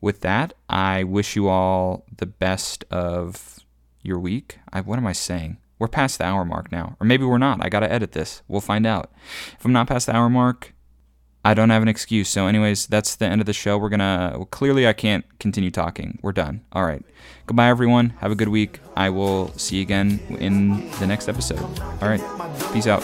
with 0.00 0.20
that, 0.20 0.54
I 0.68 1.02
wish 1.02 1.34
you 1.34 1.48
all 1.48 2.04
the 2.16 2.26
best 2.26 2.84
of 2.90 3.58
your 4.00 4.20
week. 4.20 4.58
I, 4.72 4.80
what 4.80 4.98
am 4.98 5.06
I 5.06 5.12
saying? 5.12 5.58
We're 5.78 5.88
past 5.88 6.18
the 6.18 6.24
hour 6.24 6.44
mark 6.44 6.70
now. 6.70 6.96
Or 7.00 7.06
maybe 7.06 7.24
we're 7.24 7.38
not. 7.38 7.64
I 7.64 7.68
got 7.68 7.80
to 7.80 7.90
edit 7.90 8.12
this. 8.12 8.42
We'll 8.46 8.60
find 8.60 8.86
out. 8.86 9.10
If 9.58 9.64
I'm 9.64 9.72
not 9.72 9.88
past 9.88 10.06
the 10.06 10.14
hour 10.14 10.30
mark, 10.30 10.73
I 11.44 11.52
don't 11.52 11.70
have 11.70 11.82
an 11.82 11.88
excuse. 11.88 12.28
So, 12.28 12.46
anyways, 12.46 12.86
that's 12.86 13.16
the 13.16 13.26
end 13.26 13.42
of 13.42 13.46
the 13.46 13.52
show. 13.52 13.76
We're 13.76 13.90
gonna 13.90 14.32
well, 14.36 14.46
clearly 14.46 14.88
I 14.88 14.94
can't 14.94 15.26
continue 15.38 15.70
talking. 15.70 16.18
We're 16.22 16.32
done. 16.32 16.62
All 16.72 16.84
right. 16.84 17.04
Goodbye, 17.46 17.68
everyone. 17.68 18.10
Have 18.20 18.32
a 18.32 18.34
good 18.34 18.48
week. 18.48 18.80
I 18.96 19.10
will 19.10 19.52
see 19.56 19.76
you 19.76 19.82
again 19.82 20.20
in 20.40 20.90
the 20.92 21.06
next 21.06 21.28
episode. 21.28 21.60
All 22.00 22.08
right. 22.08 22.20
Peace 22.72 22.86
out. 22.86 23.02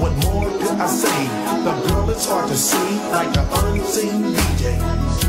What 0.00 0.12
more 0.24 0.54
I 0.80 0.86
say? 0.86 1.26
The 1.64 1.88
girl 1.88 2.10
is 2.10 2.26
hard 2.26 2.48
to 2.48 2.56
see, 2.56 2.98
like 3.10 3.36
an 3.36 3.46
unseen 3.64 4.34
DJ. 4.34 5.23